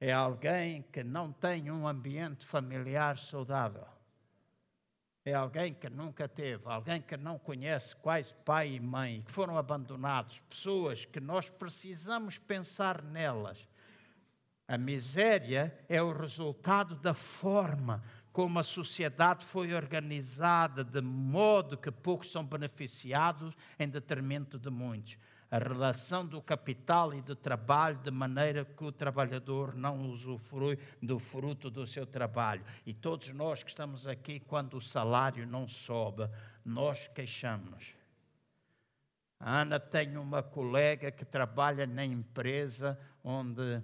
é 0.00 0.12
alguém 0.12 0.82
que 0.82 1.02
não 1.02 1.32
tem 1.32 1.70
um 1.70 1.86
ambiente 1.86 2.46
familiar 2.46 3.18
saudável 3.18 3.86
é 5.28 5.34
alguém 5.34 5.74
que 5.74 5.88
nunca 5.90 6.26
teve, 6.26 6.62
alguém 6.66 7.02
que 7.02 7.16
não 7.16 7.38
conhece 7.38 7.94
quais 7.96 8.32
pai 8.44 8.74
e 8.74 8.80
mãe, 8.80 9.22
que 9.22 9.30
foram 9.30 9.58
abandonados, 9.58 10.40
pessoas 10.48 11.04
que 11.04 11.20
nós 11.20 11.50
precisamos 11.50 12.38
pensar 12.38 13.02
nelas. 13.02 13.68
A 14.66 14.78
miséria 14.78 15.76
é 15.88 16.02
o 16.02 16.12
resultado 16.12 16.94
da 16.94 17.14
forma 17.14 18.02
como 18.32 18.58
a 18.58 18.62
sociedade 18.62 19.44
foi 19.44 19.74
organizada, 19.74 20.84
de 20.84 21.00
modo 21.00 21.76
que 21.76 21.90
poucos 21.90 22.30
são 22.30 22.44
beneficiados 22.44 23.54
em 23.78 23.88
detrimento 23.88 24.58
de 24.58 24.70
muitos 24.70 25.18
a 25.50 25.58
relação 25.58 26.26
do 26.26 26.42
capital 26.42 27.14
e 27.14 27.22
do 27.22 27.34
trabalho, 27.34 27.98
de 27.98 28.10
maneira 28.10 28.64
que 28.64 28.84
o 28.84 28.92
trabalhador 28.92 29.74
não 29.74 30.08
usufrui 30.10 30.78
do 31.02 31.18
fruto 31.18 31.70
do 31.70 31.86
seu 31.86 32.06
trabalho. 32.06 32.64
E 32.84 32.92
todos 32.92 33.30
nós 33.30 33.62
que 33.62 33.70
estamos 33.70 34.06
aqui, 34.06 34.40
quando 34.40 34.76
o 34.76 34.80
salário 34.80 35.46
não 35.46 35.66
sobe, 35.66 36.28
nós 36.64 37.08
queixamos. 37.14 37.94
A 39.40 39.60
Ana 39.60 39.78
tem 39.80 40.16
uma 40.16 40.42
colega 40.42 41.10
que 41.10 41.24
trabalha 41.24 41.86
na 41.86 42.04
empresa 42.04 42.98
onde 43.22 43.80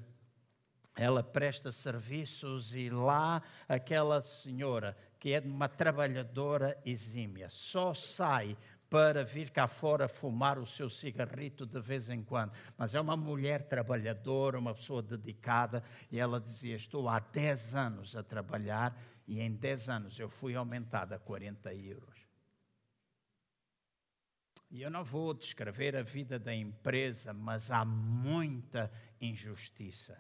ela 0.97 1.23
presta 1.23 1.73
serviços 1.73 2.75
e 2.75 2.91
lá 2.91 3.43
aquela 3.69 4.23
senhora 4.23 4.97
que 5.19 5.33
é 5.33 5.41
uma 5.41 5.69
trabalhadora 5.69 6.79
exímia 6.85 7.49
só 7.51 7.95
sai 7.95 8.57
para 8.95 9.25
vir 9.25 9.51
cá 9.51 9.67
fora 9.67 10.07
fumar 10.07 10.57
o 10.57 10.65
seu 10.65 10.89
cigarrito 10.89 11.67
de 11.67 11.81
vez 11.81 12.09
em 12.09 12.23
quando. 12.23 12.53
Mas 12.79 12.95
é 12.95 13.01
uma 13.01 13.17
mulher 13.17 13.67
trabalhadora, 13.67 14.57
uma 14.57 14.73
pessoa 14.73 15.03
dedicada, 15.03 15.83
e 16.13 16.21
ela 16.21 16.41
dizia: 16.41 16.77
Estou 16.77 17.09
há 17.09 17.19
10 17.19 17.75
anos 17.75 18.15
a 18.15 18.23
trabalhar 18.23 18.97
e 19.27 19.41
em 19.41 19.51
10 19.51 19.89
anos 19.89 20.21
eu 20.21 20.29
fui 20.29 20.55
aumentada 20.55 21.17
a 21.17 21.19
40 21.19 21.75
euros. 21.75 22.21
E 24.71 24.81
eu 24.81 24.91
não 24.93 25.03
vou 25.03 25.35
descrever 25.35 25.97
a 25.97 26.03
vida 26.03 26.39
da 26.39 26.55
empresa, 26.55 27.33
mas 27.33 27.73
há 27.73 27.85
muita 27.85 28.93
injustiça. 29.21 30.17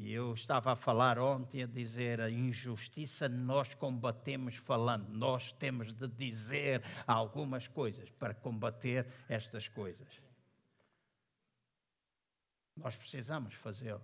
E 0.00 0.12
eu 0.12 0.32
estava 0.32 0.72
a 0.72 0.76
falar 0.76 1.18
ontem 1.18 1.64
a 1.64 1.66
dizer 1.66 2.20
a 2.20 2.30
injustiça 2.30 3.28
nós 3.28 3.74
combatemos 3.74 4.54
falando. 4.54 5.08
Nós 5.08 5.52
temos 5.52 5.92
de 5.92 6.06
dizer 6.06 6.84
algumas 7.04 7.66
coisas 7.66 8.08
para 8.12 8.32
combater 8.32 9.08
estas 9.28 9.66
coisas. 9.66 10.06
Nós 12.76 12.94
precisamos 12.94 13.54
fazê-lo. 13.54 14.00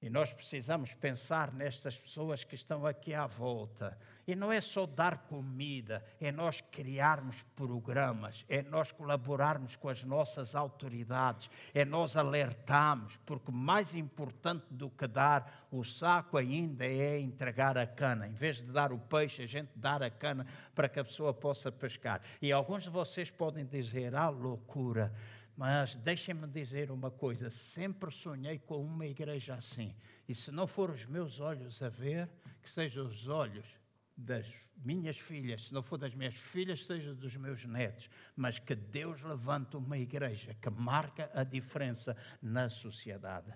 E 0.00 0.08
nós 0.08 0.32
precisamos 0.32 0.94
pensar 0.94 1.52
nestas 1.52 1.98
pessoas 1.98 2.44
que 2.44 2.54
estão 2.54 2.86
aqui 2.86 3.12
à 3.12 3.26
volta. 3.26 3.98
E 4.28 4.36
não 4.36 4.52
é 4.52 4.60
só 4.60 4.86
dar 4.86 5.26
comida, 5.26 6.04
é 6.20 6.30
nós 6.30 6.60
criarmos 6.60 7.42
programas, 7.56 8.44
é 8.48 8.62
nós 8.62 8.92
colaborarmos 8.92 9.74
com 9.74 9.88
as 9.88 10.04
nossas 10.04 10.54
autoridades, 10.54 11.50
é 11.74 11.84
nós 11.84 12.16
alertarmos, 12.16 13.18
porque 13.26 13.50
mais 13.50 13.92
importante 13.92 14.66
do 14.70 14.88
que 14.88 15.08
dar 15.08 15.66
o 15.68 15.82
saco 15.82 16.36
ainda 16.36 16.84
é 16.84 17.18
entregar 17.18 17.76
a 17.76 17.86
cana. 17.86 18.28
Em 18.28 18.34
vez 18.34 18.58
de 18.58 18.70
dar 18.70 18.92
o 18.92 18.98
peixe, 18.98 19.42
a 19.42 19.46
gente 19.46 19.70
dar 19.74 20.00
a 20.00 20.10
cana 20.10 20.46
para 20.76 20.88
que 20.88 21.00
a 21.00 21.04
pessoa 21.04 21.34
possa 21.34 21.72
pescar. 21.72 22.20
E 22.40 22.52
alguns 22.52 22.84
de 22.84 22.90
vocês 22.90 23.30
podem 23.30 23.64
dizer: 23.64 24.14
ah, 24.14 24.28
loucura. 24.28 25.12
Mas 25.58 25.96
deixem-me 25.96 26.46
dizer 26.46 26.88
uma 26.92 27.10
coisa: 27.10 27.50
sempre 27.50 28.12
sonhei 28.12 28.60
com 28.60 28.80
uma 28.80 29.04
igreja 29.04 29.56
assim. 29.56 29.92
E 30.28 30.32
se 30.32 30.52
não 30.52 30.68
for 30.68 30.88
os 30.88 31.04
meus 31.04 31.40
olhos 31.40 31.82
a 31.82 31.88
ver, 31.88 32.30
que 32.62 32.70
sejam 32.70 33.04
os 33.04 33.26
olhos 33.26 33.66
das 34.16 34.46
minhas 34.76 35.18
filhas, 35.18 35.66
se 35.66 35.74
não 35.74 35.82
for 35.82 35.98
das 35.98 36.14
minhas 36.14 36.36
filhas, 36.36 36.86
seja 36.86 37.12
dos 37.12 37.36
meus 37.36 37.64
netos, 37.64 38.08
mas 38.36 38.60
que 38.60 38.76
Deus 38.76 39.20
levante 39.20 39.76
uma 39.76 39.98
igreja 39.98 40.54
que 40.54 40.70
marca 40.70 41.28
a 41.34 41.42
diferença 41.42 42.16
na 42.40 42.70
sociedade. 42.70 43.52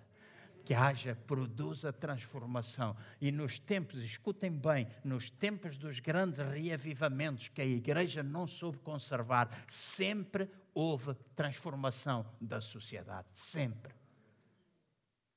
Que 0.65 0.75
haja, 0.75 1.17
produza 1.27 1.93
transformação. 1.93 2.97
E 3.21 3.31
nos 3.33 3.59
tempos, 3.59 4.03
escutem 4.03 4.51
bem, 4.51 4.89
nos 5.05 5.31
tempos 5.31 5.77
dos 5.77 6.01
grandes 6.01 6.39
reavivamentos 6.39 7.49
que 7.49 7.61
a 7.61 7.67
igreja 7.67 8.23
não 8.23 8.47
soube 8.47 8.79
conservar, 8.79 9.51
sempre 9.69 10.49
houve 10.75 11.15
transformação 11.35 12.27
da 12.41 12.61
sociedade. 12.61 13.29
Sempre. 13.33 13.95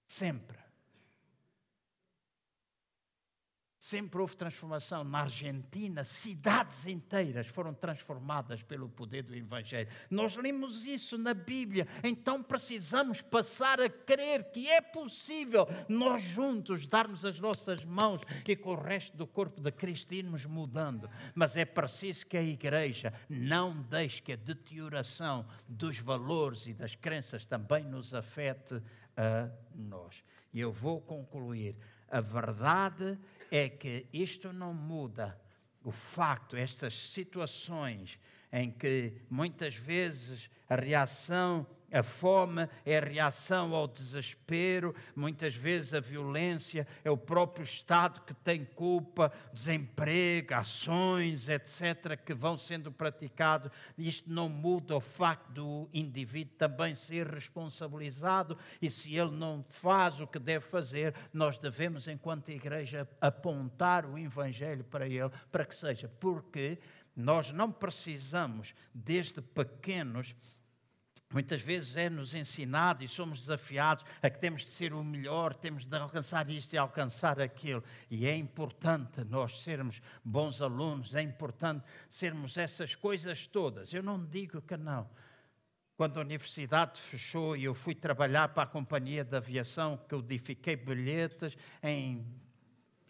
Sempre. 0.07 0.64
Sempre 3.85 4.19
houve 4.19 4.35
transformação. 4.35 5.03
Na 5.03 5.19
Argentina, 5.19 6.03
cidades 6.03 6.87
inteiras 6.87 7.45
foram 7.45 7.71
transformadas 7.71 8.63
pelo 8.63 8.89
poder 8.89 9.21
do 9.21 9.35
Evangelho. 9.35 9.87
Nós 10.09 10.35
lemos 10.35 10.87
isso 10.87 11.19
na 11.19 11.35
Bíblia. 11.35 11.87
Então 12.03 12.41
precisamos 12.41 13.21
passar 13.21 13.79
a 13.79 13.87
crer 13.87 14.45
que 14.45 14.67
é 14.67 14.81
possível 14.81 15.67
nós 15.87 16.23
juntos 16.23 16.87
darmos 16.87 17.23
as 17.23 17.39
nossas 17.39 17.85
mãos 17.85 18.21
e 18.47 18.55
com 18.55 18.71
o 18.71 18.81
resto 18.81 19.15
do 19.15 19.27
corpo 19.27 19.61
de 19.61 19.71
Cristo 19.71 20.15
irmos 20.15 20.47
mudando. 20.47 21.07
Mas 21.35 21.55
é 21.55 21.63
preciso 21.63 22.25
que 22.25 22.37
a 22.37 22.43
igreja 22.43 23.13
não 23.29 23.83
deixe 23.83 24.19
que 24.19 24.33
a 24.33 24.35
deterioração 24.35 25.45
dos 25.67 25.99
valores 25.99 26.65
e 26.65 26.73
das 26.73 26.95
crenças 26.95 27.45
também 27.45 27.83
nos 27.83 28.15
afete 28.15 28.81
a 29.15 29.47
nós. 29.75 30.23
E 30.51 30.59
eu 30.59 30.71
vou 30.71 30.99
concluir. 30.99 31.77
A 32.07 32.21
verdade 32.21 33.11
é 33.11 33.17
que 33.69 34.07
isto 34.11 34.51
não 34.51 34.73
muda 34.73 35.39
o 35.83 35.91
facto, 35.91 36.55
estas 36.57 36.93
situações 36.93 38.19
em 38.55 38.71
que 38.71 39.11
muitas 39.29 39.75
vezes 39.75 40.49
a 40.69 40.75
reação 40.75 41.67
a 41.91 42.03
fome 42.03 42.67
é 42.85 42.97
a 42.97 43.01
reação 43.01 43.73
ao 43.73 43.87
desespero, 43.87 44.93
muitas 45.15 45.55
vezes 45.55 45.93
a 45.93 46.01
violência 46.01 46.85
é 47.05 47.09
o 47.09 47.17
próprio 47.17 47.63
Estado 47.63 48.19
que 48.21 48.33
tem 48.33 48.65
culpa, 48.65 49.31
desemprego, 49.53 50.53
ações, 50.55 51.47
etc., 51.47 52.17
que 52.17 52.33
vão 52.33 52.57
sendo 52.57 52.91
praticados. 52.91 53.71
Isto 53.97 54.29
não 54.29 54.49
muda 54.49 54.97
o 54.97 54.99
facto 54.99 55.51
do 55.53 55.89
indivíduo 55.93 56.55
também 56.57 56.95
ser 56.95 57.27
responsabilizado 57.27 58.57
e 58.81 58.89
se 58.89 59.15
ele 59.15 59.31
não 59.31 59.63
faz 59.69 60.19
o 60.19 60.27
que 60.27 60.39
deve 60.39 60.65
fazer, 60.65 61.15
nós 61.31 61.57
devemos, 61.57 62.09
enquanto 62.09 62.49
igreja, 62.49 63.07
apontar 63.21 64.05
o 64.05 64.17
Evangelho 64.17 64.83
para 64.83 65.07
ele, 65.07 65.31
para 65.49 65.65
que 65.65 65.73
seja, 65.73 66.09
porque 66.19 66.77
nós 67.15 67.51
não 67.51 67.71
precisamos, 67.71 68.73
desde 68.93 69.41
pequenos, 69.41 70.35
Muitas 71.33 71.61
vezes 71.61 71.95
é-nos 71.95 72.33
ensinado 72.33 73.03
e 73.03 73.07
somos 73.07 73.41
desafiados 73.41 74.05
a 74.21 74.29
que 74.29 74.39
temos 74.39 74.61
de 74.63 74.71
ser 74.71 74.93
o 74.93 75.03
melhor, 75.03 75.55
temos 75.55 75.85
de 75.85 75.97
alcançar 75.97 76.49
isto 76.49 76.73
e 76.73 76.77
alcançar 76.77 77.41
aquilo. 77.41 77.83
E 78.09 78.27
é 78.27 78.35
importante 78.35 79.23
nós 79.25 79.61
sermos 79.61 80.01
bons 80.23 80.61
alunos, 80.61 81.15
é 81.15 81.21
importante 81.21 81.83
sermos 82.09 82.57
essas 82.57 82.95
coisas 82.95 83.47
todas. 83.47 83.93
Eu 83.93 84.03
não 84.03 84.23
digo 84.23 84.61
que 84.61 84.77
não. 84.77 85.09
Quando 85.97 86.17
a 86.19 86.21
universidade 86.21 87.01
fechou 87.01 87.57
e 87.57 87.63
eu 87.63 87.73
fui 87.73 87.95
trabalhar 87.95 88.49
para 88.49 88.63
a 88.63 88.67
companhia 88.67 89.23
de 89.23 89.35
aviação, 89.35 89.97
codifiquei 90.09 90.75
bilhetes 90.75 91.57
em 91.81 92.25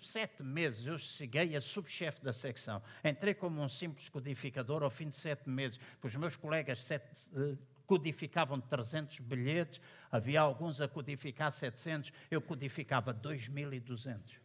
sete 0.06 0.44
meses 0.44 0.86
eu 0.86 0.98
cheguei 0.98 1.56
a 1.56 1.62
subchefe 1.62 2.22
da 2.22 2.32
secção. 2.32 2.82
Entrei 3.04 3.34
como 3.34 3.62
um 3.62 3.70
simples 3.70 4.10
codificador 4.10 4.84
ao 4.84 4.90
fim 4.90 5.10
de 5.10 5.16
sete 5.16 5.50
meses. 5.50 5.80
Os 6.02 6.16
meus 6.16 6.36
colegas 6.36 6.84
sete, 6.84 7.30
eh, 7.36 7.58
codificavam 7.86 8.60
300 8.60 9.20
bilhetes, 9.20 9.80
havia 10.12 10.42
alguns 10.42 10.82
a 10.82 10.88
codificar 10.88 11.52
700, 11.52 12.12
eu 12.30 12.42
codificava 12.42 13.14
2.200. 13.14 14.40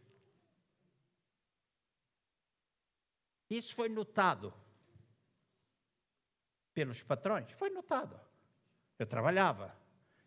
Isso 3.49 3.75
foi 3.75 3.89
notado 3.89 4.53
pelos 6.73 7.03
patrões, 7.03 7.51
foi 7.51 7.69
notado. 7.69 8.19
Eu 8.97 9.05
trabalhava, 9.05 9.75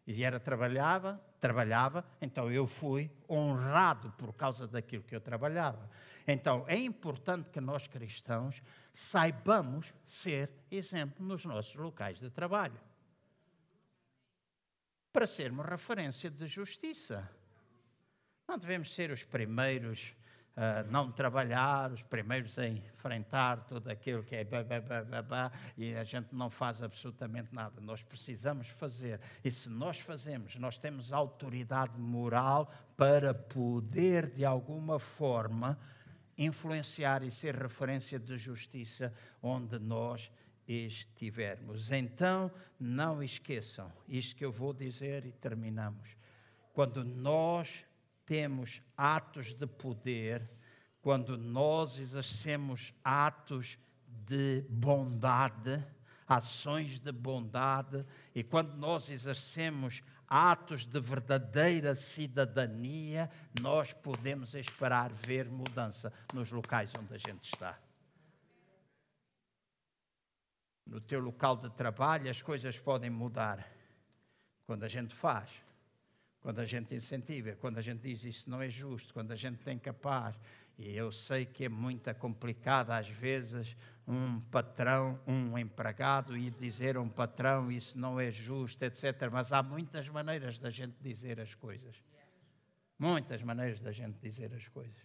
e 0.07 0.23
era 0.23 0.39
trabalhava, 0.39 1.21
trabalhava, 1.41 2.05
então 2.21 2.51
eu 2.51 2.67
fui 2.67 3.11
honrado 3.29 4.11
por 4.13 4.35
causa 4.35 4.67
daquilo 4.67 5.03
que 5.03 5.15
eu 5.15 5.21
trabalhava. 5.21 5.89
Então 6.27 6.65
é 6.67 6.77
importante 6.77 7.51
que 7.51 7.61
nós 7.61 7.87
cristãos 7.87 8.63
saibamos 8.93 9.93
ser 10.07 10.51
exemplo 10.71 11.25
nos 11.25 11.45
nossos 11.45 11.75
locais 11.75 12.19
de 12.19 12.31
trabalho 12.31 12.81
para 15.13 15.29
sermos 15.29 15.65
referência 15.65 16.29
de 16.29 16.45
justiça. 16.47 17.31
Não 18.49 18.59
devemos 18.59 18.93
ser 18.93 19.13
os 19.13 19.23
primeiros 19.23 20.13
a 20.57 20.85
não 20.85 21.11
trabalhar, 21.11 21.91
os 21.91 22.03
primeiros 22.03 22.59
a 22.59 22.69
enfrentar 22.69 23.65
tudo 23.65 23.91
aquilo 23.91 24.23
que 24.23 24.37
é 24.37 24.45
bah, 24.45 25.51
e 25.77 25.95
a 25.95 26.05
gente 26.05 26.29
não 26.33 26.49
faz 26.49 26.83
absolutamente 26.83 27.53
nada. 27.53 27.81
Nós 27.81 28.03
precisamos 28.03 28.69
fazer. 28.69 29.21
E 29.43 29.51
se 29.51 29.69
nós 29.69 29.99
fazemos, 29.99 30.57
nós 30.57 30.79
temos 30.79 31.13
autoridade 31.13 31.99
moral 31.99 32.73
para 32.97 33.35
poder, 33.35 34.31
de 34.31 34.45
alguma 34.45 34.99
forma, 34.99 35.79
influenciar 36.39 37.23
e 37.25 37.31
ser 37.31 37.57
referência 37.57 38.19
de 38.19 38.39
justiça 38.39 39.13
onde 39.43 39.79
nós 39.79 40.31
estivermos. 40.67 41.91
Então, 41.91 42.51
não 42.79 43.23
esqueçam 43.23 43.93
isto 44.09 44.37
que 44.37 44.45
eu 44.45 44.53
vou 44.53 44.73
dizer 44.73 45.27
e 45.27 45.33
terminamos. 45.33 46.17
Quando 46.73 47.05
nós 47.05 47.85
temos 48.27 48.83
atos 48.97 49.55
de 49.55 49.67
poder, 49.67 50.51
quando 51.01 51.37
nós 51.37 51.99
exercemos 51.99 52.95
atos 53.03 53.79
de 54.07 54.65
bondade, 54.69 55.85
ações 56.27 56.99
de 56.99 57.13
bondade, 57.13 58.05
e 58.35 58.43
quando 58.43 58.75
nós 58.77 59.09
exercemos 59.11 60.03
atos 60.27 60.87
de 60.87 60.99
verdadeira 61.01 61.95
cidadania, 61.95 63.31
nós 63.61 63.93
podemos 63.93 64.55
esperar 64.55 65.13
ver 65.13 65.51
mudança 65.51 66.13
nos 66.33 66.51
locais 66.51 66.93
onde 66.99 67.15
a 67.15 67.19
gente 67.19 67.45
está 67.45 67.79
no 70.87 71.01
teu 71.01 71.21
local 71.21 71.57
de 71.57 71.71
trabalho, 71.71 72.31
as 72.31 72.43
coisas 72.43 72.79
podem 72.79 73.11
mudar. 73.11 73.67
Quando 74.67 74.85
a 74.85 74.89
gente 74.89 75.15
faz, 75.15 75.51
quando 76.45 76.59
a 76.59 76.67
gente 76.67 76.95
incentiva, 76.95 77.57
quando 77.59 77.79
a 77.79 77.81
gente 77.81 78.03
diz 78.03 78.23
isso 78.23 78.51
não 78.51 78.61
é 78.61 78.69
justo, 78.69 79.15
quando 79.15 79.33
a 79.33 79.37
gente 79.37 79.65
tem 79.65 79.79
capaz. 79.79 80.39
E 80.77 80.95
eu 80.95 81.11
sei 81.11 81.47
que 81.47 81.65
é 81.65 81.69
muito 81.71 82.15
complicado, 82.17 82.91
às 82.91 83.09
vezes, 83.09 83.75
um 84.07 84.39
patrão, 84.43 85.19
um 85.27 85.57
empregado, 85.59 86.37
ir 86.37 86.51
dizer 86.51 86.99
a 86.99 87.01
um 87.01 87.09
patrão 87.09 87.73
isso 87.73 87.99
não 87.99 88.21
é 88.21 88.31
justo, 88.31 88.85
etc. 88.85 89.31
Mas 89.33 89.53
há 89.53 89.63
muitas 89.63 90.07
maneiras 90.11 90.59
da 90.59 90.69
gente 90.69 90.95
dizer 91.01 91.41
as 91.41 91.55
coisas. 91.55 91.97
Muitas 92.99 93.43
maneiras 93.43 93.81
da 93.81 93.91
gente 93.91 94.19
dizer 94.21 94.53
as 94.53 94.69
coisas. 94.69 95.03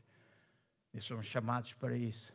E 0.93 0.99
somos 0.99 1.25
chamados 1.25 1.73
para 1.73 1.95
isso 1.95 2.33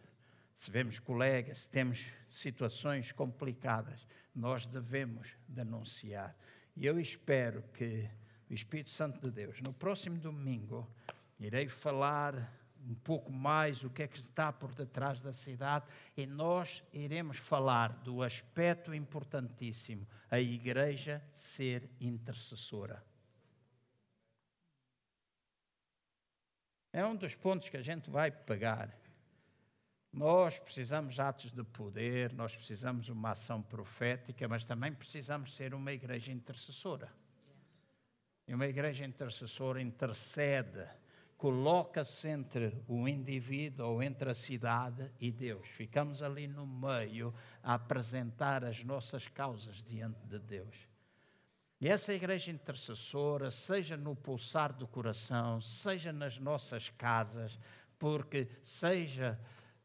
se 0.65 0.71
vemos 0.71 0.99
colegas, 0.99 1.59
se 1.59 1.69
temos 1.69 2.07
situações 2.27 3.13
complicadas, 3.13 4.09
nós 4.35 4.65
devemos 4.65 5.37
denunciar. 5.47 6.35
E 6.75 6.87
eu 6.87 6.99
espero 6.99 7.63
que 7.75 8.09
Espírito 8.55 8.91
Santo 8.91 9.21
de 9.21 9.31
Deus, 9.31 9.61
no 9.61 9.73
próximo 9.73 10.19
domingo, 10.19 10.89
irei 11.39 11.69
falar 11.69 12.35
um 12.87 12.95
pouco 12.95 13.33
mais 13.33 13.83
o 13.83 13.91
que 13.91 14.03
é 14.03 14.09
que 14.09 14.21
está 14.21 14.53
por 14.53 14.75
detrás 14.75 15.21
da 15.21 15.33
cidade 15.33 15.87
e 16.17 16.27
nós 16.27 16.83
iremos 16.93 17.39
falar 17.39 17.89
do 17.89 18.23
aspecto 18.23 18.95
importantíssimo, 18.95 20.07
a 20.31 20.39
igreja 20.39 21.23
ser 21.33 21.89
intercessora. 22.01 23.03
É 26.93 27.05
um 27.05 27.17
dos 27.17 27.35
pontos 27.35 27.69
que 27.69 27.77
a 27.77 27.83
gente 27.83 28.09
vai 28.09 28.31
pegar. 28.31 28.97
Nós 30.13 30.61
precisamos 30.61 31.15
de 31.15 31.21
atos 31.21 31.51
de 31.51 31.65
poder, 31.65 32.33
nós 32.33 32.55
precisamos 32.55 33.07
de 33.07 33.13
uma 33.13 33.33
ação 33.33 33.61
profética, 33.61 34.47
mas 34.47 34.65
também 34.65 34.93
precisamos 34.93 35.57
ser 35.57 35.75
uma 35.75 35.93
igreja 35.93 36.31
intercessora. 36.31 37.11
E 38.47 38.55
uma 38.55 38.67
igreja 38.67 39.05
intercessora 39.05 39.81
intercede 39.81 40.87
coloca-se 41.37 42.29
entre 42.29 42.83
o 42.87 43.09
indivíduo 43.09 43.87
ou 43.87 44.03
entre 44.03 44.31
a 44.31 44.35
cidade 44.35 45.11
e 45.21 45.31
Deus. 45.31 45.67
Ficamos 45.69 46.23
ali 46.23 46.47
no 46.47 46.67
meio 46.67 47.35
a 47.63 47.75
apresentar 47.75 48.65
as 48.65 48.85
nossas 48.85 49.29
causas 49.29 49.83
diante 49.83 50.27
de 50.27 50.39
Deus. 50.39 50.77
E 51.81 51.89
essa 51.89 52.15
igreja 52.15 52.51
intercessora, 52.51 53.51
seja 53.51 53.97
no 53.97 54.15
pulsar 54.15 54.73
do 54.73 54.87
coração, 54.87 55.61
seja 55.61 56.13
nas 56.13 56.39
nossas 56.39 56.89
casas, 56.91 57.59
porque 57.99 58.49
seja 58.63 59.39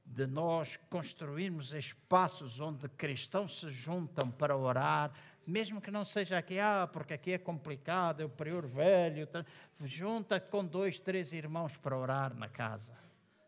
de 0.06 0.26
nós 0.26 0.78
construirmos 0.90 1.74
espaços 1.74 2.60
onde 2.60 2.88
cristãos 2.90 3.60
se 3.60 3.70
juntam 3.70 4.32
para 4.32 4.56
orar, 4.56 5.12
mesmo 5.50 5.82
que 5.82 5.92
não 5.92 6.06
seja 6.06 6.38
aqui, 6.38 6.60
ah, 6.60 6.88
porque 6.92 7.14
aqui 7.14 7.34
é 7.34 7.38
complicado, 7.38 8.22
é 8.22 8.26
o 8.26 8.30
prior 8.30 8.66
velho, 8.68 9.26
tá, 9.28 9.46
junta 9.82 10.40
com 10.40 10.64
dois, 10.64 11.00
três 11.00 11.34
irmãos 11.34 11.76
para 11.78 11.98
orar 11.98 12.34
na 12.36 12.48
casa. 12.48 12.92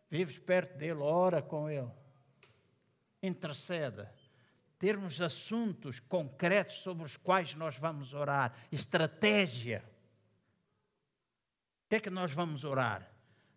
Vives 0.09 0.39
perto 0.39 0.77
dele, 0.77 0.99
ora 0.99 1.41
com 1.41 1.69
ele. 1.69 1.89
Interceda. 3.21 4.13
Termos 4.79 5.21
assuntos 5.21 5.99
concretos 5.99 6.81
sobre 6.81 7.05
os 7.05 7.15
quais 7.15 7.53
nós 7.53 7.77
vamos 7.77 8.13
orar. 8.13 8.53
Estratégia. 8.71 9.83
O 11.85 11.89
que 11.89 11.95
é 11.97 11.99
que 11.99 12.09
nós 12.09 12.31
vamos 12.33 12.63
orar? 12.63 13.10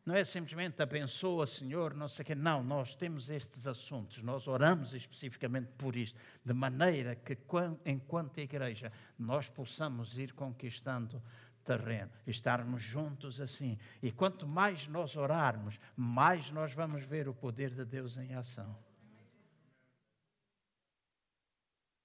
Não 0.05 0.15
é 0.15 0.23
simplesmente 0.23 0.83
abençoa, 0.83 1.47
Senhor, 1.47 1.95
não 1.95 2.09
sei 2.09 2.23
o 2.23 2.27
quê. 2.27 2.35
Não, 2.35 2.63
nós 2.63 2.95
temos 2.95 3.31
estes 3.31 3.67
assuntos, 3.67 4.23
nós 4.23 4.47
oramos 4.47 4.93
especificamente 4.93 5.69
por 5.79 5.97
isto, 5.97 6.21
de 6.45 6.53
maneira 6.53 7.17
que, 7.17 7.39
enquanto 7.87 8.39
igreja, 8.39 8.93
nós 9.19 9.49
possamos 9.49 10.19
ir 10.19 10.35
conquistando 10.35 11.23
terreno, 11.65 12.11
estarmos 12.27 12.83
juntos 12.83 13.41
assim. 13.41 13.79
E 14.03 14.13
quanto 14.13 14.47
mais 14.47 14.87
nós 14.87 15.17
orarmos, 15.17 15.81
mais 15.97 16.51
nós 16.51 16.75
vamos 16.75 17.05
ver 17.05 17.27
o 17.27 17.35
poder 17.35 17.71
de 17.71 17.85
Deus 17.87 18.19
em 18.19 18.35
ação. 18.35 18.77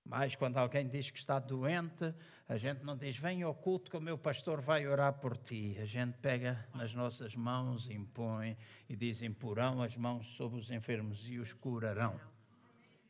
Mas 0.10 0.36
quando 0.36 0.58
alguém 0.58 0.88
diz 0.88 1.12
que 1.12 1.20
está 1.20 1.38
doente, 1.38 2.16
a 2.48 2.58
gente 2.58 2.84
não 2.84 2.98
diz, 2.98 3.16
vem 3.16 3.44
ao 3.44 3.54
culto 3.54 3.92
que 3.92 3.96
o 3.96 4.02
meu 4.02 4.18
pastor 4.18 4.60
vai 4.60 4.88
orar 4.88 5.14
por 5.14 5.38
ti. 5.38 5.78
A 5.80 5.86
gente 5.86 6.18
pega 6.18 6.68
nas 6.74 6.96
nossas 6.96 7.36
mãos, 7.36 7.88
impõe 7.88 8.58
e 8.90 8.96
diz, 8.96 9.22
imporão 9.22 9.84
as 9.84 9.96
mãos 9.96 10.26
sobre 10.36 10.60
os 10.60 10.72
enfermos 10.72 11.30
e 11.30 11.38
os 11.38 11.54
curarão. 11.54 12.20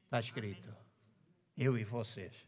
Está 0.04 0.20
escrito. 0.20 0.76
Eu 1.56 1.78
e 1.78 1.86
vocês. 1.86 2.46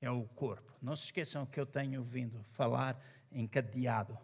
É 0.00 0.10
o 0.10 0.24
corpo. 0.24 0.72
Não 0.82 0.96
se 0.96 1.04
esqueçam 1.04 1.46
que 1.46 1.60
eu 1.60 1.64
tenho 1.64 2.02
vindo 2.02 2.42
falar 2.50 3.00
encadeado. 3.30 4.18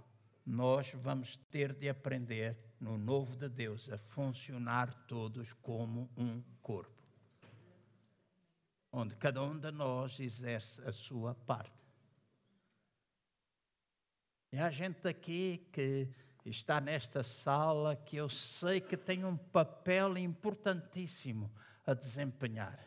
Nós 0.44 0.90
vamos 0.92 1.36
ter 1.52 1.72
de 1.72 1.88
aprender 1.88 2.58
no 2.80 2.98
novo 2.98 3.36
de 3.36 3.48
Deus 3.48 3.88
a 3.90 3.96
funcionar 3.96 4.92
todos 5.06 5.52
como 5.52 6.10
um 6.16 6.42
corpo 6.60 6.99
onde 8.92 9.16
cada 9.16 9.42
um 9.42 9.58
de 9.58 9.70
nós 9.70 10.18
exerce 10.18 10.82
a 10.82 10.92
sua 10.92 11.34
parte. 11.34 11.80
E 14.52 14.58
há 14.58 14.70
gente 14.70 15.06
aqui 15.06 15.68
que 15.72 16.08
está 16.44 16.80
nesta 16.80 17.22
sala 17.22 17.94
que 17.94 18.16
eu 18.16 18.28
sei 18.28 18.80
que 18.80 18.96
tem 18.96 19.24
um 19.24 19.36
papel 19.36 20.18
importantíssimo 20.18 21.50
a 21.86 21.94
desempenhar. 21.94 22.78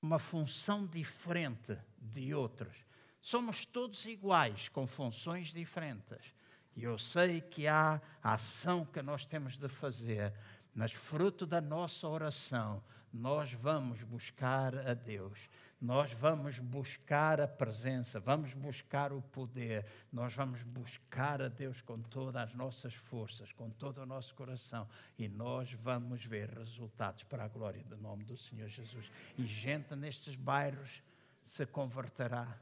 Uma 0.00 0.20
função 0.20 0.86
diferente 0.86 1.76
de 1.98 2.32
outros. 2.32 2.76
Somos 3.20 3.66
todos 3.66 4.04
iguais, 4.04 4.68
com 4.68 4.86
funções 4.86 5.48
diferentes. 5.48 6.32
E 6.76 6.84
eu 6.84 6.96
sei 6.96 7.40
que 7.40 7.66
há 7.66 8.00
a 8.22 8.34
ação 8.34 8.84
que 8.84 9.02
nós 9.02 9.26
temos 9.26 9.58
de 9.58 9.68
fazer, 9.68 10.32
mas 10.72 10.92
fruto 10.92 11.44
da 11.44 11.60
nossa 11.60 12.06
oração, 12.06 12.80
nós 13.12 13.52
vamos 13.52 14.02
buscar 14.02 14.86
a 14.86 14.94
Deus, 14.94 15.48
nós 15.80 16.12
vamos 16.12 16.58
buscar 16.58 17.40
a 17.40 17.46
presença, 17.46 18.18
vamos 18.18 18.52
buscar 18.52 19.12
o 19.12 19.22
poder, 19.22 19.86
nós 20.12 20.34
vamos 20.34 20.62
buscar 20.62 21.40
a 21.40 21.48
Deus 21.48 21.80
com 21.80 22.00
todas 22.02 22.36
as 22.42 22.54
nossas 22.54 22.94
forças, 22.94 23.52
com 23.52 23.70
todo 23.70 23.98
o 23.98 24.06
nosso 24.06 24.34
coração, 24.34 24.88
e 25.18 25.28
nós 25.28 25.72
vamos 25.72 26.24
ver 26.24 26.50
resultados 26.50 27.22
para 27.24 27.44
a 27.44 27.48
glória 27.48 27.82
do 27.84 27.96
nome 27.96 28.24
do 28.24 28.36
Senhor 28.36 28.68
Jesus. 28.68 29.10
E 29.36 29.46
gente 29.46 29.94
nestes 29.94 30.34
bairros 30.34 31.02
se 31.44 31.64
converterá. 31.64 32.58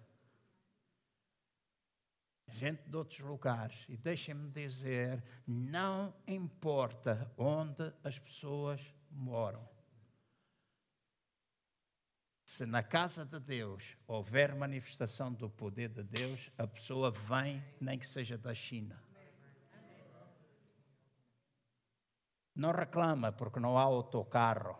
Gente 2.48 2.88
de 2.88 2.96
outros 2.96 3.18
lugares, 3.18 3.84
e 3.88 3.96
deixem-me 3.96 4.48
dizer: 4.50 5.22
não 5.46 6.14
importa 6.28 7.30
onde 7.36 7.92
as 8.04 8.18
pessoas 8.18 8.80
moram 9.10 9.75
se 12.56 12.64
na 12.64 12.82
casa 12.82 13.22
de 13.22 13.38
Deus 13.38 13.98
houver 14.06 14.54
manifestação 14.54 15.30
do 15.30 15.50
poder 15.50 15.90
de 15.90 16.02
Deus, 16.02 16.50
a 16.56 16.66
pessoa 16.66 17.10
vem, 17.10 17.62
nem 17.78 17.98
que 17.98 18.06
seja 18.06 18.38
da 18.38 18.54
China. 18.54 18.98
Não 22.54 22.72
reclama 22.72 23.30
porque 23.30 23.60
não 23.60 23.76
há 23.76 23.82
autocarro. 23.82 24.74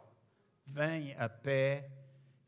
Vem 0.64 1.14
a 1.18 1.29
pé 1.29 1.91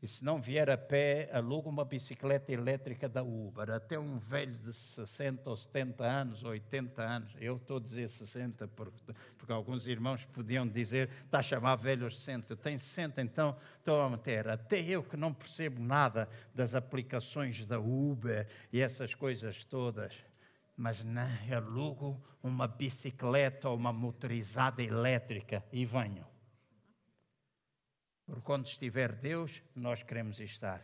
e 0.01 0.07
se 0.07 0.23
não 0.23 0.41
vier 0.41 0.69
a 0.69 0.77
pé, 0.77 1.29
aluga 1.33 1.67
uma 1.67 1.83
bicicleta 1.83 2.53
elétrica 2.53 3.09
da 3.09 3.21
Uber. 3.21 3.69
Até 3.69 3.99
um 3.99 4.17
velho 4.17 4.55
de 4.55 4.71
60 4.71 5.49
ou 5.49 5.57
70 5.57 6.05
anos, 6.05 6.43
80 6.45 7.01
anos, 7.01 7.35
eu 7.37 7.57
estou 7.57 7.77
a 7.77 7.79
dizer 7.81 8.07
60, 8.07 8.65
porque, 8.69 9.13
porque 9.37 9.51
alguns 9.51 9.87
irmãos 9.87 10.23
podiam 10.23 10.65
dizer, 10.65 11.09
está 11.25 11.39
a 11.39 11.43
chamar 11.43 11.75
velho 11.75 12.05
aos 12.05 12.17
60. 12.17 12.53
Eu 12.53 12.57
tenho 12.57 12.79
60, 12.79 13.21
então 13.21 13.57
estou 13.77 13.99
a 13.99 14.09
meter. 14.09 14.47
Até 14.47 14.79
eu 14.79 15.03
que 15.03 15.17
não 15.17 15.33
percebo 15.33 15.81
nada 15.81 16.29
das 16.55 16.73
aplicações 16.73 17.65
da 17.65 17.77
Uber 17.77 18.47
e 18.71 18.79
essas 18.79 19.13
coisas 19.13 19.65
todas. 19.65 20.13
Mas 20.77 21.03
não, 21.03 21.27
alugo 21.53 22.23
uma 22.41 22.69
bicicleta 22.69 23.67
ou 23.67 23.75
uma 23.75 23.91
motorizada 23.91 24.81
elétrica 24.81 25.61
e 25.73 25.83
venho. 25.83 26.25
Porque 28.29 28.51
onde 28.51 28.69
estiver 28.69 29.11
Deus, 29.11 29.61
nós 29.75 30.03
queremos 30.03 30.39
estar. 30.39 30.81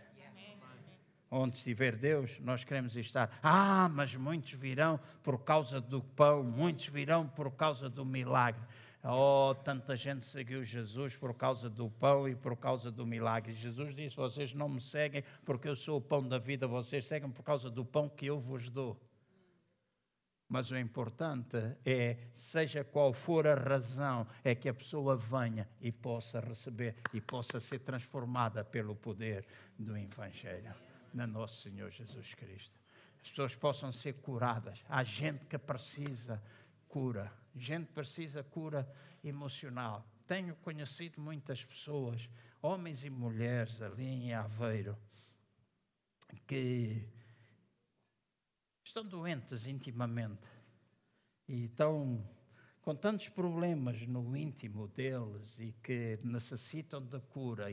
Onde 1.30 1.58
estiver 1.58 1.96
Deus, 1.96 2.40
nós 2.40 2.64
queremos 2.64 2.96
estar. 2.96 3.40
Ah, 3.44 3.88
mas 3.90 4.16
muitos 4.16 4.54
virão 4.54 5.00
por 5.22 5.44
causa 5.44 5.80
do 5.80 6.02
pão, 6.02 6.44
muitos 6.44 6.88
virão 6.88 7.28
por 7.28 7.52
causa 7.52 7.90
do 7.90 8.06
milagre. 8.06 8.62
Oh, 9.04 9.54
tanta 9.54 9.96
gente 9.96 10.26
seguiu 10.26 10.64
Jesus 10.64 11.16
por 11.16 11.36
causa 11.36 11.70
do 11.70 11.90
pão 11.90 12.28
e 12.28 12.36
por 12.36 12.58
causa 12.58 12.92
do 12.92 13.06
milagre. 13.06 13.54
Jesus 13.54 13.94
disse: 13.94 14.16
Vocês 14.16 14.54
não 14.54 14.68
me 14.68 14.82
seguem 14.82 15.24
porque 15.46 15.68
eu 15.68 15.76
sou 15.76 15.98
o 15.98 16.02
pão 16.02 16.28
da 16.28 16.40
vida, 16.40 16.68
vocês 16.68 17.06
seguem 17.06 17.30
por 17.30 17.44
causa 17.44 17.70
do 17.70 17.86
pão 17.86 18.10
que 18.10 18.26
eu 18.26 18.40
vos 18.40 18.70
dou. 18.70 19.00
Mas 20.48 20.70
o 20.70 20.78
importante 20.78 21.58
é, 21.84 22.18
seja 22.34 22.84
qual 22.84 23.12
for 23.14 23.48
a 23.48 23.56
razão, 23.56 24.28
é 24.44 24.54
que 24.54 24.70
a 24.70 24.74
pessoa 24.74 25.16
venha 25.16 25.68
e 25.82 25.92
possa 25.92 26.40
receber 26.40 26.96
e 27.14 27.20
possa 27.20 27.60
ser 27.60 27.80
transformada 27.80 28.64
pelo 28.64 28.96
poder 28.96 29.46
do 29.78 29.98
Evangelho, 29.98 30.74
na 31.14 31.26
nosso 31.26 31.64
Senhor 31.64 31.90
Jesus 31.90 32.34
Cristo. 32.36 32.80
As 33.24 33.30
pessoas 33.32 33.56
possam 33.56 33.92
ser 33.92 34.14
curadas. 34.14 34.84
Há 34.88 35.04
gente 35.04 35.46
que 35.46 35.58
precisa 35.58 36.42
cura, 36.88 37.32
gente 37.56 37.88
precisa 37.88 38.44
cura 38.44 38.88
emocional. 39.24 40.06
Tenho 40.28 40.56
conhecido 40.58 41.20
muitas 41.20 41.66
pessoas, 41.66 42.30
homens 42.62 43.04
e 43.04 43.10
mulheres 43.10 43.82
ali 43.82 44.06
em 44.06 44.34
Aveiro, 44.34 44.96
que 46.46 47.08
estão 48.86 49.04
doentes 49.04 49.66
intimamente 49.66 50.48
e 51.48 51.66
estão 51.66 52.24
com 52.82 52.96
tantos 52.96 53.28
problemas 53.30 54.02
no 54.08 54.38
íntimo 54.38 54.88
deles 54.88 55.58
e 55.60 55.74
que 55.84 56.20
necessitam 56.24 57.04
da 57.04 57.20
cura 57.20 57.66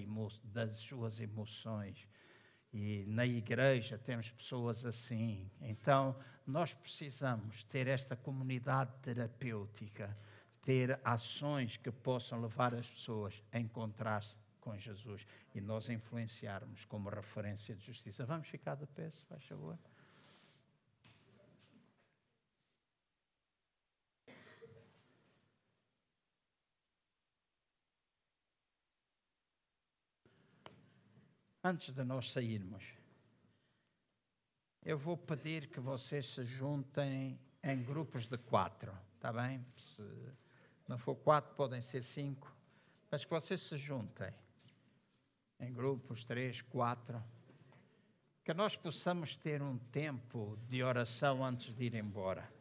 das 0.43 0.78
suas 0.78 1.20
emoções. 1.20 2.09
E 2.72 3.05
na 3.06 3.26
igreja 3.26 3.98
temos 3.98 4.30
pessoas 4.30 4.86
assim. 4.86 5.51
Então, 5.60 6.16
nós 6.47 6.72
precisamos 6.72 7.62
ter 7.64 7.86
esta 7.86 8.16
comunidade 8.16 8.90
terapêutica, 9.02 10.16
ter 10.62 10.98
ações 11.05 11.76
que 11.76 11.93
possam 11.93 12.40
levar 12.40 12.74
as 12.74 12.89
pessoas 12.89 13.43
a 13.52 13.59
encontrar-se 13.59 14.34
com 14.59 14.78
Jesus 14.78 15.26
e 15.55 15.60
nós 15.60 15.90
influenciarmos 15.90 16.86
como 16.86 17.10
referência 17.10 17.74
de 17.74 17.84
justiça. 17.84 18.24
Vamos 18.24 18.48
ficar 18.48 18.76
de 18.76 18.86
pé, 18.86 19.10
se 19.10 19.22
faz 19.24 19.44
favor. 19.44 19.78
Antes 31.64 31.94
de 31.94 32.02
nós 32.02 32.32
sairmos, 32.32 32.84
eu 34.84 34.98
vou 34.98 35.16
pedir 35.16 35.68
que 35.68 35.78
vocês 35.78 36.26
se 36.26 36.44
juntem 36.44 37.39
em 37.62 37.82
grupos 37.84 38.26
de 38.26 38.36
quatro, 38.36 38.93
está 39.14 39.32
bem? 39.32 39.64
Se 39.76 40.02
não 40.89 40.98
for 40.98 41.14
quatro, 41.14 41.55
podem 41.55 41.80
ser 41.80 42.02
cinco, 42.02 42.52
mas 43.09 43.24
que 43.24 43.30
vocês 43.30 43.60
se 43.60 43.78
juntem 43.78 44.34
em 45.60 45.72
grupos, 45.72 46.24
três, 46.24 46.60
quatro, 46.62 47.22
que 48.44 48.52
nós 48.52 48.76
possamos 48.76 49.36
ter 49.36 49.62
um 49.62 49.78
tempo 49.78 50.59
de 50.66 50.82
oração 50.82 51.44
antes 51.44 51.72
de 51.72 51.84
ir 51.84 51.94
embora. 51.94 52.52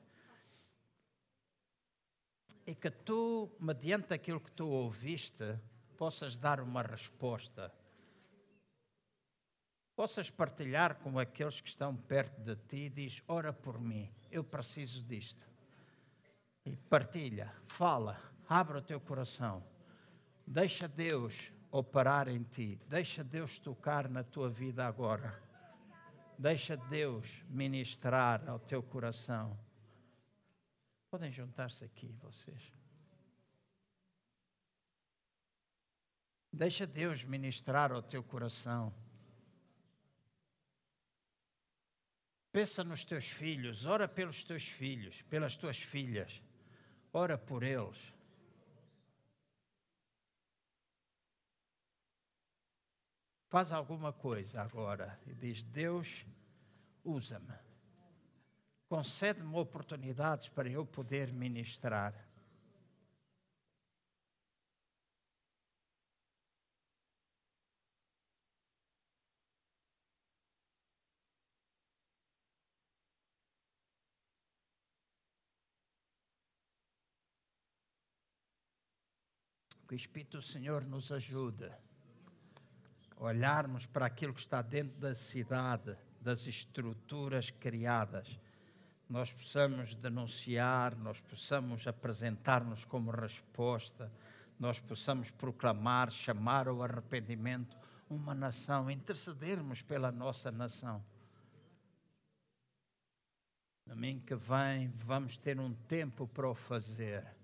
E 2.68 2.76
que 2.76 2.92
tu, 2.92 3.52
mediante 3.60 4.14
aquilo 4.14 4.40
que 4.40 4.52
tu 4.52 4.68
ouviste, 4.68 5.58
possas 5.98 6.38
dar 6.38 6.60
uma 6.60 6.84
resposta. 6.84 7.74
Possas 10.02 10.32
partilhar 10.32 10.96
com 10.96 11.20
aqueles 11.20 11.62
que 11.62 11.70
estão 11.70 11.96
perto 11.96 12.42
de 12.42 12.56
ti 12.56 12.86
e 12.86 12.90
diz: 12.90 13.22
Ora 13.28 13.54
por 13.54 13.80
mim, 13.80 14.12
eu 14.32 14.44
preciso 14.44 15.04
disto. 15.04 15.48
E 16.66 16.76
partilha, 16.76 17.54
fala, 17.68 18.20
abre 18.50 18.80
o 18.80 18.82
teu 18.82 19.00
coração. 19.00 19.64
Deixa 20.48 20.88
Deus 20.88 21.52
operar 21.70 22.28
em 22.28 22.42
ti. 22.42 22.82
Deixa 22.88 23.24
Deus 23.24 23.60
tocar 23.60 24.10
na 24.10 24.24
tua 24.24 24.50
vida 24.50 24.88
agora. 24.88 25.40
Deixa 26.36 26.76
Deus 26.76 27.28
ministrar 27.48 28.50
ao 28.50 28.58
teu 28.58 28.82
coração. 28.82 29.56
Podem 31.12 31.32
juntar-se 31.32 31.86
aqui, 31.86 32.12
vocês. 32.14 32.74
Deixa 36.52 36.88
Deus 36.88 37.24
ministrar 37.24 37.92
ao 37.92 38.02
teu 38.02 38.24
coração. 38.24 38.92
Pensa 42.52 42.84
nos 42.84 43.06
teus 43.06 43.26
filhos, 43.26 43.86
ora 43.86 44.08
pelos 44.08 44.44
teus 44.44 44.68
filhos, 44.68 45.22
pelas 45.24 45.56
tuas 45.56 45.78
filhas, 45.78 46.42
ora 47.14 47.38
por 47.38 47.64
eles. 47.64 48.12
faz 53.52 53.74
alguma 53.74 54.14
coisa 54.14 54.62
agora 54.62 55.20
e 55.28 55.34
diz: 55.34 55.62
Deus, 55.62 56.26
usa-me. 57.04 57.54
Concede-me 58.88 59.54
oportunidades 59.58 60.48
para 60.48 60.70
eu 60.70 60.86
poder 60.86 61.34
ministrar. 61.34 62.14
O 79.94 79.96
Espírito 79.96 80.38
do 80.38 80.44
Senhor 80.44 80.86
nos 80.86 81.12
ajude 81.12 81.70
olharmos 83.18 83.86
para 83.86 84.08
aquilo 84.08 84.34
que 84.34 84.40
está 84.40 84.62
dentro 84.62 85.00
da 85.00 85.14
cidade, 85.14 85.96
das 86.20 86.48
estruturas 86.48 87.52
criadas, 87.52 88.40
nós 89.08 89.32
possamos 89.32 89.96
denunciar, 89.96 90.96
nós 90.96 91.20
possamos 91.22 91.86
apresentar-nos 91.86 92.86
como 92.86 93.12
resposta, 93.12 94.12
nós 94.58 94.80
possamos 94.80 95.30
proclamar, 95.30 96.10
chamar 96.10 96.68
ao 96.68 96.82
arrependimento 96.82 97.78
uma 98.10 98.34
nação, 98.34 98.90
intercedermos 98.90 99.82
pela 99.82 100.12
nossa 100.12 100.50
nação. 100.52 101.04
Domingo 103.86 104.26
que 104.26 104.36
vem 104.36 104.88
vamos 104.96 105.38
ter 105.38 105.60
um 105.60 105.74
tempo 105.74 106.28
para 106.28 106.50
o 106.50 106.56
fazer. 106.56 107.41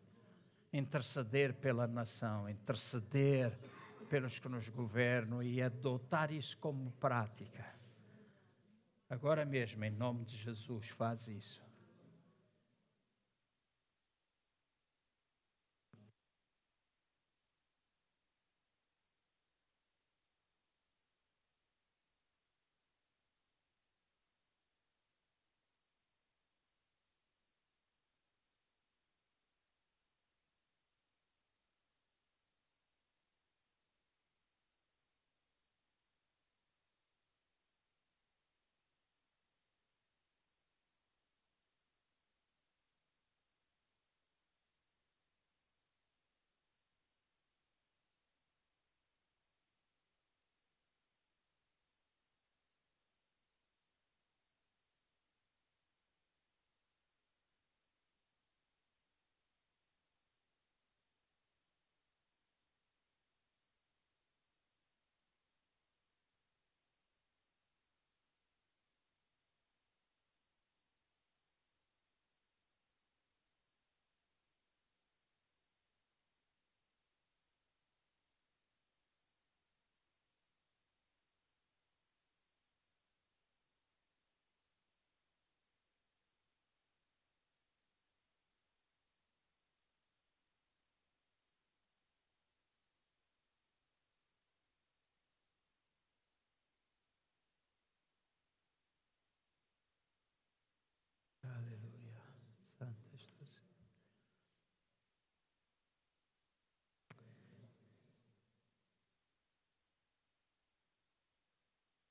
Interceder 0.71 1.53
pela 1.53 1.87
nação, 1.87 2.49
interceder 2.49 3.57
pelos 4.09 4.39
que 4.39 4.47
nos 4.47 4.69
governam 4.69 5.41
e 5.43 5.61
adotar 5.61 6.31
isso 6.31 6.57
como 6.57 6.91
prática. 6.93 7.65
Agora 9.09 9.45
mesmo, 9.45 9.83
em 9.83 9.89
nome 9.89 10.25
de 10.25 10.37
Jesus, 10.37 10.87
faz 10.89 11.27
isso. 11.27 11.66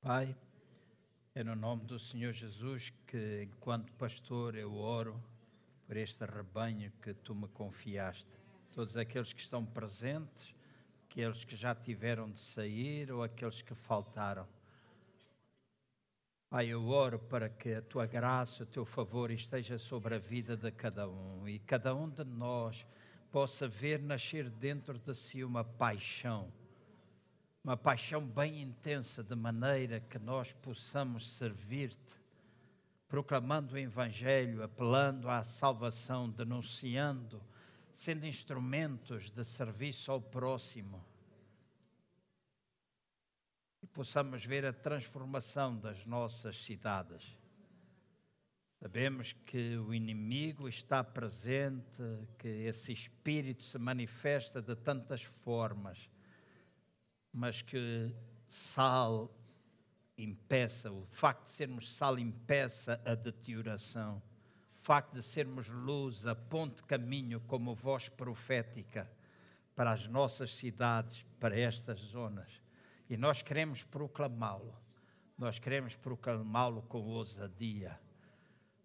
Pai, 0.07 0.37
é 1.35 1.43
no 1.43 1.57
nome 1.57 1.83
do 1.83 1.99
Senhor 1.99 2.33
Jesus 2.33 2.93
que, 3.09 3.43
enquanto 3.43 3.93
pastor, 3.95 4.55
eu 4.55 4.73
oro 4.73 5.21
por 5.85 5.97
este 5.97 6.25
rebanho 6.25 6.93
que 7.03 7.13
tu 7.13 7.35
me 7.35 7.49
confiaste. 7.49 8.31
Todos 8.71 8.97
aqueles 8.97 9.33
que 9.33 9.41
estão 9.41 9.67
presentes, 9.67 10.55
aqueles 11.11 11.45
que 11.45 11.57
já 11.57 11.75
tiveram 11.75 12.31
de 12.31 12.39
sair 12.39 13.11
ou 13.11 13.21
aqueles 13.21 13.63
que 13.63 13.75
faltaram. 13.75 14.47
Pai, 16.51 16.69
eu 16.69 16.87
oro 16.87 17.19
para 17.19 17.49
que 17.49 17.75
a 17.75 17.83
tua 17.83 18.07
graça, 18.07 18.63
o 18.63 18.67
teu 18.67 18.85
favor 18.85 19.33
esteja 19.33 19.77
sobre 19.77 20.15
a 20.15 20.19
vida 20.19 20.57
de 20.57 20.71
cada 20.71 21.09
um 21.09 21.49
e 21.49 21.59
cada 21.59 21.93
um 21.93 22.09
de 22.09 22.23
nós 22.23 22.87
possa 23.33 23.67
ver 23.67 24.01
nascer 24.01 24.49
dentro 24.51 25.01
de 25.01 25.13
si 25.17 25.43
uma 25.43 25.65
paixão 25.65 26.53
uma 27.67 27.77
paixão 27.77 28.25
bem 28.25 28.63
intensa, 28.63 29.25
de 29.25 29.35
maneira 29.35 29.99
que 29.99 30.21
nós 30.21 30.53
possamos 30.53 31.29
servir-te, 31.31 32.15
proclamando 33.09 33.75
o 33.75 33.79
Evangelho, 33.79 34.63
apelando 34.63 35.29
à 35.29 35.43
salvação, 35.43 36.31
denunciando, 36.31 37.43
sendo 37.91 38.25
instrumentos 38.25 39.31
de 39.33 39.45
serviço 39.45 40.13
ao 40.13 40.23
próximo. 40.23 41.05
E 43.83 43.87
possamos 43.89 44.47
ver 44.47 44.65
a 44.65 44.73
transformação 44.73 45.77
das 45.77 46.07
nossas 46.07 46.57
cidades 46.57 47.37
Sabemos 48.79 49.33
que 49.33 49.77
o 49.79 49.95
inimigo 49.95 50.69
está 50.69 51.03
presente, 51.03 52.03
que 52.39 52.47
esse 52.47 52.93
espírito 52.93 53.65
se 53.65 53.79
manifesta 53.79 54.61
de 54.61 54.77
tantas 54.77 55.23
formas, 55.23 56.11
mas 57.37 57.61
que 57.61 58.11
sal 58.49 59.31
impeça, 60.17 60.91
o 60.91 61.05
facto 61.05 61.45
de 61.45 61.51
sermos 61.51 61.93
sal 61.93 62.19
impeça 62.19 62.99
a 63.05 63.15
deterioração, 63.15 64.23
o 64.75 64.83
facto 64.83 65.13
de 65.13 65.23
sermos 65.23 65.69
luz, 65.69 66.27
aponte 66.27 66.83
caminho 66.85 67.39
como 67.41 67.75
voz 67.75 68.09
profética 68.09 69.07
para 69.75 69.93
as 69.93 70.07
nossas 70.07 70.57
cidades, 70.57 71.27
para 71.39 71.61
estas 71.61 72.01
zonas. 72.01 72.63
E 73.11 73.19
nós 73.19 73.43
queremos 73.43 73.85
proclamá-lo, 73.85 74.75
nós 75.37 75.59
queremos 75.59 75.95
proclamá-lo 75.95 76.81
com 76.85 77.03
ousadia 77.03 78.01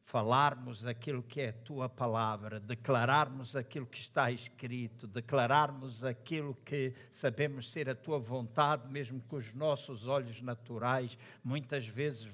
falarmos 0.04 0.86
aquilo 0.86 1.24
que 1.24 1.42
é 1.42 1.50
a 1.50 1.54
tua 1.54 1.88
palavra, 1.88 2.60
declararmos 2.60 3.56
aquilo 3.56 3.86
que 3.86 4.00
está 4.00 4.32
escrito, 4.32 5.08
declararmos 5.08 6.04
aquilo 6.04 6.56
que 6.66 6.94
sabemos 7.12 7.72
ser 7.72 7.90
a 7.90 7.96
tua 7.96 8.20
vontade, 8.20 8.92
mesmo 8.92 9.22
que 9.22 9.36
os 9.36 9.54
nossos 9.54 10.08
olhos 10.08 10.42
naturais 10.42 11.18
muitas 11.44 11.86
vezes 11.86 12.28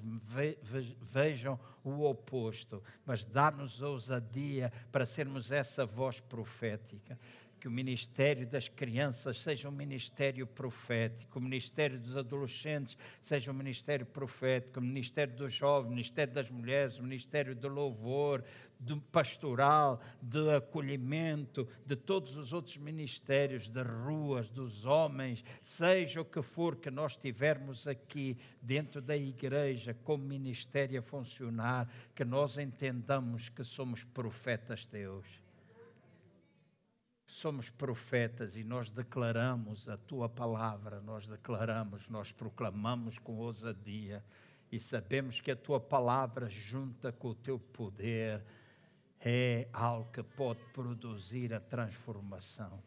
vejam 1.02 1.58
o 1.84 2.04
oposto, 2.04 2.82
mas 3.06 3.24
dá-nos 3.24 3.80
ousadia 3.80 4.72
para 4.90 5.06
sermos 5.06 5.52
essa 5.52 5.86
voz 5.86 6.20
profética 6.20 7.18
que 7.58 7.66
o 7.66 7.70
ministério 7.70 8.46
das 8.46 8.68
crianças 8.68 9.40
seja 9.40 9.68
um 9.68 9.72
ministério 9.72 10.46
profético, 10.46 11.38
o 11.38 11.42
ministério 11.42 11.98
dos 11.98 12.16
adolescentes 12.16 12.96
seja 13.20 13.50
um 13.50 13.54
ministério 13.54 14.06
profético, 14.06 14.80
o 14.80 14.82
ministério 14.82 15.34
dos 15.34 15.52
jovens, 15.52 15.88
o 15.88 15.90
ministério 15.90 16.32
das 16.32 16.50
mulheres, 16.50 16.98
o 16.98 17.02
ministério 17.02 17.54
do 17.54 17.68
louvor, 17.68 18.44
do 18.78 19.00
pastoral, 19.00 20.00
de 20.22 20.54
acolhimento, 20.54 21.68
de 21.84 21.96
todos 21.96 22.36
os 22.36 22.52
outros 22.52 22.76
ministérios, 22.76 23.68
das 23.68 23.86
ruas, 23.86 24.48
dos 24.48 24.84
homens, 24.84 25.44
seja 25.60 26.20
o 26.20 26.24
que 26.24 26.42
for 26.42 26.76
que 26.76 26.90
nós 26.90 27.16
tivermos 27.16 27.88
aqui 27.88 28.38
dentro 28.62 29.02
da 29.02 29.16
igreja 29.16 29.94
como 30.04 30.24
ministério 30.24 31.00
a 31.00 31.02
funcionar, 31.02 31.90
que 32.14 32.24
nós 32.24 32.56
entendamos 32.56 33.48
que 33.48 33.64
somos 33.64 34.04
profetas 34.04 34.82
de 34.82 34.98
Deus 34.98 35.47
somos 37.28 37.68
profetas 37.68 38.56
e 38.56 38.64
nós 38.64 38.90
declaramos 38.90 39.86
a 39.86 39.98
tua 39.98 40.30
palavra, 40.30 40.98
nós 41.02 41.28
declaramos, 41.28 42.08
nós 42.08 42.32
proclamamos 42.32 43.18
com 43.18 43.36
ousadia 43.36 44.24
e 44.72 44.80
sabemos 44.80 45.38
que 45.38 45.50
a 45.50 45.56
tua 45.56 45.78
palavra, 45.78 46.48
junta 46.48 47.12
com 47.12 47.28
o 47.28 47.34
teu 47.34 47.58
poder, 47.58 48.42
é 49.20 49.68
algo 49.74 50.10
que 50.10 50.22
pode 50.22 50.60
produzir 50.72 51.52
a 51.52 51.60
transformação. 51.60 52.82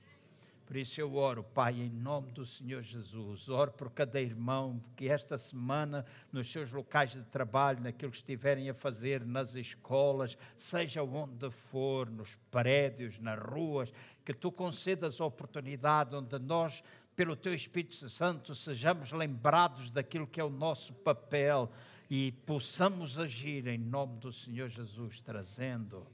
Por 0.72 0.78
isso 0.78 1.02
eu 1.02 1.16
oro, 1.16 1.44
Pai, 1.44 1.82
em 1.82 1.90
nome 1.90 2.32
do 2.32 2.46
Senhor 2.46 2.82
Jesus. 2.82 3.50
Oro 3.50 3.74
por 3.74 3.92
cada 3.92 4.22
irmão 4.22 4.82
que 4.96 5.10
esta 5.10 5.38
semana, 5.38 6.06
nos 6.32 6.50
seus 6.50 6.72
locais 6.72 7.12
de 7.12 7.22
trabalho, 7.24 7.82
naquilo 7.82 8.10
que 8.10 8.20
estiverem 8.20 8.70
a 8.70 8.74
fazer, 8.74 9.26
nas 9.26 9.54
escolas, 9.54 10.38
seja 10.56 11.04
onde 11.04 11.52
for, 11.52 12.10
nos 12.10 12.38
prédios, 12.50 13.20
nas 13.20 13.38
ruas, 13.38 13.92
que 14.24 14.34
tu 14.34 14.50
concedas 14.50 15.20
a 15.20 15.26
oportunidade 15.26 16.16
onde 16.16 16.40
nós, 16.40 16.82
pelo 17.18 17.36
teu 17.36 17.54
Espírito 17.54 18.10
Santo, 18.10 18.56
sejamos 18.56 19.12
lembrados 19.12 19.92
daquilo 19.92 20.26
que 20.26 20.40
é 20.40 20.44
o 20.46 20.50
nosso 20.50 20.94
papel 20.94 21.70
e 22.10 22.32
possamos 22.46 23.18
agir 23.20 23.68
em 23.68 23.78
nome 23.78 24.20
do 24.20 24.32
Senhor 24.32 24.70
Jesus, 24.70 25.20
trazendo 25.20 26.08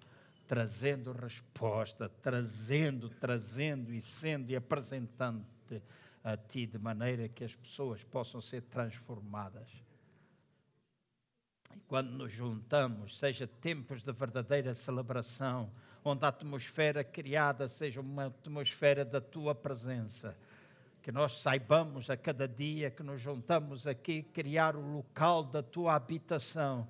trazendo 0.48 1.11
resposta, 1.11 2.07
trazendo, 2.07 3.10
trazendo 3.10 3.94
e 3.94 4.02
sendo 4.02 4.49
e 4.49 4.56
apresentando-te 4.56 5.82
a 6.24 6.38
ti 6.38 6.65
de 6.65 6.80
maneira 6.80 7.28
que 7.28 7.44
as 7.44 7.56
pessoas 7.56 8.03
possam 8.03 8.41
ser 8.41 8.61
transformadas. 8.64 9.69
E 11.76 11.80
quando 11.82 12.11
nos 12.11 12.32
juntamos, 12.32 13.19
seja 13.19 13.45
tempos 13.45 14.03
de 14.03 14.11
verdadeira 14.14 14.74
celebração, 14.74 15.69
onde 16.03 16.26
a 16.26 16.30
atmosfera 16.30 17.03
criada 17.03 17.68
seja 17.68 17.99
uma 17.99 18.28
atmosfera 18.28 19.03
da 19.03 19.19
tua 19.19 19.53
presença, 19.53 20.38
que 21.02 21.11
nós 21.11 21.41
saibamos 21.41 22.10
a 22.10 22.18
cada 22.18 22.48
dia 22.48 22.90
que 22.90 23.03
nos 23.03 23.19
juntamos 23.19 23.86
aqui 23.86 24.24
criar 24.24 24.76
o 24.76 24.95
local 24.95 25.44
da 25.44 25.61
tua 25.61 25.95
habitação 25.95 26.88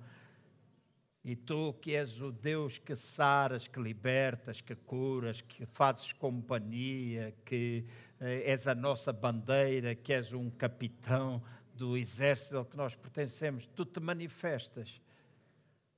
e 1.28 1.36
tu 1.36 1.74
que 1.74 1.94
és 1.94 2.22
o 2.22 2.32
Deus 2.32 2.78
que 2.78 2.96
saras, 2.96 3.68
que 3.68 3.82
libertas, 3.82 4.62
que 4.62 4.74
curas, 4.74 5.42
que 5.42 5.66
fazes 5.66 6.14
companhia, 6.14 7.36
que 7.44 7.84
eh, 8.22 8.50
és 8.50 8.66
a 8.66 8.74
nossa 8.74 9.12
bandeira, 9.12 9.94
que 9.94 10.14
és 10.14 10.32
um 10.32 10.50
capitão 10.50 11.44
do 11.76 11.98
exército 11.98 12.56
ao 12.56 12.64
que 12.64 12.78
nós 12.78 12.96
pertencemos, 12.96 13.68
tu 13.76 13.84
te 13.84 14.00
manifestas. 14.00 15.02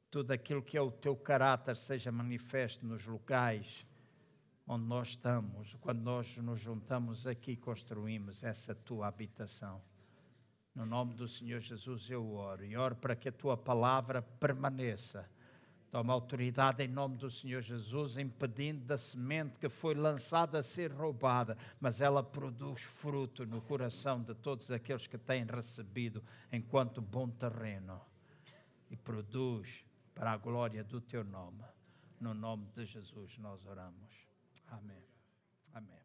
Tudo 0.09 0.31
aquilo 0.31 0.63
que 0.63 0.75
é 0.75 0.81
o 0.81 0.89
teu 0.89 1.15
caráter 1.15 1.77
seja 1.77 2.11
manifesto 2.11 2.83
nos 2.83 3.05
locais 3.05 3.85
onde 4.65 4.85
nós 4.85 5.09
estamos, 5.09 5.75
quando 5.79 6.01
nós 6.01 6.37
nos 6.37 6.59
juntamos 6.59 7.27
aqui, 7.27 7.55
construímos 7.55 8.43
essa 8.43 8.73
tua 8.73 9.05
habitação. 9.05 9.79
No 10.79 10.85
nome 10.85 11.13
do 11.13 11.27
Senhor 11.27 11.59
Jesus 11.59 12.09
eu 12.09 12.35
oro 12.35 12.63
e 12.63 12.77
oro 12.77 12.95
para 12.95 13.13
que 13.13 13.27
a 13.27 13.33
tua 13.33 13.57
palavra 13.57 14.21
permaneça. 14.21 15.29
Toma 15.91 16.13
autoridade 16.13 16.81
em 16.81 16.87
nome 16.87 17.17
do 17.17 17.29
Senhor 17.29 17.61
Jesus, 17.61 18.15
impedindo 18.15 18.85
da 18.85 18.97
semente 18.97 19.59
que 19.59 19.67
foi 19.67 19.93
lançada 19.93 20.57
a 20.59 20.63
ser 20.63 20.89
roubada, 20.93 21.57
mas 21.81 21.99
ela 21.99 22.23
produz 22.23 22.81
fruto 22.81 23.45
no 23.45 23.61
coração 23.61 24.23
de 24.23 24.33
todos 24.33 24.71
aqueles 24.71 25.05
que 25.05 25.17
têm 25.17 25.43
recebido 25.43 26.23
enquanto 26.49 27.01
bom 27.01 27.27
terreno 27.27 27.99
e 28.89 28.95
produz 28.95 29.83
para 30.15 30.31
a 30.31 30.37
glória 30.37 30.81
do 30.81 31.01
teu 31.01 31.25
nome. 31.25 31.65
No 32.21 32.33
nome 32.33 32.67
de 32.73 32.85
Jesus 32.85 33.37
nós 33.37 33.65
oramos. 33.65 34.13
Amém. 34.69 35.03
Amém. 35.73 35.98